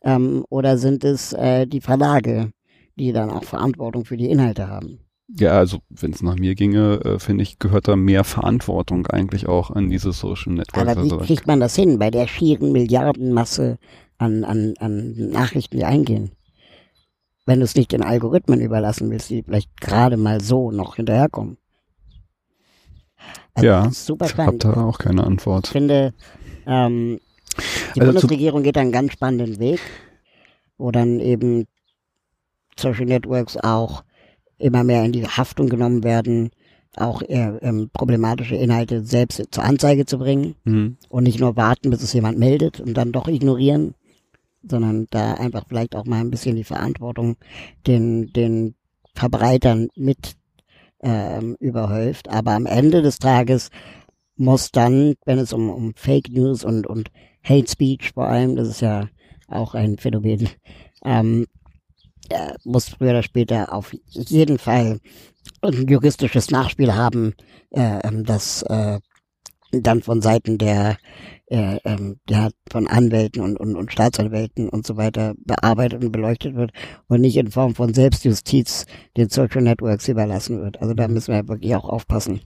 Ähm, 0.02 0.44
oder 0.50 0.78
sind 0.78 1.04
es 1.04 1.32
äh, 1.32 1.66
die 1.66 1.80
Verlage, 1.80 2.52
die 2.96 3.12
dann 3.12 3.30
auch 3.30 3.44
Verantwortung 3.44 4.04
für 4.04 4.16
die 4.16 4.30
Inhalte 4.30 4.68
haben? 4.68 5.00
Ja, 5.28 5.58
also 5.58 5.78
wenn 5.88 6.12
es 6.12 6.22
nach 6.22 6.36
mir 6.36 6.54
ginge, 6.54 7.00
äh, 7.04 7.18
finde 7.18 7.42
ich, 7.42 7.58
gehört 7.58 7.88
da 7.88 7.96
mehr 7.96 8.22
Verantwortung 8.22 9.06
eigentlich 9.08 9.48
auch 9.48 9.70
an 9.70 9.90
diese 9.90 10.12
Social 10.12 10.52
Networks. 10.52 10.88
Aber 10.88 11.02
wie 11.02 11.12
also, 11.12 11.18
kriegt 11.18 11.48
man 11.48 11.58
das 11.58 11.74
hin 11.74 11.98
bei 11.98 12.10
der 12.10 12.28
schieren 12.28 12.70
Milliardenmasse 12.70 13.78
an, 14.18 14.44
an, 14.44 14.74
an 14.78 15.14
Nachrichten, 15.30 15.78
die 15.78 15.84
eingehen? 15.84 16.30
Wenn 17.46 17.60
du 17.60 17.64
es 17.64 17.76
nicht 17.76 17.92
den 17.92 18.02
Algorithmen 18.02 18.60
überlassen 18.60 19.10
willst, 19.10 19.30
die 19.30 19.42
vielleicht 19.42 19.80
gerade 19.80 20.16
mal 20.16 20.40
so 20.40 20.70
noch 20.70 20.96
hinterherkommen. 20.96 21.58
Also 23.54 23.66
ja, 23.66 23.90
super. 23.90 24.26
Ich 24.26 24.36
habe 24.36 24.58
da 24.58 24.74
auch 24.74 24.98
keine 24.98 25.24
Antwort. 25.24 25.66
Ich 25.66 25.72
finde, 25.72 26.12
ähm, 26.66 27.20
die 27.94 28.00
also 28.00 28.12
Bundesregierung 28.12 28.62
geht 28.62 28.76
einen 28.76 28.92
ganz 28.92 29.12
spannenden 29.12 29.58
Weg, 29.58 29.80
wo 30.76 30.90
dann 30.90 31.20
eben 31.20 31.66
Social 32.78 33.06
Networks 33.06 33.56
auch 33.56 34.04
immer 34.58 34.84
mehr 34.84 35.04
in 35.04 35.12
die 35.12 35.26
Haftung 35.26 35.68
genommen 35.68 36.04
werden, 36.04 36.50
auch 36.96 37.22
eher, 37.22 37.58
ähm, 37.62 37.90
problematische 37.92 38.56
Inhalte 38.56 39.04
selbst 39.04 39.42
zur 39.50 39.64
Anzeige 39.64 40.06
zu 40.06 40.18
bringen 40.18 40.54
mhm. 40.64 40.96
und 41.08 41.24
nicht 41.24 41.40
nur 41.40 41.56
warten, 41.56 41.90
bis 41.90 42.02
es 42.02 42.12
jemand 42.12 42.38
meldet 42.38 42.80
und 42.80 42.94
dann 42.94 43.12
doch 43.12 43.28
ignorieren, 43.28 43.94
sondern 44.68 45.06
da 45.10 45.34
einfach 45.34 45.64
vielleicht 45.68 45.94
auch 45.94 46.04
mal 46.04 46.20
ein 46.20 46.30
bisschen 46.30 46.56
die 46.56 46.64
Verantwortung 46.64 47.36
den, 47.86 48.32
den 48.32 48.74
Verbreitern 49.14 49.88
mit 49.96 50.36
ähm, 51.00 51.56
überhäuft. 51.60 52.28
Aber 52.28 52.52
am 52.52 52.66
Ende 52.66 53.02
des 53.02 53.18
Tages 53.18 53.70
muss 54.36 54.70
dann, 54.70 55.14
wenn 55.24 55.38
es 55.38 55.52
um, 55.52 55.70
um 55.70 55.94
Fake 55.94 56.30
News 56.30 56.64
und, 56.64 56.86
und 56.86 57.10
Hate 57.42 57.70
Speech 57.70 58.12
vor 58.12 58.26
allem, 58.26 58.56
das 58.56 58.68
ist 58.68 58.80
ja 58.80 59.08
auch 59.48 59.74
ein 59.74 59.98
Phänomen, 59.98 60.48
ähm, 61.04 61.46
äh, 62.28 62.54
muss 62.64 62.88
früher 62.88 63.10
oder 63.10 63.22
später 63.22 63.72
auf 63.72 63.94
jeden 64.10 64.58
Fall 64.58 65.00
ein 65.62 65.86
juristisches 65.86 66.50
Nachspiel 66.50 66.94
haben, 66.94 67.34
äh, 67.70 68.00
ähm, 68.04 68.24
das 68.24 68.62
äh, 68.62 68.98
dann 69.72 70.02
von 70.02 70.22
Seiten 70.22 70.58
der, 70.58 70.96
äh, 71.46 71.78
ähm, 71.84 72.18
der 72.28 72.50
von 72.70 72.86
Anwälten 72.86 73.42
und, 73.42 73.56
und, 73.56 73.76
und 73.76 73.92
Staatsanwälten 73.92 74.68
und 74.68 74.86
so 74.86 74.96
weiter 74.96 75.34
bearbeitet 75.44 76.04
und 76.04 76.12
beleuchtet 76.12 76.54
wird 76.54 76.72
und 77.08 77.20
nicht 77.20 77.36
in 77.36 77.50
Form 77.50 77.74
von 77.74 77.94
Selbstjustiz 77.94 78.86
den 79.16 79.28
Social 79.28 79.62
Networks 79.62 80.08
überlassen 80.08 80.60
wird. 80.60 80.80
Also 80.80 80.94
da 80.94 81.08
müssen 81.08 81.34
wir 81.34 81.48
wirklich 81.48 81.74
auch 81.74 81.84
aufpassen. 81.84 82.40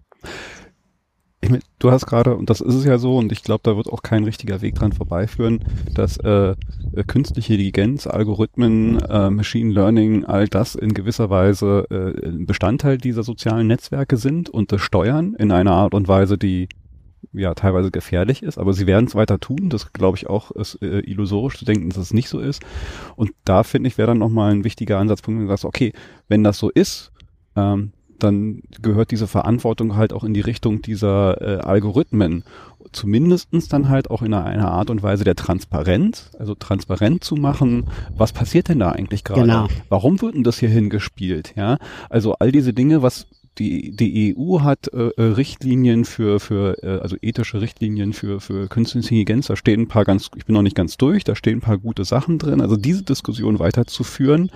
Ich 1.42 1.48
mein, 1.48 1.60
du 1.78 1.90
hast 1.90 2.04
gerade, 2.04 2.36
und 2.36 2.50
das 2.50 2.60
ist 2.60 2.74
es 2.74 2.84
ja 2.84 2.98
so, 2.98 3.16
und 3.16 3.32
ich 3.32 3.42
glaube, 3.42 3.62
da 3.64 3.74
wird 3.74 3.88
auch 3.88 4.02
kein 4.02 4.24
richtiger 4.24 4.60
Weg 4.60 4.74
dran 4.74 4.92
vorbeiführen, 4.92 5.64
dass 5.94 6.18
äh, 6.18 6.50
äh, 6.50 7.04
künstliche 7.06 7.54
Intelligenz, 7.54 8.06
Algorithmen, 8.06 9.00
äh, 9.00 9.30
Machine 9.30 9.72
Learning, 9.72 10.26
all 10.26 10.48
das 10.48 10.74
in 10.74 10.92
gewisser 10.92 11.30
Weise 11.30 11.86
äh, 11.90 12.30
Bestandteil 12.44 12.98
dieser 12.98 13.22
sozialen 13.22 13.68
Netzwerke 13.68 14.18
sind 14.18 14.50
und 14.50 14.70
das 14.70 14.82
steuern 14.82 15.34
in 15.38 15.50
einer 15.50 15.72
Art 15.72 15.94
und 15.94 16.08
Weise, 16.08 16.36
die 16.36 16.68
ja 17.32 17.54
teilweise 17.54 17.90
gefährlich 17.90 18.42
ist, 18.42 18.58
aber 18.58 18.72
sie 18.72 18.86
werden 18.86 19.06
es 19.06 19.14
weiter 19.14 19.38
tun. 19.38 19.68
Das 19.68 19.92
glaube 19.92 20.16
ich 20.16 20.28
auch 20.28 20.50
ist 20.50 20.82
äh, 20.82 21.00
illusorisch 21.00 21.58
zu 21.58 21.64
denken, 21.64 21.88
dass 21.88 21.98
es 21.98 22.12
nicht 22.12 22.28
so 22.28 22.40
ist. 22.40 22.62
Und 23.16 23.30
da 23.44 23.62
finde 23.62 23.88
ich 23.88 23.98
wäre 23.98 24.08
dann 24.08 24.18
nochmal 24.18 24.52
ein 24.52 24.64
wichtiger 24.64 24.98
Ansatzpunkt, 24.98 25.38
wenn 25.38 25.46
du 25.46 25.52
sagst, 25.52 25.64
okay, 25.64 25.92
wenn 26.28 26.44
das 26.44 26.58
so 26.58 26.70
ist, 26.70 27.12
ähm, 27.56 27.92
dann 28.22 28.62
gehört 28.82 29.10
diese 29.10 29.26
Verantwortung 29.26 29.96
halt 29.96 30.12
auch 30.12 30.24
in 30.24 30.34
die 30.34 30.40
Richtung 30.40 30.82
dieser 30.82 31.40
äh, 31.40 31.60
Algorithmen. 31.60 32.44
Zumindestens 32.92 33.68
dann 33.68 33.88
halt 33.88 34.10
auch 34.10 34.22
in 34.22 34.34
einer 34.34 34.70
Art 34.70 34.90
und 34.90 35.02
Weise 35.02 35.24
der 35.24 35.36
Transparenz, 35.36 36.30
also 36.38 36.54
transparent 36.54 37.22
zu 37.22 37.36
machen, 37.36 37.86
was 38.16 38.32
passiert 38.32 38.68
denn 38.68 38.80
da 38.80 38.90
eigentlich 38.90 39.24
gerade? 39.24 39.42
Genau. 39.42 39.68
Warum 39.88 40.20
wird 40.20 40.34
denn 40.34 40.44
das 40.44 40.58
hier 40.58 40.68
hingespielt? 40.68 41.54
Ja, 41.56 41.78
also 42.08 42.34
all 42.34 42.52
diese 42.52 42.72
Dinge, 42.72 43.02
was 43.02 43.26
die, 43.58 43.94
die 43.94 44.34
EU 44.36 44.60
hat 44.60 44.92
äh, 44.92 45.08
äh, 45.16 45.22
Richtlinien 45.22 46.04
für, 46.04 46.40
für 46.40 46.82
äh, 46.82 47.00
also 47.00 47.16
ethische 47.20 47.60
Richtlinien 47.60 48.12
für, 48.12 48.40
für 48.40 48.68
künstliche 48.68 49.06
Intelligenz. 49.06 49.48
Da 49.48 49.56
stehen 49.56 49.82
ein 49.82 49.88
paar 49.88 50.04
ganz, 50.04 50.30
ich 50.36 50.46
bin 50.46 50.54
noch 50.54 50.62
nicht 50.62 50.76
ganz 50.76 50.96
durch, 50.96 51.24
da 51.24 51.34
stehen 51.34 51.58
ein 51.58 51.60
paar 51.60 51.78
gute 51.78 52.04
Sachen 52.04 52.38
drin. 52.38 52.60
Also 52.60 52.76
diese 52.76 53.02
Diskussion 53.02 53.58
weiterzuführen, 53.58 54.50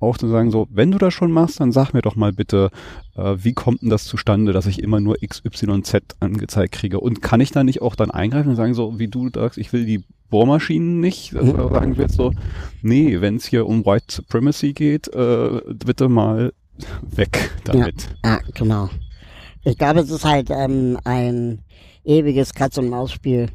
auch 0.00 0.16
zu 0.16 0.28
sagen, 0.28 0.50
so, 0.50 0.68
wenn 0.70 0.90
du 0.90 0.98
das 0.98 1.12
schon 1.12 1.32
machst, 1.32 1.60
dann 1.60 1.72
sag 1.72 1.92
mir 1.92 2.02
doch 2.02 2.16
mal 2.16 2.32
bitte, 2.32 2.70
äh, 3.16 3.36
wie 3.38 3.52
kommt 3.52 3.82
denn 3.82 3.90
das 3.90 4.04
zustande, 4.04 4.52
dass 4.52 4.66
ich 4.66 4.82
immer 4.82 5.00
nur 5.00 5.16
XYZ 5.16 6.16
angezeigt 6.20 6.72
kriege? 6.72 7.00
Und 7.00 7.22
kann 7.22 7.40
ich 7.40 7.50
da 7.50 7.64
nicht 7.64 7.82
auch 7.82 7.94
dann 7.96 8.10
eingreifen 8.10 8.50
und 8.50 8.56
sagen, 8.56 8.74
so 8.74 8.98
wie 8.98 9.08
du 9.08 9.28
sagst, 9.34 9.58
ich 9.58 9.72
will 9.72 9.84
die 9.84 10.04
Bohrmaschinen 10.30 11.00
nicht. 11.00 11.36
Also 11.36 11.68
sagen 11.68 11.96
wir 11.96 12.04
jetzt 12.04 12.16
so, 12.16 12.32
nee, 12.82 13.20
wenn 13.20 13.36
es 13.36 13.46
hier 13.46 13.66
um 13.66 13.84
White 13.84 14.06
Supremacy 14.08 14.72
geht, 14.72 15.08
äh, 15.14 15.60
bitte 15.84 16.08
mal 16.08 16.52
weg 17.16 17.50
damit. 17.64 18.08
Ja, 18.24 18.32
ja, 18.32 18.40
genau. 18.54 18.88
Ich 19.64 19.76
glaube, 19.78 20.00
es 20.00 20.10
ist 20.10 20.24
halt 20.24 20.50
ähm, 20.50 20.98
ein 21.04 21.60
ewiges 22.04 22.54
Katz-und-Maus-Spiel. 22.54 23.48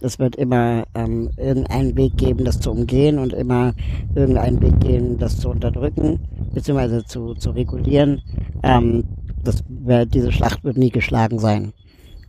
Es 0.00 0.20
wird 0.20 0.36
immer 0.36 0.84
ähm, 0.94 1.30
irgendeinen 1.36 1.96
Weg 1.96 2.16
geben, 2.16 2.44
das 2.44 2.60
zu 2.60 2.70
umgehen 2.70 3.18
und 3.18 3.32
immer 3.32 3.74
irgendeinen 4.14 4.62
Weg 4.62 4.78
geben, 4.78 5.18
das 5.18 5.40
zu 5.40 5.50
unterdrücken, 5.50 6.20
beziehungsweise 6.54 7.04
zu, 7.04 7.34
zu 7.34 7.50
regulieren. 7.50 8.22
Ähm, 8.62 9.04
das, 9.42 9.64
diese 9.66 10.30
Schlacht 10.30 10.62
wird 10.62 10.76
nie 10.76 10.90
geschlagen 10.90 11.40
sein. 11.40 11.72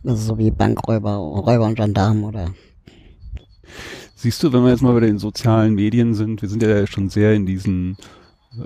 Das 0.02 0.18
ist 0.18 0.26
so 0.26 0.38
wie 0.38 0.50
Bankräuber, 0.50 1.14
Räuber 1.14 1.66
und 1.66 1.76
Gendarmen 1.76 2.24
oder 2.24 2.50
Siehst 4.22 4.42
du, 4.42 4.52
wenn 4.52 4.64
wir 4.64 4.70
jetzt 4.70 4.82
mal 4.82 4.92
bei 4.92 5.00
den 5.00 5.18
sozialen 5.18 5.74
Medien 5.74 6.12
sind, 6.12 6.42
wir 6.42 6.48
sind 6.48 6.62
ja 6.62 6.86
schon 6.86 7.08
sehr 7.08 7.32
in 7.34 7.46
diesen 7.46 7.96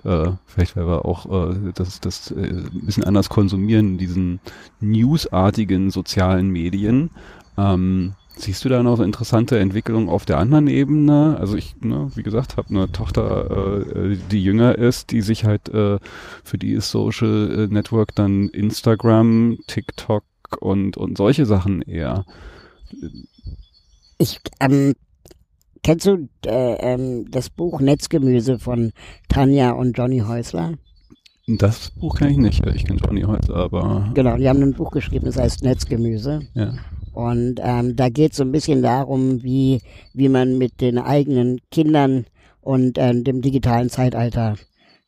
äh, 0.04 0.32
vielleicht 0.46 0.76
weil 0.76 0.86
wir 0.86 1.04
auch 1.04 1.50
äh, 1.50 1.72
das, 1.74 2.00
das 2.00 2.30
äh, 2.30 2.40
ein 2.40 2.86
bisschen 2.86 3.04
anders 3.04 3.28
konsumieren, 3.28 3.98
diesen 3.98 4.40
newsartigen 4.80 5.90
sozialen 5.90 6.48
Medien. 6.48 7.10
Ähm, 7.58 8.14
siehst 8.36 8.64
du 8.64 8.68
da 8.68 8.82
noch 8.82 9.00
interessante 9.00 9.58
Entwicklungen 9.58 10.08
auf 10.08 10.24
der 10.24 10.38
anderen 10.38 10.68
Ebene? 10.68 11.36
Also 11.38 11.56
ich, 11.56 11.76
ne, 11.80 12.10
wie 12.14 12.22
gesagt, 12.22 12.56
habe 12.56 12.70
eine 12.70 12.90
Tochter, 12.90 13.94
äh, 13.94 14.16
die 14.30 14.42
jünger 14.42 14.76
ist, 14.76 15.10
die 15.10 15.20
sich 15.20 15.44
halt, 15.44 15.68
äh, 15.68 15.98
für 16.42 16.58
die 16.58 16.72
ist 16.72 16.90
Social 16.90 17.68
Network 17.68 18.14
dann 18.14 18.48
Instagram, 18.48 19.58
TikTok 19.66 20.24
und, 20.60 20.96
und 20.96 21.18
solche 21.18 21.46
Sachen 21.46 21.82
eher. 21.82 22.24
Ich, 24.18 24.40
ähm, 24.60 24.94
Kennst 25.84 26.06
du 26.06 26.28
äh, 26.46 26.76
ähm, 26.80 27.30
das 27.30 27.50
Buch 27.50 27.78
Netzgemüse 27.78 28.58
von 28.58 28.92
Tanja 29.28 29.72
und 29.72 29.96
Johnny 29.96 30.20
Häusler? 30.20 30.72
Das 31.46 31.90
Buch 31.90 32.16
kenne 32.16 32.30
ich 32.30 32.38
nicht. 32.38 32.66
Ich 32.74 32.86
kenne 32.86 32.98
Johnny 33.04 33.20
Häusler, 33.20 33.56
aber. 33.56 34.10
Genau, 34.14 34.38
die 34.38 34.48
haben 34.48 34.62
ein 34.62 34.72
Buch 34.72 34.90
geschrieben, 34.90 35.26
das 35.26 35.36
heißt 35.36 35.62
Netzgemüse. 35.62 36.40
Ja. 36.54 36.72
Und 37.12 37.60
ähm, 37.62 37.96
da 37.96 38.08
geht 38.08 38.32
es 38.32 38.38
so 38.38 38.44
ein 38.44 38.50
bisschen 38.50 38.82
darum, 38.82 39.42
wie, 39.42 39.82
wie 40.14 40.30
man 40.30 40.56
mit 40.56 40.80
den 40.80 40.96
eigenen 40.96 41.60
Kindern 41.70 42.24
und 42.62 42.96
äh, 42.96 43.14
dem 43.22 43.42
digitalen 43.42 43.90
Zeitalter 43.90 44.56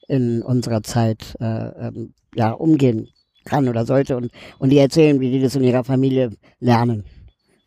in 0.08 0.42
unserer 0.42 0.82
Zeit 0.82 1.36
äh, 1.40 1.68
ähm, 1.86 2.12
ja, 2.34 2.52
umgehen 2.52 3.08
kann 3.46 3.66
oder 3.70 3.86
sollte. 3.86 4.18
Und, 4.18 4.30
und 4.58 4.68
die 4.68 4.78
erzählen, 4.78 5.20
wie 5.20 5.30
die 5.30 5.40
das 5.40 5.56
in 5.56 5.64
ihrer 5.64 5.84
Familie 5.84 6.32
lernen. 6.60 7.04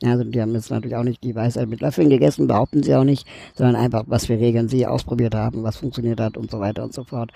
Also 0.03 0.23
die 0.23 0.41
haben 0.41 0.53
jetzt 0.53 0.71
natürlich 0.71 0.95
auch 0.95 1.03
nicht 1.03 1.23
die 1.23 1.35
Weisheit 1.35 1.67
mit 1.67 1.81
Löffeln 1.81 2.09
gegessen, 2.09 2.47
behaupten 2.47 2.83
sie 2.83 2.95
auch 2.95 3.03
nicht, 3.03 3.27
sondern 3.55 3.75
einfach, 3.75 4.05
was 4.07 4.27
für 4.27 4.39
Regeln 4.39 4.69
sie 4.69 4.87
ausprobiert 4.87 5.35
haben, 5.35 5.63
was 5.63 5.77
funktioniert 5.77 6.21
hat 6.21 6.37
und 6.37 6.49
so 6.49 6.59
weiter 6.59 6.83
und 6.83 6.93
so 6.93 7.03
fort. 7.03 7.31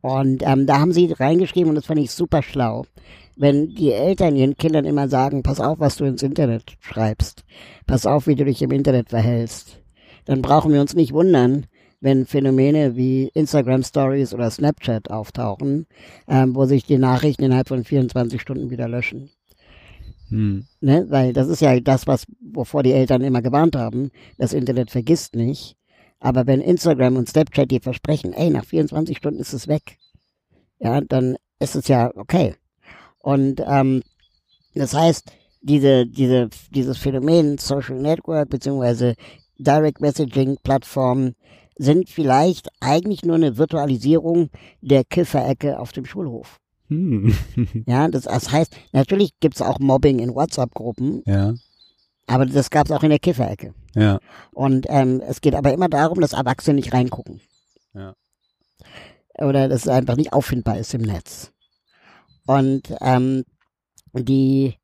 Und 0.00 0.42
ähm, 0.46 0.66
da 0.66 0.80
haben 0.80 0.92
sie 0.92 1.12
reingeschrieben 1.12 1.70
und 1.70 1.74
das 1.74 1.86
fand 1.86 2.00
ich 2.00 2.10
super 2.10 2.42
schlau. 2.42 2.84
Wenn 3.36 3.74
die 3.74 3.92
Eltern 3.92 4.36
ihren 4.36 4.56
Kindern 4.56 4.84
immer 4.84 5.08
sagen, 5.08 5.42
pass 5.42 5.60
auf, 5.60 5.78
was 5.78 5.96
du 5.96 6.04
ins 6.04 6.22
Internet 6.22 6.76
schreibst, 6.80 7.44
pass 7.86 8.06
auf, 8.06 8.26
wie 8.26 8.34
du 8.34 8.44
dich 8.44 8.62
im 8.62 8.72
Internet 8.72 9.10
verhältst, 9.10 9.80
dann 10.24 10.42
brauchen 10.42 10.72
wir 10.72 10.80
uns 10.80 10.94
nicht 10.94 11.12
wundern, 11.12 11.66
wenn 12.00 12.26
Phänomene 12.26 12.96
wie 12.96 13.28
Instagram 13.34 13.82
Stories 13.82 14.34
oder 14.34 14.50
Snapchat 14.50 15.10
auftauchen, 15.10 15.86
ähm, 16.28 16.54
wo 16.54 16.64
sich 16.64 16.84
die 16.84 16.98
Nachrichten 16.98 17.44
innerhalb 17.44 17.68
von 17.68 17.84
24 17.84 18.40
Stunden 18.40 18.70
wieder 18.70 18.88
löschen. 18.88 19.30
Hm. 20.28 20.66
Ne? 20.80 21.06
Weil 21.08 21.32
das 21.32 21.48
ist 21.48 21.60
ja 21.60 21.78
das, 21.80 22.06
was, 22.06 22.24
wovor 22.40 22.82
die 22.82 22.92
Eltern 22.92 23.22
immer 23.22 23.42
gewarnt 23.42 23.76
haben. 23.76 24.10
Das 24.36 24.52
Internet 24.52 24.90
vergisst 24.90 25.34
nicht. 25.34 25.76
Aber 26.20 26.46
wenn 26.46 26.60
Instagram 26.60 27.16
und 27.16 27.28
Snapchat 27.28 27.70
dir 27.70 27.80
versprechen, 27.80 28.32
ey, 28.32 28.50
nach 28.50 28.64
24 28.64 29.16
Stunden 29.16 29.40
ist 29.40 29.52
es 29.52 29.68
weg, 29.68 29.98
ja, 30.80 31.00
dann 31.00 31.36
ist 31.60 31.76
es 31.76 31.88
ja 31.88 32.10
okay. 32.16 32.54
Und 33.18 33.62
ähm, 33.66 34.02
das 34.74 34.94
heißt, 34.94 35.30
diese, 35.60 36.06
diese, 36.06 36.48
dieses 36.70 36.98
Phänomen 36.98 37.58
Social 37.58 37.96
Network 37.96 38.48
beziehungsweise 38.48 39.14
Direct 39.58 40.00
Messaging 40.00 40.56
Plattformen 40.62 41.34
sind 41.76 42.08
vielleicht 42.08 42.68
eigentlich 42.80 43.24
nur 43.24 43.36
eine 43.36 43.56
Virtualisierung 43.56 44.50
der 44.80 45.04
Kifferecke 45.04 45.78
auf 45.78 45.92
dem 45.92 46.04
Schulhof. 46.04 46.58
Hm. 46.88 47.34
ja, 47.86 48.08
das, 48.08 48.22
das, 48.24 48.50
heißt, 48.50 48.74
natürlich 48.92 49.38
gibt 49.40 49.56
es 49.56 49.62
auch 49.62 49.78
Mobbing 49.78 50.18
in 50.18 50.34
WhatsApp-Gruppen. 50.34 51.22
Ja. 51.26 51.54
Aber 52.26 52.46
das 52.46 52.70
gab 52.70 52.86
es 52.86 52.92
auch 52.92 53.02
in 53.02 53.10
der 53.10 53.18
Kifferecke. 53.18 53.74
Ja. 53.94 54.18
Und 54.52 54.86
ähm, 54.88 55.22
es 55.26 55.40
geht 55.40 55.54
aber 55.54 55.72
immer 55.72 55.88
darum, 55.88 56.20
dass 56.20 56.34
Erwachsene 56.34 56.74
nicht 56.74 56.92
reingucken. 56.92 57.40
Ja. 57.94 58.14
Oder 59.38 59.68
dass 59.68 59.82
es 59.82 59.88
einfach 59.88 60.16
nicht 60.16 60.32
auffindbar 60.32 60.78
ist 60.78 60.94
im 60.94 61.02
Netz. 61.02 61.52
Und 62.46 62.94
ähm, 63.00 63.44
die, 64.12 64.74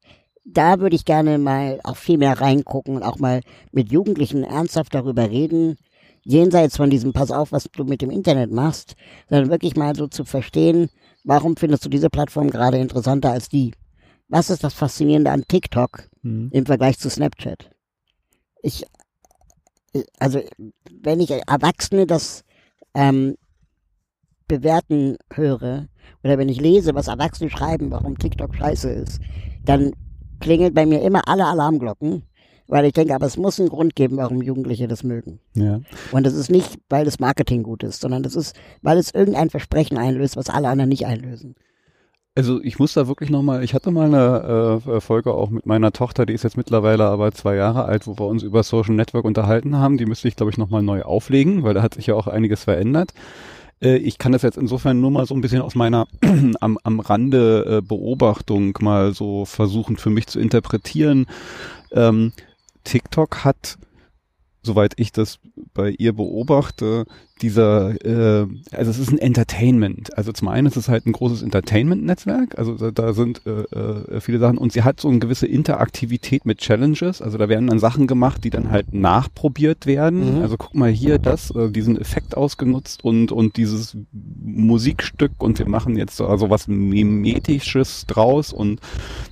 da 0.44 0.80
würde 0.80 0.96
ich 0.96 1.04
gerne 1.04 1.38
mal 1.38 1.80
auch 1.84 1.96
viel 1.96 2.18
mehr 2.18 2.40
reingucken 2.40 2.96
und 2.96 3.02
auch 3.02 3.18
mal 3.18 3.40
mit 3.72 3.90
Jugendlichen 3.90 4.44
ernsthaft 4.44 4.94
darüber 4.94 5.30
reden, 5.30 5.76
jenseits 6.22 6.76
von 6.76 6.90
diesem 6.90 7.12
Pass 7.12 7.30
auf, 7.30 7.52
was 7.52 7.68
du 7.70 7.84
mit 7.84 8.02
dem 8.02 8.10
Internet 8.10 8.50
machst, 8.50 8.94
sondern 9.28 9.50
wirklich 9.50 9.76
mal 9.76 9.94
so 9.94 10.06
zu 10.06 10.24
verstehen, 10.24 10.88
Warum 11.24 11.56
findest 11.56 11.84
du 11.84 11.88
diese 11.88 12.10
Plattform 12.10 12.50
gerade 12.50 12.78
interessanter 12.78 13.32
als 13.32 13.48
die? 13.48 13.72
Was 14.28 14.50
ist 14.50 14.62
das 14.62 14.74
Faszinierende 14.74 15.30
an 15.30 15.44
TikTok 15.48 16.08
mhm. 16.22 16.50
im 16.52 16.66
Vergleich 16.66 16.98
zu 16.98 17.08
Snapchat? 17.10 17.70
Ich, 18.62 18.84
also, 20.18 20.40
wenn 20.90 21.20
ich 21.20 21.30
Erwachsene 21.30 22.06
das 22.06 22.44
ähm, 22.94 23.36
bewerten 24.48 25.16
höre 25.32 25.88
oder 26.22 26.38
wenn 26.38 26.48
ich 26.48 26.60
lese, 26.60 26.94
was 26.94 27.08
Erwachsene 27.08 27.50
schreiben, 27.50 27.90
warum 27.90 28.18
TikTok 28.18 28.54
scheiße 28.54 28.90
ist, 28.90 29.20
dann 29.64 29.92
klingelt 30.40 30.74
bei 30.74 30.84
mir 30.84 31.00
immer 31.02 31.26
alle 31.26 31.46
Alarmglocken, 31.46 32.22
weil 32.66 32.84
ich 32.86 32.92
denke, 32.92 33.14
aber 33.14 33.26
es 33.26 33.36
muss 33.36 33.60
einen 33.60 33.68
Grund 33.68 33.94
geben, 33.94 34.16
warum 34.16 34.42
Jugendliche 34.42 34.88
das 34.88 35.02
mögen. 35.02 35.40
Ja. 35.54 35.80
Und 36.12 36.24
das 36.24 36.34
ist 36.34 36.50
nicht, 36.50 36.78
weil 36.88 37.04
das 37.04 37.20
Marketing 37.20 37.62
gut 37.62 37.82
ist, 37.82 38.00
sondern 38.00 38.22
das 38.22 38.36
ist, 38.36 38.56
weil 38.82 38.98
es 38.98 39.14
irgendein 39.14 39.50
Versprechen 39.50 39.98
einlöst, 39.98 40.36
was 40.36 40.50
alle 40.50 40.68
anderen 40.68 40.88
nicht 40.88 41.06
einlösen. 41.06 41.54
Also 42.36 42.60
ich 42.60 42.80
muss 42.80 42.94
da 42.94 43.06
wirklich 43.06 43.30
nochmal, 43.30 43.62
ich 43.62 43.74
hatte 43.74 43.92
mal 43.92 44.06
eine 44.06 44.82
äh, 44.84 45.00
Folge 45.00 45.32
auch 45.32 45.50
mit 45.50 45.66
meiner 45.66 45.92
Tochter, 45.92 46.26
die 46.26 46.32
ist 46.32 46.42
jetzt 46.42 46.56
mittlerweile 46.56 47.04
aber 47.04 47.30
zwei 47.30 47.54
Jahre 47.54 47.84
alt, 47.84 48.08
wo 48.08 48.18
wir 48.18 48.26
uns 48.26 48.42
über 48.42 48.64
Social 48.64 48.94
Network 48.94 49.24
unterhalten 49.24 49.76
haben. 49.76 49.98
Die 49.98 50.06
müsste 50.06 50.26
ich, 50.26 50.34
glaube 50.34 50.50
ich, 50.50 50.58
nochmal 50.58 50.82
neu 50.82 51.02
auflegen, 51.02 51.62
weil 51.62 51.74
da 51.74 51.82
hat 51.82 51.94
sich 51.94 52.08
ja 52.08 52.14
auch 52.14 52.26
einiges 52.26 52.64
verändert. 52.64 53.12
Äh, 53.80 53.98
ich 53.98 54.18
kann 54.18 54.32
das 54.32 54.42
jetzt 54.42 54.58
insofern 54.58 55.00
nur 55.00 55.12
mal 55.12 55.26
so 55.26 55.34
ein 55.34 55.42
bisschen 55.42 55.62
aus 55.62 55.76
meiner 55.76 56.08
am, 56.60 56.78
am 56.82 56.98
Rande 56.98 57.78
äh, 57.78 57.86
Beobachtung 57.86 58.76
mal 58.80 59.14
so 59.14 59.44
versuchen 59.44 59.96
für 59.96 60.10
mich 60.10 60.26
zu 60.26 60.40
interpretieren. 60.40 61.26
Ähm, 61.92 62.32
TikTok 62.84 63.44
hat 63.44 63.78
soweit 64.64 64.94
ich 64.96 65.12
das 65.12 65.38
bei 65.74 65.90
ihr 65.90 66.14
beobachte, 66.14 67.04
dieser, 67.42 67.94
äh, 68.04 68.46
also 68.70 68.90
es 68.90 68.98
ist 68.98 69.10
ein 69.10 69.18
Entertainment. 69.18 70.16
Also 70.16 70.32
zum 70.32 70.48
einen 70.48 70.66
ist 70.66 70.76
es 70.76 70.88
halt 70.88 71.06
ein 71.06 71.12
großes 71.12 71.42
Entertainment-Netzwerk, 71.42 72.56
also 72.58 72.74
da, 72.74 72.90
da 72.90 73.12
sind 73.12 73.42
äh, 73.46 73.62
äh, 73.76 74.20
viele 74.20 74.38
Sachen 74.38 74.56
und 74.56 74.72
sie 74.72 74.82
hat 74.82 75.00
so 75.00 75.08
eine 75.08 75.18
gewisse 75.18 75.46
Interaktivität 75.46 76.46
mit 76.46 76.58
Challenges. 76.58 77.20
Also 77.20 77.36
da 77.36 77.48
werden 77.48 77.66
dann 77.66 77.78
Sachen 77.78 78.06
gemacht, 78.06 78.44
die 78.44 78.50
dann 78.50 78.70
halt 78.70 78.94
nachprobiert 78.94 79.86
werden. 79.86 80.36
Mhm. 80.36 80.42
Also 80.42 80.56
guck 80.56 80.74
mal 80.74 80.90
hier 80.90 81.18
das, 81.18 81.50
äh, 81.50 81.70
diesen 81.70 82.00
Effekt 82.00 82.36
ausgenutzt 82.36 83.04
und 83.04 83.32
und 83.32 83.56
dieses 83.56 83.96
Musikstück 84.12 85.32
und 85.38 85.58
wir 85.58 85.68
machen 85.68 85.96
jetzt 85.96 86.16
so 86.16 86.26
also 86.26 86.50
was 86.50 86.68
Mimetisches 86.68 88.06
draus 88.06 88.52
und 88.52 88.80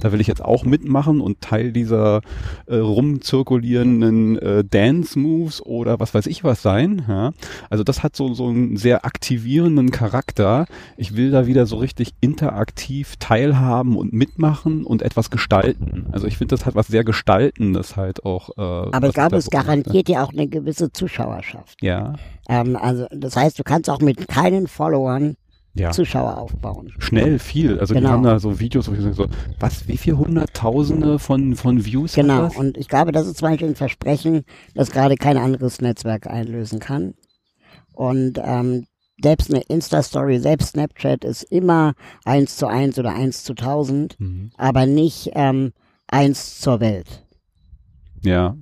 da 0.00 0.12
will 0.12 0.20
ich 0.20 0.26
jetzt 0.26 0.44
auch 0.44 0.64
mitmachen 0.64 1.20
und 1.20 1.40
Teil 1.40 1.72
dieser 1.72 2.20
äh, 2.66 2.76
rumzirkulierenden 2.76 4.38
äh, 4.38 4.64
Dance-Moves 4.64 5.64
oder 5.64 6.00
was 6.00 6.14
weiß 6.14 6.26
ich 6.26 6.42
was 6.42 6.62
sein. 6.62 7.04
Ja? 7.08 7.32
Also 7.70 7.84
das 7.84 7.91
hat 8.00 8.16
so, 8.16 8.32
so 8.34 8.48
einen 8.48 8.76
sehr 8.76 9.04
aktivierenden 9.04 9.90
Charakter. 9.90 10.66
Ich 10.96 11.16
will 11.16 11.30
da 11.30 11.46
wieder 11.46 11.66
so 11.66 11.76
richtig 11.76 12.14
interaktiv 12.20 13.16
teilhaben 13.18 13.96
und 13.96 14.12
mitmachen 14.12 14.84
und 14.84 15.02
etwas 15.02 15.30
gestalten. 15.30 16.06
Also 16.12 16.26
ich 16.26 16.38
finde, 16.38 16.54
das 16.54 16.64
hat 16.64 16.74
was 16.74 16.86
sehr 16.86 17.04
Gestaltendes 17.04 17.96
halt 17.96 18.24
auch. 18.24 18.50
Äh, 18.56 18.60
Aber 18.96 19.08
ich 19.08 19.14
glaube, 19.14 19.36
es 19.36 19.50
garantiert 19.50 20.08
ja 20.08 20.24
auch 20.24 20.32
eine 20.32 20.48
gewisse 20.48 20.92
Zuschauerschaft. 20.92 21.82
Ja. 21.82 22.14
Ähm, 22.48 22.76
also 22.76 23.06
das 23.10 23.36
heißt, 23.36 23.58
du 23.58 23.64
kannst 23.64 23.90
auch 23.90 24.00
mit 24.00 24.28
keinen 24.28 24.68
Followern 24.68 25.36
ja. 25.74 25.90
Zuschauer 25.90 26.38
aufbauen. 26.38 26.92
Schnell, 26.98 27.38
viel. 27.38 27.78
Also 27.78 27.94
genau. 27.94 28.08
die 28.08 28.12
haben 28.12 28.22
da 28.22 28.38
so 28.38 28.60
Videos, 28.60 28.88
wo 28.88 28.94
ich 28.94 29.00
so, 29.00 29.26
was, 29.58 29.88
wie 29.88 29.96
viel 29.96 30.16
Hunderttausende 30.16 31.18
von, 31.18 31.56
von 31.56 31.84
Views 31.84 32.14
Genau, 32.14 32.50
und 32.54 32.76
ich 32.76 32.88
glaube, 32.88 33.12
das 33.12 33.26
ist 33.26 33.38
zum 33.38 33.48
Beispiel 33.48 33.68
ein 33.68 33.74
Versprechen, 33.74 34.44
das 34.74 34.90
gerade 34.90 35.16
kein 35.16 35.38
anderes 35.38 35.80
Netzwerk 35.80 36.26
einlösen 36.26 36.78
kann. 36.78 37.14
Und 37.92 38.40
ähm, 38.42 38.86
selbst 39.22 39.52
eine 39.52 39.62
Insta-Story, 39.62 40.38
selbst 40.38 40.70
Snapchat 40.70 41.24
ist 41.24 41.44
immer 41.44 41.94
eins 42.24 42.56
zu 42.56 42.66
eins 42.66 42.98
oder 42.98 43.14
eins 43.14 43.44
zu 43.44 43.54
tausend, 43.54 44.18
mhm. 44.18 44.50
aber 44.56 44.86
nicht 44.86 45.30
ähm, 45.34 45.72
eins 46.08 46.60
zur 46.60 46.80
Welt. 46.80 47.24
Ja. 48.22 48.56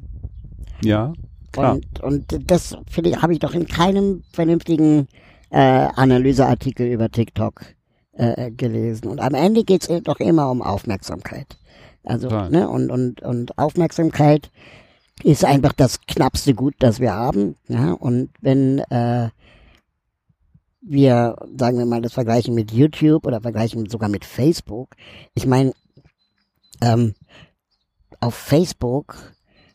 Ja. 0.83 1.13
Klar. 1.53 1.75
Und, 1.75 2.01
und 2.01 2.51
das 2.51 2.77
finde 2.89 3.11
ich, 3.11 3.23
habe 3.23 3.33
ich 3.33 3.39
doch 3.39 3.55
in 3.55 3.67
keinem 3.67 4.23
vernünftigen 4.33 5.09
äh, 5.51 5.59
Analyseartikel 5.59 6.87
über 6.87 7.11
TikTok 7.11 7.63
äh, 8.13 8.51
gelesen. 8.51 9.09
Und 9.09 9.21
am 9.21 9.35
Ende 9.35 9.65
geht 9.65 9.89
es 9.89 10.03
doch 10.03 10.21
immer 10.21 10.51
um 10.51 10.63
Aufmerksamkeit. 10.63 11.59
Also, 12.05 12.29
Klar. 12.29 12.51
ne, 12.51 12.69
und, 12.69 12.91
und, 12.91 13.23
und 13.23 13.59
Aufmerksamkeit 13.59 14.51
ist 15.25 15.45
einfach 15.45 15.73
das 15.73 16.01
knappste 16.03 16.55
Gut, 16.55 16.75
das 16.79 17.01
wir 17.01 17.13
haben. 17.13 17.57
Ja, 17.69 17.93
und 17.93 18.31
wenn 18.41 18.79
äh, 18.91 19.31
wir, 20.81 21.37
sagen 21.57 21.79
wir 21.79 21.87
mal, 21.87 22.03
das 22.03 22.13
vergleichen 22.13 22.55
mit 22.55 22.73
YouTube 22.73 23.27
oder 23.27 23.41
vergleichen 23.41 23.89
sogar 23.89 24.09
mit 24.09 24.25
Facebook, 24.25 24.97
ich 25.35 25.47
meine, 25.47 25.73
ähm, 26.81 27.15
auf 28.21 28.35
Facebook, 28.35 29.17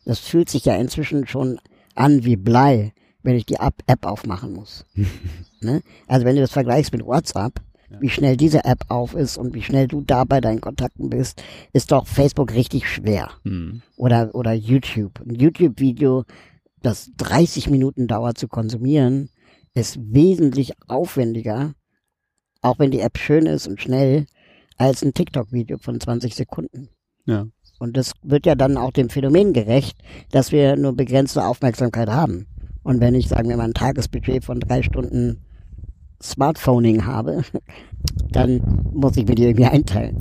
das 0.04 0.18
fühlt 0.18 0.48
sich 0.48 0.64
ja 0.64 0.76
inzwischen 0.76 1.26
schon 1.26 1.58
an 1.94 2.24
wie 2.24 2.36
Blei, 2.36 2.92
wenn 3.22 3.36
ich 3.36 3.46
die 3.46 3.56
App 3.56 4.06
aufmachen 4.06 4.52
muss. 4.52 4.84
ne? 5.60 5.82
Also 6.06 6.26
wenn 6.26 6.36
du 6.36 6.42
das 6.42 6.52
vergleichst 6.52 6.92
mit 6.92 7.04
WhatsApp, 7.04 7.60
wie 8.00 8.08
schnell 8.08 8.36
diese 8.36 8.64
App 8.64 8.84
auf 8.88 9.14
ist 9.14 9.38
und 9.38 9.54
wie 9.54 9.62
schnell 9.62 9.88
du 9.88 10.00
da 10.00 10.24
bei 10.24 10.40
deinen 10.40 10.60
Kontakten 10.60 11.10
bist, 11.10 11.42
ist 11.72 11.92
doch 11.92 12.06
Facebook 12.06 12.52
richtig 12.52 12.88
schwer. 12.88 13.30
Mhm. 13.44 13.82
Oder, 13.96 14.34
oder 14.34 14.52
YouTube. 14.52 15.20
Ein 15.20 15.34
YouTube-Video, 15.34 16.24
das 16.82 17.10
30 17.16 17.70
Minuten 17.70 18.06
dauert 18.06 18.38
zu 18.38 18.48
konsumieren, 18.48 19.30
ist 19.74 19.98
wesentlich 20.00 20.72
aufwendiger, 20.88 21.74
auch 22.62 22.78
wenn 22.78 22.90
die 22.90 23.00
App 23.00 23.18
schön 23.18 23.46
ist 23.46 23.66
und 23.66 23.80
schnell, 23.80 24.26
als 24.76 25.02
ein 25.02 25.14
TikTok-Video 25.14 25.78
von 25.78 26.00
20 26.00 26.34
Sekunden. 26.34 26.88
Ja. 27.26 27.46
Und 27.78 27.96
das 27.96 28.12
wird 28.22 28.46
ja 28.46 28.54
dann 28.54 28.76
auch 28.76 28.92
dem 28.92 29.10
Phänomen 29.10 29.52
gerecht, 29.52 29.98
dass 30.30 30.50
wir 30.50 30.76
nur 30.76 30.94
begrenzte 30.94 31.44
Aufmerksamkeit 31.44 32.08
haben. 32.08 32.46
Und 32.82 33.00
wenn 33.00 33.14
ich, 33.14 33.28
sagen 33.28 33.48
wir 33.48 33.56
mal, 33.56 33.64
ein 33.64 33.74
Tagesbudget 33.74 34.44
von 34.44 34.60
drei 34.60 34.82
Stunden 34.82 35.42
Smartphoning 36.22 37.04
habe, 37.04 37.42
dann 38.30 38.60
muss 38.92 39.16
ich 39.16 39.26
mir 39.26 39.34
die 39.34 39.44
irgendwie 39.44 39.66
einteilen. 39.66 40.18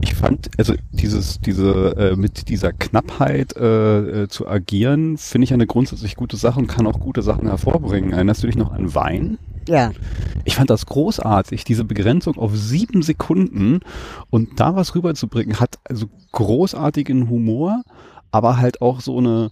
Ich 0.00 0.14
fand, 0.14 0.50
also 0.58 0.74
dieses, 0.92 1.40
diese, 1.40 1.96
äh, 1.96 2.16
mit 2.16 2.48
dieser 2.48 2.72
Knappheit 2.72 3.56
äh, 3.56 4.22
äh, 4.22 4.28
zu 4.28 4.46
agieren, 4.46 5.18
finde 5.18 5.44
ich 5.44 5.52
eine 5.52 5.66
grundsätzlich 5.66 6.16
gute 6.16 6.36
Sache 6.36 6.60
und 6.60 6.66
kann 6.66 6.86
auch 6.86 7.00
gute 7.00 7.22
Sachen 7.22 7.48
hervorbringen. 7.48 8.12
Erinnerst 8.12 8.42
du 8.42 8.46
dich 8.46 8.56
noch 8.56 8.72
an 8.72 8.94
Wein? 8.94 9.38
Ja. 9.68 9.90
Ich 10.44 10.56
fand 10.56 10.70
das 10.70 10.86
großartig, 10.86 11.64
diese 11.64 11.84
Begrenzung 11.84 12.38
auf 12.38 12.56
sieben 12.56 13.02
Sekunden 13.02 13.80
und 14.30 14.60
da 14.60 14.76
was 14.76 14.94
rüberzubringen, 14.94 15.58
hat 15.58 15.78
also 15.84 16.06
großartigen 16.32 17.28
Humor, 17.28 17.82
aber 18.30 18.58
halt 18.58 18.80
auch 18.80 19.00
so 19.00 19.18
eine, 19.18 19.50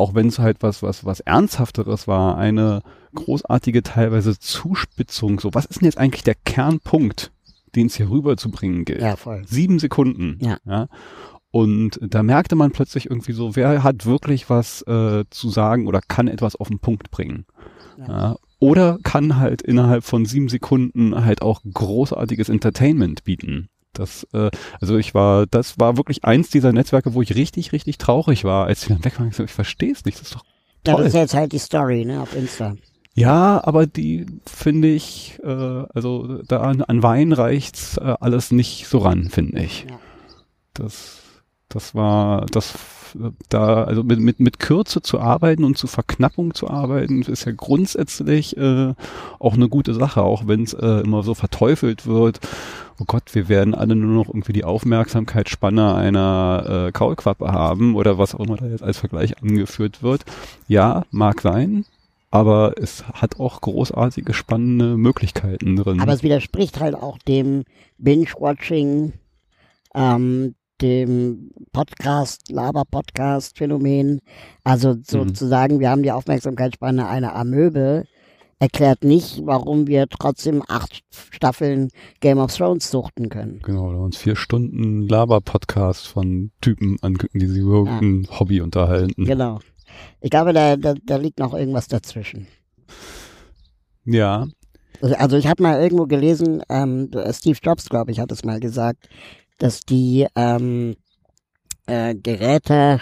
auch 0.00 0.14
wenn 0.14 0.28
es 0.28 0.38
halt 0.38 0.62
was, 0.62 0.82
was, 0.82 1.04
was 1.04 1.20
Ernsthafteres 1.20 2.08
war, 2.08 2.36
eine 2.36 2.82
großartige 3.14 3.82
teilweise 3.82 4.38
Zuspitzung. 4.38 5.38
So, 5.40 5.54
was 5.54 5.66
ist 5.66 5.80
denn 5.80 5.86
jetzt 5.86 5.98
eigentlich 5.98 6.24
der 6.24 6.34
Kernpunkt, 6.34 7.30
den 7.74 7.86
es 7.86 7.96
hier 7.96 8.10
rüberzubringen 8.10 8.84
gilt? 8.84 9.02
Ja, 9.02 9.16
voll. 9.16 9.42
Sieben 9.46 9.78
Sekunden. 9.78 10.38
Ja. 10.40 10.58
ja. 10.64 10.88
Und 11.52 11.98
da 12.02 12.22
merkte 12.22 12.56
man 12.56 12.70
plötzlich 12.70 13.10
irgendwie 13.10 13.32
so, 13.32 13.56
wer 13.56 13.82
hat 13.82 14.06
wirklich 14.06 14.48
was 14.48 14.82
äh, 14.82 15.24
zu 15.30 15.50
sagen 15.50 15.86
oder 15.86 16.00
kann 16.00 16.28
etwas 16.28 16.56
auf 16.56 16.68
den 16.68 16.78
Punkt 16.78 17.10
bringen. 17.10 17.44
Ja. 17.98 18.08
ja. 18.08 18.36
Oder 18.60 18.98
kann 19.02 19.38
halt 19.38 19.62
innerhalb 19.62 20.04
von 20.04 20.26
sieben 20.26 20.48
Sekunden 20.48 21.24
halt 21.24 21.42
auch 21.42 21.62
großartiges 21.72 22.48
Entertainment 22.50 23.24
bieten. 23.24 23.68
Das, 23.92 24.26
äh, 24.32 24.50
also 24.80 24.96
ich 24.98 25.14
war, 25.14 25.46
das 25.46 25.78
war 25.78 25.96
wirklich 25.96 26.24
eins 26.24 26.48
dieser 26.50 26.72
Netzwerke, 26.72 27.14
wo 27.14 27.22
ich 27.22 27.34
richtig, 27.34 27.72
richtig 27.72 27.98
traurig 27.98 28.44
war, 28.44 28.66
als 28.66 28.82
ich 28.82 28.88
dann 28.88 29.04
weg 29.04 29.18
war. 29.18 29.26
Ich, 29.26 29.36
so, 29.36 29.44
ich 29.44 29.50
verstehe 29.50 29.92
es 29.92 30.04
nicht, 30.04 30.20
das 30.20 30.28
ist 30.28 30.34
doch 30.36 30.44
toll. 30.84 30.96
Das 30.98 31.06
ist 31.08 31.14
jetzt 31.14 31.34
halt 31.34 31.52
die 31.52 31.58
Story, 31.58 32.04
ne, 32.04 32.20
auf 32.20 32.34
Insta. 32.36 32.76
Ja, 33.14 33.62
aber 33.64 33.86
die 33.86 34.26
finde 34.46 34.88
ich, 34.88 35.38
äh, 35.42 35.46
also 35.46 36.42
da 36.44 36.60
an, 36.60 36.82
an 36.82 37.02
Wein 37.02 37.32
reicht's 37.32 37.96
äh, 37.96 38.14
alles 38.20 38.52
nicht 38.52 38.86
so 38.86 38.98
ran, 38.98 39.28
finde 39.28 39.62
ich. 39.62 39.86
Ja. 39.88 39.98
Das, 40.74 41.19
das 41.70 41.94
war, 41.94 42.46
das 42.46 42.74
da, 43.48 43.84
also 43.84 44.02
mit, 44.02 44.20
mit, 44.20 44.40
mit 44.40 44.58
Kürze 44.58 45.02
zu 45.02 45.20
arbeiten 45.20 45.64
und 45.64 45.78
zu 45.78 45.86
Verknappung 45.86 46.54
zu 46.54 46.68
arbeiten, 46.68 47.22
ist 47.22 47.44
ja 47.44 47.52
grundsätzlich 47.52 48.56
äh, 48.56 48.94
auch 49.38 49.54
eine 49.54 49.68
gute 49.68 49.94
Sache, 49.94 50.22
auch 50.22 50.46
wenn 50.46 50.62
es 50.62 50.74
äh, 50.74 51.00
immer 51.00 51.22
so 51.22 51.34
verteufelt 51.34 52.06
wird. 52.06 52.40
Oh 53.00 53.04
Gott, 53.06 53.34
wir 53.34 53.48
werden 53.48 53.74
alle 53.74 53.96
nur 53.96 54.14
noch 54.14 54.28
irgendwie 54.28 54.52
die 54.52 54.64
Aufmerksamkeitsspanne 54.64 55.94
einer 55.94 56.86
äh, 56.88 56.92
Kaulquappe 56.92 57.50
haben 57.50 57.94
oder 57.94 58.18
was 58.18 58.34
auch 58.34 58.40
immer 58.40 58.56
da 58.56 58.66
jetzt 58.66 58.82
als 58.82 58.98
Vergleich 58.98 59.40
angeführt 59.42 60.02
wird. 60.02 60.24
Ja, 60.68 61.04
mag 61.10 61.40
sein, 61.40 61.86
aber 62.30 62.74
es 62.76 63.04
hat 63.08 63.40
auch 63.40 63.60
großartige, 63.60 64.34
spannende 64.34 64.96
Möglichkeiten 64.96 65.76
drin. 65.76 66.00
Aber 66.00 66.12
es 66.12 66.22
widerspricht 66.22 66.80
halt 66.80 66.94
auch 66.94 67.18
dem 67.18 67.64
Binge-Watching, 67.98 69.14
ähm, 69.94 70.54
dem 70.80 71.50
Podcast, 71.72 72.50
Laber-Podcast-Phänomen. 72.50 74.20
Also 74.64 74.96
sozusagen, 75.02 75.76
mhm. 75.76 75.80
wir 75.80 75.90
haben 75.90 76.02
die 76.02 76.12
Aufmerksamkeitsspanne 76.12 77.06
einer 77.08 77.34
Amöbe, 77.34 78.04
erklärt 78.58 79.04
nicht, 79.04 79.40
warum 79.44 79.86
wir 79.86 80.06
trotzdem 80.08 80.62
acht 80.68 81.02
Staffeln 81.30 81.88
Game 82.20 82.38
of 82.38 82.54
Thrones 82.54 82.90
suchten 82.90 83.28
können. 83.28 83.60
Genau, 83.62 83.90
da 83.92 83.98
uns 83.98 84.18
vier 84.18 84.36
Stunden 84.36 85.08
Laber-Podcast 85.08 86.06
von 86.06 86.52
Typen 86.60 86.98
angucken, 87.00 87.38
die 87.38 87.46
sich 87.46 87.62
über 87.62 87.84
ja. 87.86 87.98
ein 87.98 88.28
Hobby 88.38 88.60
unterhalten. 88.60 89.24
Genau. 89.24 89.60
Ich 90.20 90.30
glaube, 90.30 90.52
da, 90.52 90.76
da, 90.76 90.94
da 91.02 91.16
liegt 91.16 91.38
noch 91.38 91.54
irgendwas 91.54 91.88
dazwischen. 91.88 92.46
Ja. 94.04 94.46
Also, 95.02 95.36
ich 95.36 95.46
habe 95.46 95.62
mal 95.62 95.80
irgendwo 95.80 96.06
gelesen, 96.06 96.62
ähm, 96.68 97.10
Steve 97.32 97.58
Jobs, 97.62 97.88
glaube 97.88 98.10
ich, 98.10 98.20
hat 98.20 98.32
es 98.32 98.44
mal 98.44 98.60
gesagt, 98.60 99.08
dass 99.58 99.80
die 99.80 100.26
ähm, 100.36 100.96
äh, 101.86 102.14
Geräte, 102.14 103.00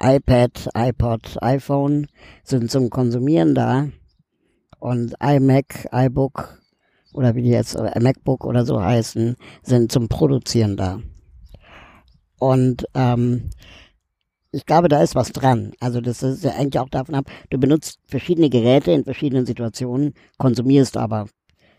iPad, 0.00 0.68
iPod, 0.74 1.42
iPhone 1.42 2.06
sind 2.44 2.70
zum 2.70 2.88
Konsumieren 2.88 3.54
da 3.54 3.88
und 4.78 5.14
iMac, 5.20 5.88
iBook 5.92 6.58
oder 7.12 7.34
wie 7.34 7.42
die 7.42 7.50
jetzt 7.50 7.74
äh, 7.74 7.98
MacBook 8.00 8.44
oder 8.44 8.64
so 8.64 8.80
heißen, 8.80 9.36
sind 9.62 9.90
zum 9.90 10.08
Produzieren 10.08 10.76
da. 10.76 11.00
Und 12.38 12.86
ähm, 12.94 13.50
ich 14.58 14.66
glaube, 14.66 14.88
da 14.88 15.02
ist 15.02 15.14
was 15.14 15.32
dran. 15.32 15.72
Also 15.80 16.00
das 16.00 16.22
ist 16.22 16.44
ja 16.44 16.50
eigentlich 16.52 16.80
auch 16.80 16.88
davon 16.88 17.14
ab, 17.14 17.26
du 17.50 17.58
benutzt 17.58 17.98
verschiedene 18.06 18.50
Geräte 18.50 18.90
in 18.90 19.04
verschiedenen 19.04 19.46
Situationen, 19.46 20.14
konsumierst 20.36 20.96
aber 20.96 21.28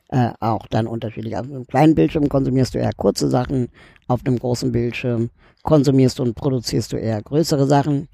äh, 0.09 0.31
auch 0.39 0.65
dann 0.67 0.87
unterschiedlich. 0.87 1.37
Auf 1.37 1.45
einem 1.45 1.67
kleinen 1.67 1.93
Bildschirm 1.93 2.29
konsumierst 2.29 2.73
du 2.73 2.79
eher 2.79 2.93
kurze 2.95 3.29
Sachen, 3.29 3.67
auf 4.07 4.25
einem 4.25 4.39
großen 4.39 4.71
Bildschirm 4.71 5.29
konsumierst 5.63 6.19
und 6.19 6.35
produzierst 6.35 6.93
du 6.93 6.97
eher 6.97 7.21
größere 7.21 7.67
Sachen. 7.67 8.07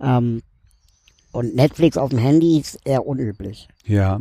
Ähm, 0.00 0.42
und 1.32 1.54
Netflix 1.54 1.96
auf 1.96 2.10
dem 2.10 2.18
Handy 2.18 2.58
ist 2.58 2.80
eher 2.84 3.06
unüblich. 3.06 3.68
Ja. 3.84 4.20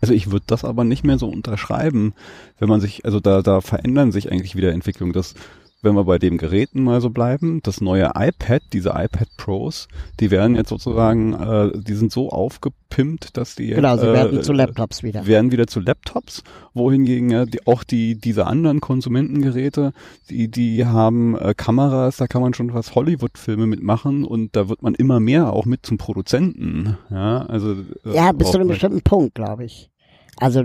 Also 0.00 0.14
ich 0.14 0.30
würde 0.30 0.44
das 0.46 0.64
aber 0.64 0.84
nicht 0.84 1.04
mehr 1.04 1.18
so 1.18 1.28
unterschreiben, 1.28 2.12
wenn 2.58 2.68
man 2.68 2.80
sich, 2.80 3.04
also 3.04 3.20
da, 3.20 3.40
da 3.40 3.60
verändern 3.60 4.12
sich 4.12 4.30
eigentlich 4.30 4.56
wieder 4.56 4.72
Entwicklungen. 4.72 5.12
Das 5.12 5.34
wenn 5.82 5.94
wir 5.96 6.04
bei 6.04 6.18
dem 6.18 6.38
Geräten 6.38 6.84
mal 6.84 7.00
so 7.00 7.10
bleiben, 7.10 7.60
das 7.62 7.80
neue 7.80 8.12
iPad, 8.14 8.62
diese 8.72 8.90
iPad 8.90 9.28
Pros, 9.36 9.88
die 10.20 10.30
werden 10.30 10.54
jetzt 10.54 10.68
sozusagen, 10.68 11.34
äh, 11.34 11.72
die 11.74 11.94
sind 11.94 12.12
so 12.12 12.30
aufgepimpt, 12.30 13.36
dass 13.36 13.56
die 13.56 13.68
genau, 13.68 13.96
sie 13.96 14.06
äh, 14.06 14.12
werden 14.12 14.42
zu 14.42 14.52
Laptops 14.52 15.02
wieder. 15.02 15.26
Werden 15.26 15.50
wieder 15.50 15.66
zu 15.66 15.80
Laptops, 15.80 16.44
wohingegen 16.72 17.30
ja 17.30 17.46
die, 17.46 17.66
auch 17.66 17.82
die 17.82 18.14
diese 18.14 18.46
anderen 18.46 18.80
Konsumentengeräte, 18.80 19.92
die 20.30 20.48
die 20.48 20.86
haben 20.86 21.36
äh, 21.36 21.52
Kameras, 21.56 22.16
da 22.16 22.28
kann 22.28 22.42
man 22.42 22.54
schon 22.54 22.72
was 22.72 22.94
Hollywood-Filme 22.94 23.66
mitmachen 23.66 24.24
und 24.24 24.54
da 24.54 24.68
wird 24.68 24.82
man 24.82 24.94
immer 24.94 25.18
mehr 25.18 25.52
auch 25.52 25.66
mit 25.66 25.84
zum 25.84 25.98
Produzenten. 25.98 26.96
Ja, 27.10 27.44
also 27.46 27.72
äh, 28.04 28.14
ja, 28.14 28.30
bis 28.30 28.52
zu 28.52 28.58
einem 28.58 28.68
bestimmten 28.68 29.02
Punkt, 29.02 29.34
glaube 29.34 29.64
ich. 29.64 29.90
Also 30.36 30.64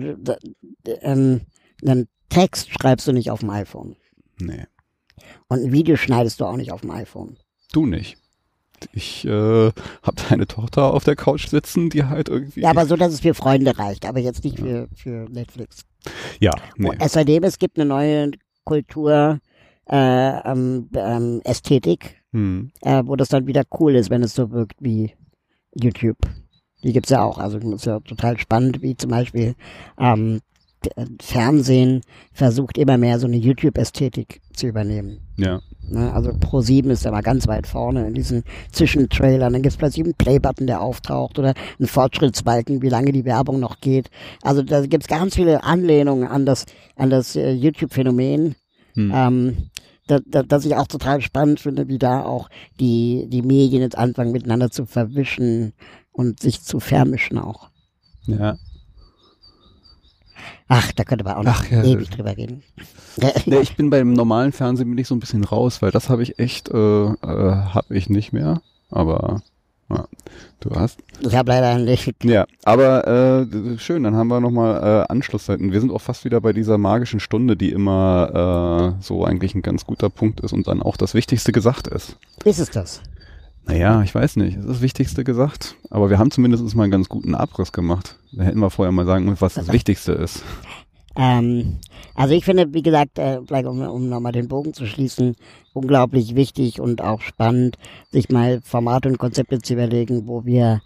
ähm, 1.01 1.41
einen 1.83 2.07
Text 2.29 2.69
schreibst 2.71 3.07
du 3.07 3.13
nicht 3.13 3.31
auf 3.31 3.39
dem 3.39 3.49
iPhone. 3.49 3.95
Nee. 4.39 4.65
Und 5.47 5.63
ein 5.63 5.71
Video 5.71 5.95
schneidest 5.95 6.39
du 6.39 6.45
auch 6.45 6.57
nicht 6.57 6.71
auf 6.71 6.81
dem 6.81 6.91
iPhone. 6.91 7.37
Du 7.71 7.85
nicht. 7.85 8.17
Ich 8.91 9.25
äh, 9.25 9.29
habe 9.29 10.21
eine 10.29 10.45
Tochter 10.47 10.93
auf 10.93 11.03
der 11.03 11.15
Couch 11.15 11.47
sitzen, 11.47 11.89
die 11.89 12.03
halt 12.05 12.29
irgendwie. 12.29 12.61
Ja, 12.61 12.69
aber 12.69 12.85
so, 12.85 12.95
dass 12.95 13.13
es 13.13 13.21
für 13.21 13.33
Freunde 13.33 13.77
reicht, 13.77 14.05
aber 14.05 14.19
jetzt 14.19 14.43
nicht 14.43 14.59
für, 14.59 14.87
für 14.95 15.27
Netflix. 15.29 15.85
Ja. 16.39 16.53
Nee. 16.75 16.89
Und 16.89 17.09
seitdem 17.09 17.43
es 17.43 17.57
gibt 17.57 17.79
eine 17.79 17.87
neue 17.87 18.31
Kultur, 18.63 19.39
äh, 19.89 20.51
ähm, 20.51 20.89
ähm, 20.93 21.41
Ästhetik, 21.43 22.21
hm. 22.33 22.71
äh, 22.81 23.03
wo 23.05 23.15
das 23.15 23.29
dann 23.29 23.47
wieder 23.47 23.63
cool 23.79 23.95
ist, 23.95 24.09
wenn 24.09 24.23
es 24.23 24.35
so 24.35 24.51
wirkt 24.51 24.77
wie 24.79 25.13
YouTube. 25.73 26.17
Die 26.83 26.93
gibt's 26.93 27.09
ja 27.09 27.23
auch. 27.23 27.39
Also 27.39 27.57
das 27.59 27.73
ist 27.73 27.85
ja 27.85 27.99
total 28.01 28.37
spannend, 28.37 28.81
wie 28.81 28.95
zum 28.95 29.09
Beispiel 29.09 29.55
ähm, 29.97 30.41
Fernsehen 31.21 32.01
versucht 32.33 32.77
immer 32.77 32.97
mehr 32.97 33.19
so 33.19 33.27
eine 33.27 33.37
YouTube-Ästhetik 33.37 34.41
zu 34.53 34.67
übernehmen. 34.67 35.19
Ja. 35.37 35.61
Ne, 35.89 36.11
also 36.11 36.31
Pro7 36.31 36.89
ist 36.89 37.05
ja 37.05 37.11
mal 37.11 37.21
ganz 37.21 37.47
weit 37.47 37.67
vorne 37.67 38.07
in 38.07 38.13
diesen 38.13 38.43
Zwischentrailern. 38.71 39.53
Dann 39.53 39.61
gibt 39.61 39.73
es 39.73 39.77
plötzlich 39.77 40.03
einen 40.03 40.15
Playbutton, 40.15 40.67
der 40.67 40.81
auftaucht 40.81 41.39
oder 41.39 41.53
einen 41.79 41.87
Fortschrittsbalken, 41.87 42.81
wie 42.81 42.89
lange 42.89 43.11
die 43.11 43.25
Werbung 43.25 43.59
noch 43.59 43.79
geht. 43.79 44.09
Also 44.41 44.63
da 44.63 44.85
gibt 44.85 45.03
es 45.03 45.07
ganz 45.07 45.35
viele 45.35 45.63
Anlehnungen 45.63 46.27
an 46.27 46.45
das, 46.45 46.65
an 46.95 47.09
das 47.09 47.35
äh, 47.35 47.51
YouTube-Phänomen. 47.51 48.55
Hm. 48.95 49.11
Ähm, 49.13 49.57
da, 50.07 50.19
da, 50.25 50.43
dass 50.43 50.65
ich 50.65 50.75
auch 50.75 50.87
total 50.87 51.21
spannend 51.21 51.59
finde, 51.59 51.87
wie 51.87 51.99
da 51.99 52.23
auch 52.23 52.49
die, 52.79 53.27
die 53.29 53.41
Medien 53.41 53.81
jetzt 53.81 53.97
anfangen 53.97 54.31
miteinander 54.31 54.71
zu 54.71 54.85
verwischen 54.85 55.73
und 56.11 56.39
sich 56.39 56.63
zu 56.63 56.79
vermischen 56.79 57.37
auch. 57.37 57.69
Ja. 58.25 58.57
Ach, 60.69 60.91
da 60.91 61.03
könnte 61.03 61.23
man 61.23 61.35
auch 61.35 61.43
noch 61.43 61.61
Ach, 61.61 61.71
ja, 61.71 61.83
ewig 61.83 62.09
drüber 62.09 62.35
reden. 62.35 62.63
nee, 63.45 63.59
ich 63.59 63.75
bin 63.77 63.89
beim 63.89 64.13
normalen 64.13 64.51
Fernsehen 64.51 64.89
bin 64.89 64.97
ich 64.97 65.07
so 65.07 65.15
ein 65.15 65.19
bisschen 65.19 65.43
raus, 65.43 65.81
weil 65.81 65.91
das 65.91 66.09
habe 66.09 66.23
ich 66.23 66.39
echt, 66.39 66.69
äh, 66.69 67.05
äh, 67.05 67.15
habe 67.21 67.95
ich 67.95 68.09
nicht 68.09 68.33
mehr. 68.33 68.61
Aber 68.89 69.41
ja, 69.89 70.05
du 70.59 70.71
hast. 70.75 70.99
Ich 71.21 71.35
habe 71.35 71.51
leider 71.51 71.77
nicht. 71.79 72.13
Ja, 72.23 72.45
aber 72.65 73.07
äh, 73.07 73.77
schön, 73.77 74.03
dann 74.03 74.15
haben 74.15 74.27
wir 74.27 74.41
nochmal 74.41 74.83
äh, 74.83 75.11
Anschlusszeiten. 75.11 75.71
Wir 75.71 75.79
sind 75.79 75.91
auch 75.91 76.01
fast 76.01 76.25
wieder 76.25 76.41
bei 76.41 76.51
dieser 76.51 76.77
magischen 76.77 77.21
Stunde, 77.21 77.55
die 77.55 77.71
immer 77.71 78.95
äh, 78.99 79.03
so 79.03 79.23
eigentlich 79.23 79.55
ein 79.55 79.61
ganz 79.61 79.85
guter 79.85 80.09
Punkt 80.09 80.41
ist 80.41 80.51
und 80.51 80.67
dann 80.67 80.81
auch 80.81 80.97
das 80.97 81.13
Wichtigste 81.13 81.53
gesagt 81.53 81.87
ist. 81.87 82.17
Ist 82.43 82.59
es 82.59 82.69
das? 82.69 83.01
Naja, 83.67 84.01
ich 84.01 84.15
weiß 84.15 84.37
nicht. 84.37 84.57
Das 84.57 84.65
ist 84.65 84.71
das 84.71 84.81
Wichtigste 84.81 85.23
gesagt. 85.23 85.75
Aber 85.89 86.09
wir 86.09 86.17
haben 86.17 86.31
zumindest 86.31 86.73
mal 86.75 86.83
einen 86.83 86.91
ganz 86.91 87.09
guten 87.09 87.35
Abriss 87.35 87.71
gemacht. 87.71 88.17
Da 88.31 88.43
hätten 88.43 88.59
wir 88.59 88.69
vorher 88.69 88.91
mal 88.91 89.05
sagen 89.05 89.25
müssen, 89.25 89.41
was 89.41 89.55
das 89.55 89.71
Wichtigste 89.71 90.13
ist. 90.13 90.43
Ähm, 91.17 91.79
also 92.15 92.33
ich 92.33 92.45
finde, 92.45 92.73
wie 92.73 92.83
gesagt, 92.83 93.17
äh, 93.17 93.41
vielleicht 93.45 93.65
um, 93.65 93.81
um 93.81 94.07
nochmal 94.07 94.31
den 94.31 94.47
Bogen 94.47 94.73
zu 94.73 94.85
schließen, 94.85 95.35
unglaublich 95.73 96.35
wichtig 96.35 96.79
und 96.79 97.01
auch 97.01 97.21
spannend, 97.21 97.77
sich 98.11 98.29
mal 98.29 98.61
Formate 98.63 99.09
und 99.09 99.17
Konzepte 99.17 99.59
zu 99.59 99.73
überlegen, 99.73 100.27
wo 100.27 100.45
wir 100.45 100.81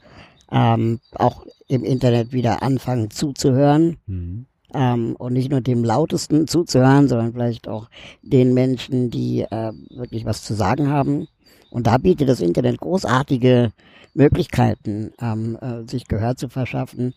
ähm, 0.52 1.00
auch 1.16 1.46
im 1.68 1.84
Internet 1.84 2.32
wieder 2.32 2.64
anfangen 2.64 3.12
zuzuhören. 3.12 3.98
Mhm. 4.08 4.46
Ähm, 4.74 5.16
und 5.18 5.34
nicht 5.34 5.52
nur 5.52 5.60
dem 5.60 5.84
lautesten 5.84 6.48
zuzuhören, 6.48 7.10
sondern 7.10 7.34
vielleicht 7.34 7.68
auch 7.68 7.90
den 8.22 8.54
Menschen, 8.54 9.10
die 9.12 9.42
äh, 9.42 9.74
wirklich 9.90 10.24
was 10.24 10.44
zu 10.44 10.54
sagen 10.54 10.88
haben. 10.88 11.28
Und 11.72 11.88
da 11.88 11.98
bietet 11.98 12.30
das 12.30 12.42
Internet 12.42 12.80
großartige 12.80 13.72
Möglichkeiten, 14.14 15.12
ähm, 15.22 15.58
äh, 15.62 15.90
sich 15.90 16.08
Gehör 16.08 16.36
zu 16.36 16.50
verschaffen 16.50 17.14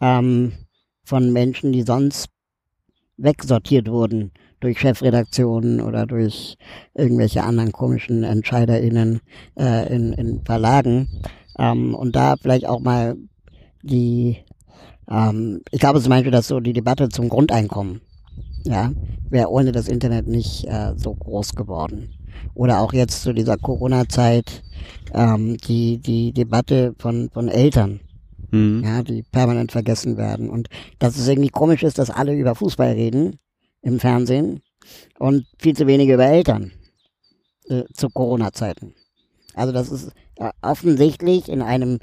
ähm, 0.00 0.52
von 1.04 1.32
Menschen, 1.32 1.72
die 1.72 1.82
sonst 1.82 2.28
wegsortiert 3.16 3.88
wurden 3.88 4.32
durch 4.60 4.78
Chefredaktionen 4.78 5.80
oder 5.80 6.06
durch 6.06 6.56
irgendwelche 6.94 7.44
anderen 7.44 7.72
komischen 7.72 8.24
EntscheiderInnen 8.24 9.20
äh, 9.58 9.94
in, 9.94 10.12
in 10.12 10.44
Verlagen. 10.44 11.08
Ähm, 11.58 11.94
und 11.94 12.14
da 12.14 12.36
vielleicht 12.36 12.66
auch 12.66 12.80
mal 12.80 13.16
die, 13.82 14.38
ähm, 15.08 15.62
ich 15.70 15.80
glaube 15.80 16.00
zum 16.00 16.10
Beispiel, 16.10 16.32
dass 16.32 16.48
so 16.48 16.60
die 16.60 16.72
Debatte 16.72 17.08
zum 17.08 17.28
Grundeinkommen, 17.28 18.02
ja, 18.64 18.92
wäre 19.30 19.50
ohne 19.50 19.72
das 19.72 19.88
Internet 19.88 20.26
nicht 20.26 20.66
äh, 20.66 20.94
so 20.96 21.14
groß 21.14 21.54
geworden 21.54 22.10
oder 22.54 22.80
auch 22.80 22.92
jetzt 22.92 23.22
zu 23.22 23.32
dieser 23.32 23.56
Corona-Zeit 23.56 24.62
ähm, 25.12 25.56
die, 25.58 25.98
die 25.98 26.32
Debatte 26.32 26.94
von, 26.98 27.30
von 27.30 27.48
Eltern, 27.48 28.00
mhm. 28.50 28.82
ja, 28.84 29.02
die 29.02 29.22
permanent 29.22 29.72
vergessen 29.72 30.16
werden. 30.16 30.50
Und 30.50 30.68
dass 30.98 31.16
es 31.16 31.28
irgendwie 31.28 31.50
komisch 31.50 31.82
ist, 31.82 31.98
dass 31.98 32.10
alle 32.10 32.34
über 32.34 32.54
Fußball 32.54 32.92
reden 32.92 33.38
im 33.82 34.00
Fernsehen 34.00 34.62
und 35.18 35.46
viel 35.58 35.76
zu 35.76 35.86
wenige 35.86 36.14
über 36.14 36.26
Eltern 36.26 36.72
äh, 37.68 37.84
zu 37.94 38.08
Corona-Zeiten. 38.10 38.94
Also 39.54 39.72
das 39.72 39.90
ist 39.90 40.12
äh, 40.36 40.50
offensichtlich 40.62 41.48
in 41.48 41.62
einem 41.62 41.98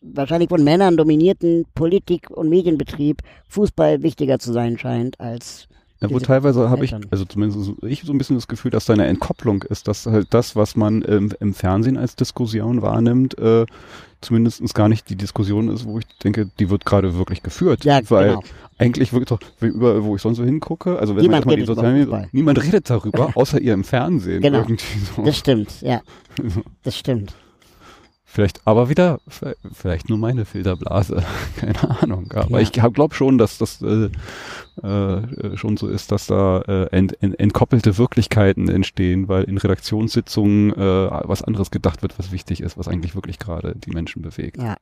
wahrscheinlich 0.00 0.50
von 0.50 0.64
Männern 0.64 0.96
dominierten 0.96 1.64
Politik- 1.74 2.30
und 2.30 2.48
Medienbetrieb 2.48 3.22
Fußball 3.48 4.02
wichtiger 4.02 4.38
zu 4.38 4.52
sein 4.52 4.78
scheint 4.78 5.18
als 5.18 5.68
ja, 6.08 6.14
wo 6.14 6.18
teilweise 6.18 6.70
habe 6.70 6.84
ich, 6.84 6.94
also 7.10 7.24
zumindest 7.24 7.72
ich 7.82 8.02
so 8.02 8.12
ein 8.12 8.18
bisschen 8.18 8.36
das 8.36 8.48
Gefühl, 8.48 8.70
dass 8.70 8.84
da 8.84 8.92
eine 8.92 9.06
Entkopplung 9.06 9.62
ist, 9.62 9.88
dass 9.88 10.06
halt 10.06 10.28
das, 10.30 10.56
was 10.56 10.76
man 10.76 11.04
ähm, 11.06 11.32
im 11.40 11.54
Fernsehen 11.54 11.96
als 11.96 12.16
Diskussion 12.16 12.82
wahrnimmt, 12.82 13.38
äh, 13.38 13.66
zumindest 14.20 14.74
gar 14.74 14.88
nicht 14.88 15.08
die 15.10 15.16
Diskussion 15.16 15.68
ist, 15.68 15.86
wo 15.86 15.98
ich 15.98 16.06
denke, 16.22 16.50
die 16.58 16.70
wird 16.70 16.84
gerade 16.84 17.16
wirklich 17.16 17.42
geführt. 17.42 17.84
Ja, 17.84 18.00
weil 18.10 18.30
genau. 18.30 18.42
eigentlich 18.78 19.12
wirklich 19.12 19.28
doch, 19.28 19.40
überall, 19.60 20.02
wo 20.04 20.16
ich 20.16 20.22
sonst 20.22 20.38
so 20.38 20.44
hingucke, 20.44 20.98
also 20.98 21.14
wenn 21.14 21.22
niemand 21.22 21.46
man 21.46 21.58
jetzt 21.58 21.68
mal 21.68 21.74
die 21.74 21.80
sozialen 21.80 21.98
Medien, 21.98 22.28
niemand 22.32 22.62
redet 22.62 22.88
darüber, 22.88 23.32
außer 23.34 23.60
ihr 23.60 23.74
im 23.74 23.84
Fernsehen. 23.84 24.42
Genau. 24.42 24.58
Irgendwie 24.60 24.98
so. 25.16 25.22
Das 25.22 25.36
stimmt, 25.36 25.80
ja. 25.82 26.00
Das 26.82 26.96
stimmt. 26.96 27.34
Vielleicht, 28.34 28.66
aber 28.66 28.88
wieder, 28.88 29.20
vielleicht 29.72 30.08
nur 30.08 30.18
meine 30.18 30.44
Filterblase, 30.44 31.22
keine 31.56 32.02
Ahnung. 32.02 32.32
Aber 32.32 32.60
ja. 32.60 32.62
ich 32.62 32.72
glaube 32.72 33.14
schon, 33.14 33.38
dass 33.38 33.58
das 33.58 33.80
äh, 33.80 34.10
äh, 34.84 35.56
schon 35.56 35.76
so 35.76 35.86
ist, 35.86 36.10
dass 36.10 36.26
da 36.26 36.62
äh, 36.62 36.86
ent, 36.86 37.22
ent, 37.22 37.38
entkoppelte 37.38 37.96
Wirklichkeiten 37.96 38.68
entstehen, 38.68 39.28
weil 39.28 39.44
in 39.44 39.56
Redaktionssitzungen 39.56 40.72
äh, 40.72 41.10
was 41.28 41.42
anderes 41.42 41.70
gedacht 41.70 42.02
wird, 42.02 42.18
was 42.18 42.32
wichtig 42.32 42.60
ist, 42.60 42.76
was 42.76 42.88
eigentlich 42.88 43.14
wirklich 43.14 43.38
gerade 43.38 43.76
die 43.76 43.92
Menschen 43.92 44.20
bewegt. 44.20 44.60
Ja. 44.60 44.78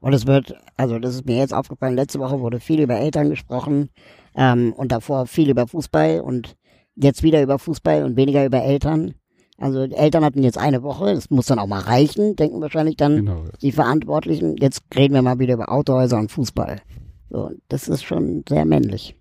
Und 0.00 0.14
es 0.14 0.26
wird, 0.26 0.54
also 0.78 0.98
das 0.98 1.16
ist 1.16 1.26
mir 1.26 1.36
jetzt 1.36 1.52
aufgefallen, 1.52 1.96
letzte 1.96 2.18
Woche 2.18 2.40
wurde 2.40 2.60
viel 2.60 2.80
über 2.80 2.96
Eltern 2.96 3.28
gesprochen 3.28 3.90
ähm, 4.34 4.72
und 4.72 4.90
davor 4.90 5.26
viel 5.26 5.50
über 5.50 5.66
Fußball 5.66 6.22
und 6.22 6.56
jetzt 6.94 7.22
wieder 7.22 7.42
über 7.42 7.58
Fußball 7.58 8.04
und 8.04 8.16
weniger 8.16 8.46
über 8.46 8.62
Eltern. 8.62 9.16
Also 9.60 9.86
die 9.86 9.94
Eltern 9.94 10.24
hatten 10.24 10.42
jetzt 10.42 10.58
eine 10.58 10.82
Woche, 10.82 11.14
das 11.14 11.30
muss 11.30 11.46
dann 11.46 11.58
auch 11.58 11.66
mal 11.66 11.80
reichen, 11.80 12.34
denken 12.34 12.60
wahrscheinlich 12.60 12.96
dann 12.96 13.16
genau, 13.16 13.44
die 13.60 13.72
Verantwortlichen. 13.72 14.56
Jetzt 14.56 14.82
reden 14.96 15.14
wir 15.14 15.22
mal 15.22 15.38
wieder 15.38 15.54
über 15.54 15.70
Autohäuser 15.70 16.18
und 16.18 16.32
Fußball. 16.32 16.80
So, 17.28 17.50
das 17.68 17.86
ist 17.86 18.02
schon 18.02 18.42
sehr 18.48 18.64
männlich. 18.64 19.14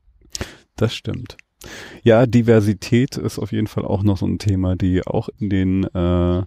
Das 0.78 0.96
stimmt. 0.96 1.36
Ja, 2.04 2.26
Diversität 2.26 3.18
ist 3.18 3.38
auf 3.38 3.52
jeden 3.52 3.68
Fall 3.68 3.84
auch 3.84 4.02
noch 4.02 4.18
so 4.18 4.26
ein 4.26 4.40
Thema, 4.40 4.78
die 4.78 5.06
auch 5.06 5.28
in 5.40 5.50
den 5.50 5.84
äh, 5.84 6.44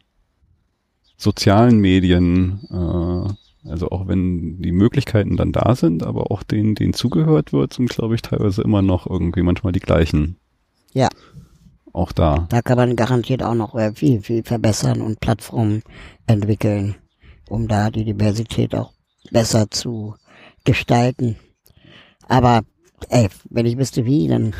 sozialen 1.18 1.78
Medien 1.78 2.66
äh, 2.70 3.68
Also 3.68 3.90
auch 3.90 4.08
wenn 4.08 4.60
die 4.60 4.72
Möglichkeiten 4.72 5.36
dann 5.36 5.52
da 5.52 5.76
sind, 5.76 6.02
aber 6.02 6.30
auch 6.30 6.42
denen, 6.42 6.74
denen 6.74 6.94
zugehört 6.94 7.52
wird, 7.52 7.74
sind, 7.74 7.90
glaube 7.90 8.14
ich, 8.14 8.22
teilweise 8.22 8.62
immer 8.62 8.82
noch 8.82 9.06
irgendwie 9.06 9.42
manchmal 9.42 9.72
die 9.72 9.80
gleichen. 9.80 10.36
Ja. 10.94 11.08
Auch 11.92 12.12
da. 12.12 12.46
Da 12.48 12.62
kann 12.62 12.78
man 12.78 12.96
garantiert 12.96 13.42
auch 13.42 13.54
noch 13.54 13.74
äh, 13.74 13.92
viel, 13.92 14.22
viel 14.22 14.42
verbessern 14.42 15.02
und 15.02 15.20
Plattformen 15.20 15.82
entwickeln, 16.26 16.96
um 17.48 17.68
da 17.68 17.90
die 17.90 18.04
Diversität 18.04 18.74
auch 18.74 18.92
besser 19.30 19.70
zu 19.70 20.14
gestalten. 20.64 21.36
Aber 22.28 22.62
ey, 23.10 23.28
wenn 23.50 23.66
ich 23.66 23.76
wüsste 23.76 24.04
wie, 24.04 24.28
dann. 24.28 24.54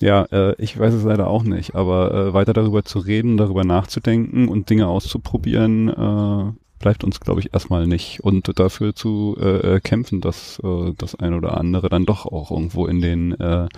Ja, 0.00 0.24
äh, 0.32 0.54
ich 0.58 0.78
weiß 0.78 0.92
es 0.92 1.04
leider 1.04 1.28
auch 1.28 1.44
nicht, 1.44 1.74
aber 1.74 2.12
äh, 2.12 2.34
weiter 2.34 2.52
darüber 2.52 2.84
zu 2.84 2.98
reden, 2.98 3.36
darüber 3.36 3.64
nachzudenken 3.64 4.48
und 4.48 4.68
Dinge 4.68 4.88
auszuprobieren, 4.88 5.88
äh, 5.88 6.52
bleibt 6.78 7.04
uns, 7.04 7.20
glaube 7.20 7.40
ich, 7.40 7.52
erstmal 7.54 7.86
nicht. 7.86 8.20
Und 8.22 8.58
dafür 8.58 8.94
zu 8.94 9.36
äh, 9.40 9.76
äh, 9.76 9.80
kämpfen, 9.80 10.20
dass 10.20 10.60
äh, 10.62 10.92
das 10.96 11.14
eine 11.14 11.36
oder 11.36 11.58
andere 11.58 11.88
dann 11.88 12.06
doch 12.06 12.26
auch 12.26 12.50
irgendwo 12.50 12.86
in 12.86 13.00
den 13.00 13.32
äh, 13.40 13.68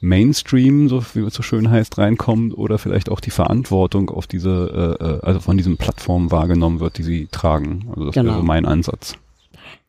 Mainstream, 0.00 0.88
so 0.88 1.02
wie 1.14 1.20
es 1.20 1.34
so 1.34 1.42
schön 1.42 1.70
heißt, 1.70 1.98
reinkommt 1.98 2.56
oder 2.56 2.78
vielleicht 2.78 3.10
auch 3.10 3.20
die 3.20 3.30
Verantwortung 3.30 4.10
auf 4.10 4.26
diese, 4.26 4.98
äh, 5.00 5.04
äh 5.04 5.20
also 5.22 5.40
von 5.40 5.56
diesen 5.56 5.76
Plattformen 5.76 6.30
wahrgenommen 6.30 6.80
wird, 6.80 6.98
die 6.98 7.02
sie 7.02 7.28
tragen. 7.30 7.86
Also 7.90 8.06
das 8.06 8.14
genau. 8.14 8.34
wäre 8.34 8.44
mein 8.44 8.66
Ansatz. 8.66 9.16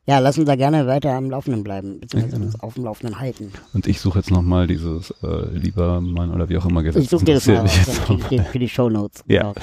Ja, 0.04 0.18
lass 0.18 0.36
uns 0.36 0.46
da 0.46 0.56
gerne 0.56 0.88
weiter 0.88 1.12
am 1.12 1.30
Laufenden 1.30 1.62
bleiben, 1.62 2.00
beziehungsweise 2.00 2.42
uns 2.42 2.60
auf 2.60 2.74
dem 2.74 2.84
Laufenden 2.84 3.20
halten. 3.20 3.52
Und 3.72 3.86
ich 3.86 4.00
suche 4.00 4.18
jetzt 4.18 4.32
nochmal 4.32 4.66
dieses 4.66 5.14
äh, 5.22 5.48
lieber 5.52 6.00
Mann 6.00 6.32
oder 6.32 6.48
wie 6.48 6.58
auch 6.58 6.66
immer 6.66 6.82
gesetzt. 6.82 7.04
Ich 7.04 7.10
suche 7.10 7.24
dir 7.24 7.34
das 7.34 7.46
mal 7.46 7.68
für, 7.68 8.16
die, 8.16 8.38
für 8.40 8.58
die 8.58 8.68
Show 8.68 8.90
Notes. 8.90 9.22
Ja. 9.28 9.52
Genau. 9.52 9.54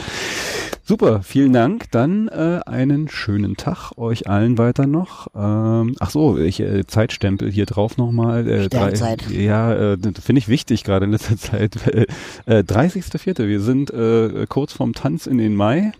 Super, 0.89 1.21
vielen 1.21 1.53
Dank. 1.53 1.91
Dann 1.91 2.29
äh, 2.29 2.61
einen 2.65 3.09
schönen 3.09 3.55
Tag 3.57 3.95
euch 3.95 4.27
allen 4.27 4.57
weiter 4.57 4.87
noch. 4.87 5.27
Ähm, 5.35 5.95
ach 5.99 6.09
so, 6.09 6.39
ich 6.39 6.61
äh, 6.61 6.87
Zeitstempel 6.87 7.51
hier 7.51 7.67
drauf 7.67 7.97
nochmal. 7.97 8.47
Äh, 8.49 8.69
drei, 8.69 8.93
ja, 9.29 9.71
äh, 9.71 9.97
finde 10.19 10.39
ich 10.39 10.47
wichtig 10.47 10.83
gerade 10.83 11.05
in 11.05 11.11
letzter 11.11 11.37
Zeit. 11.37 11.75
Äh, 11.85 12.07
30.04. 12.47 13.47
Wir 13.47 13.61
sind 13.61 13.91
äh, 13.91 14.47
kurz 14.49 14.73
vorm 14.73 14.93
Tanz 14.93 15.27
in 15.27 15.37
den 15.37 15.53
Mai 15.53 15.91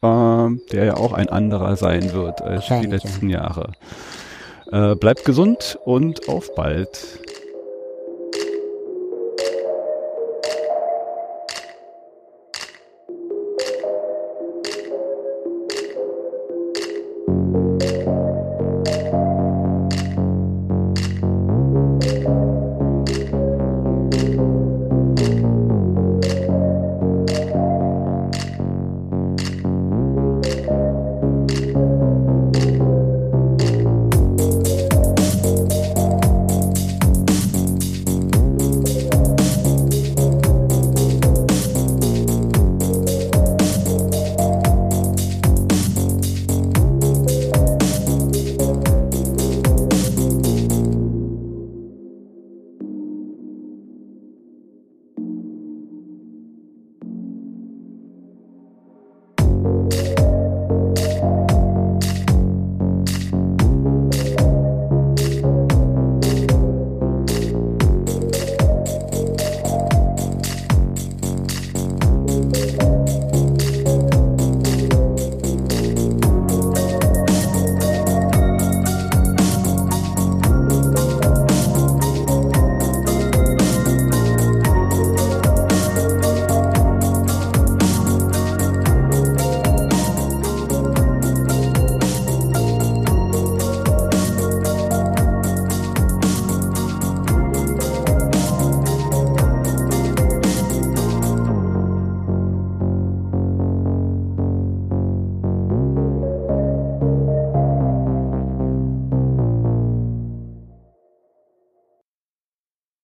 äh, 0.00 0.48
der 0.72 0.84
ja 0.86 0.96
auch 0.96 1.12
ein 1.12 1.28
anderer 1.28 1.76
sein 1.76 2.14
wird 2.14 2.40
als 2.40 2.68
die 2.68 2.86
letzten 2.86 3.28
ja. 3.28 3.42
Jahre. 3.42 3.72
Äh, 4.72 4.94
bleibt 4.96 5.26
gesund 5.26 5.78
und 5.84 6.30
auf 6.30 6.54
bald. 6.54 7.20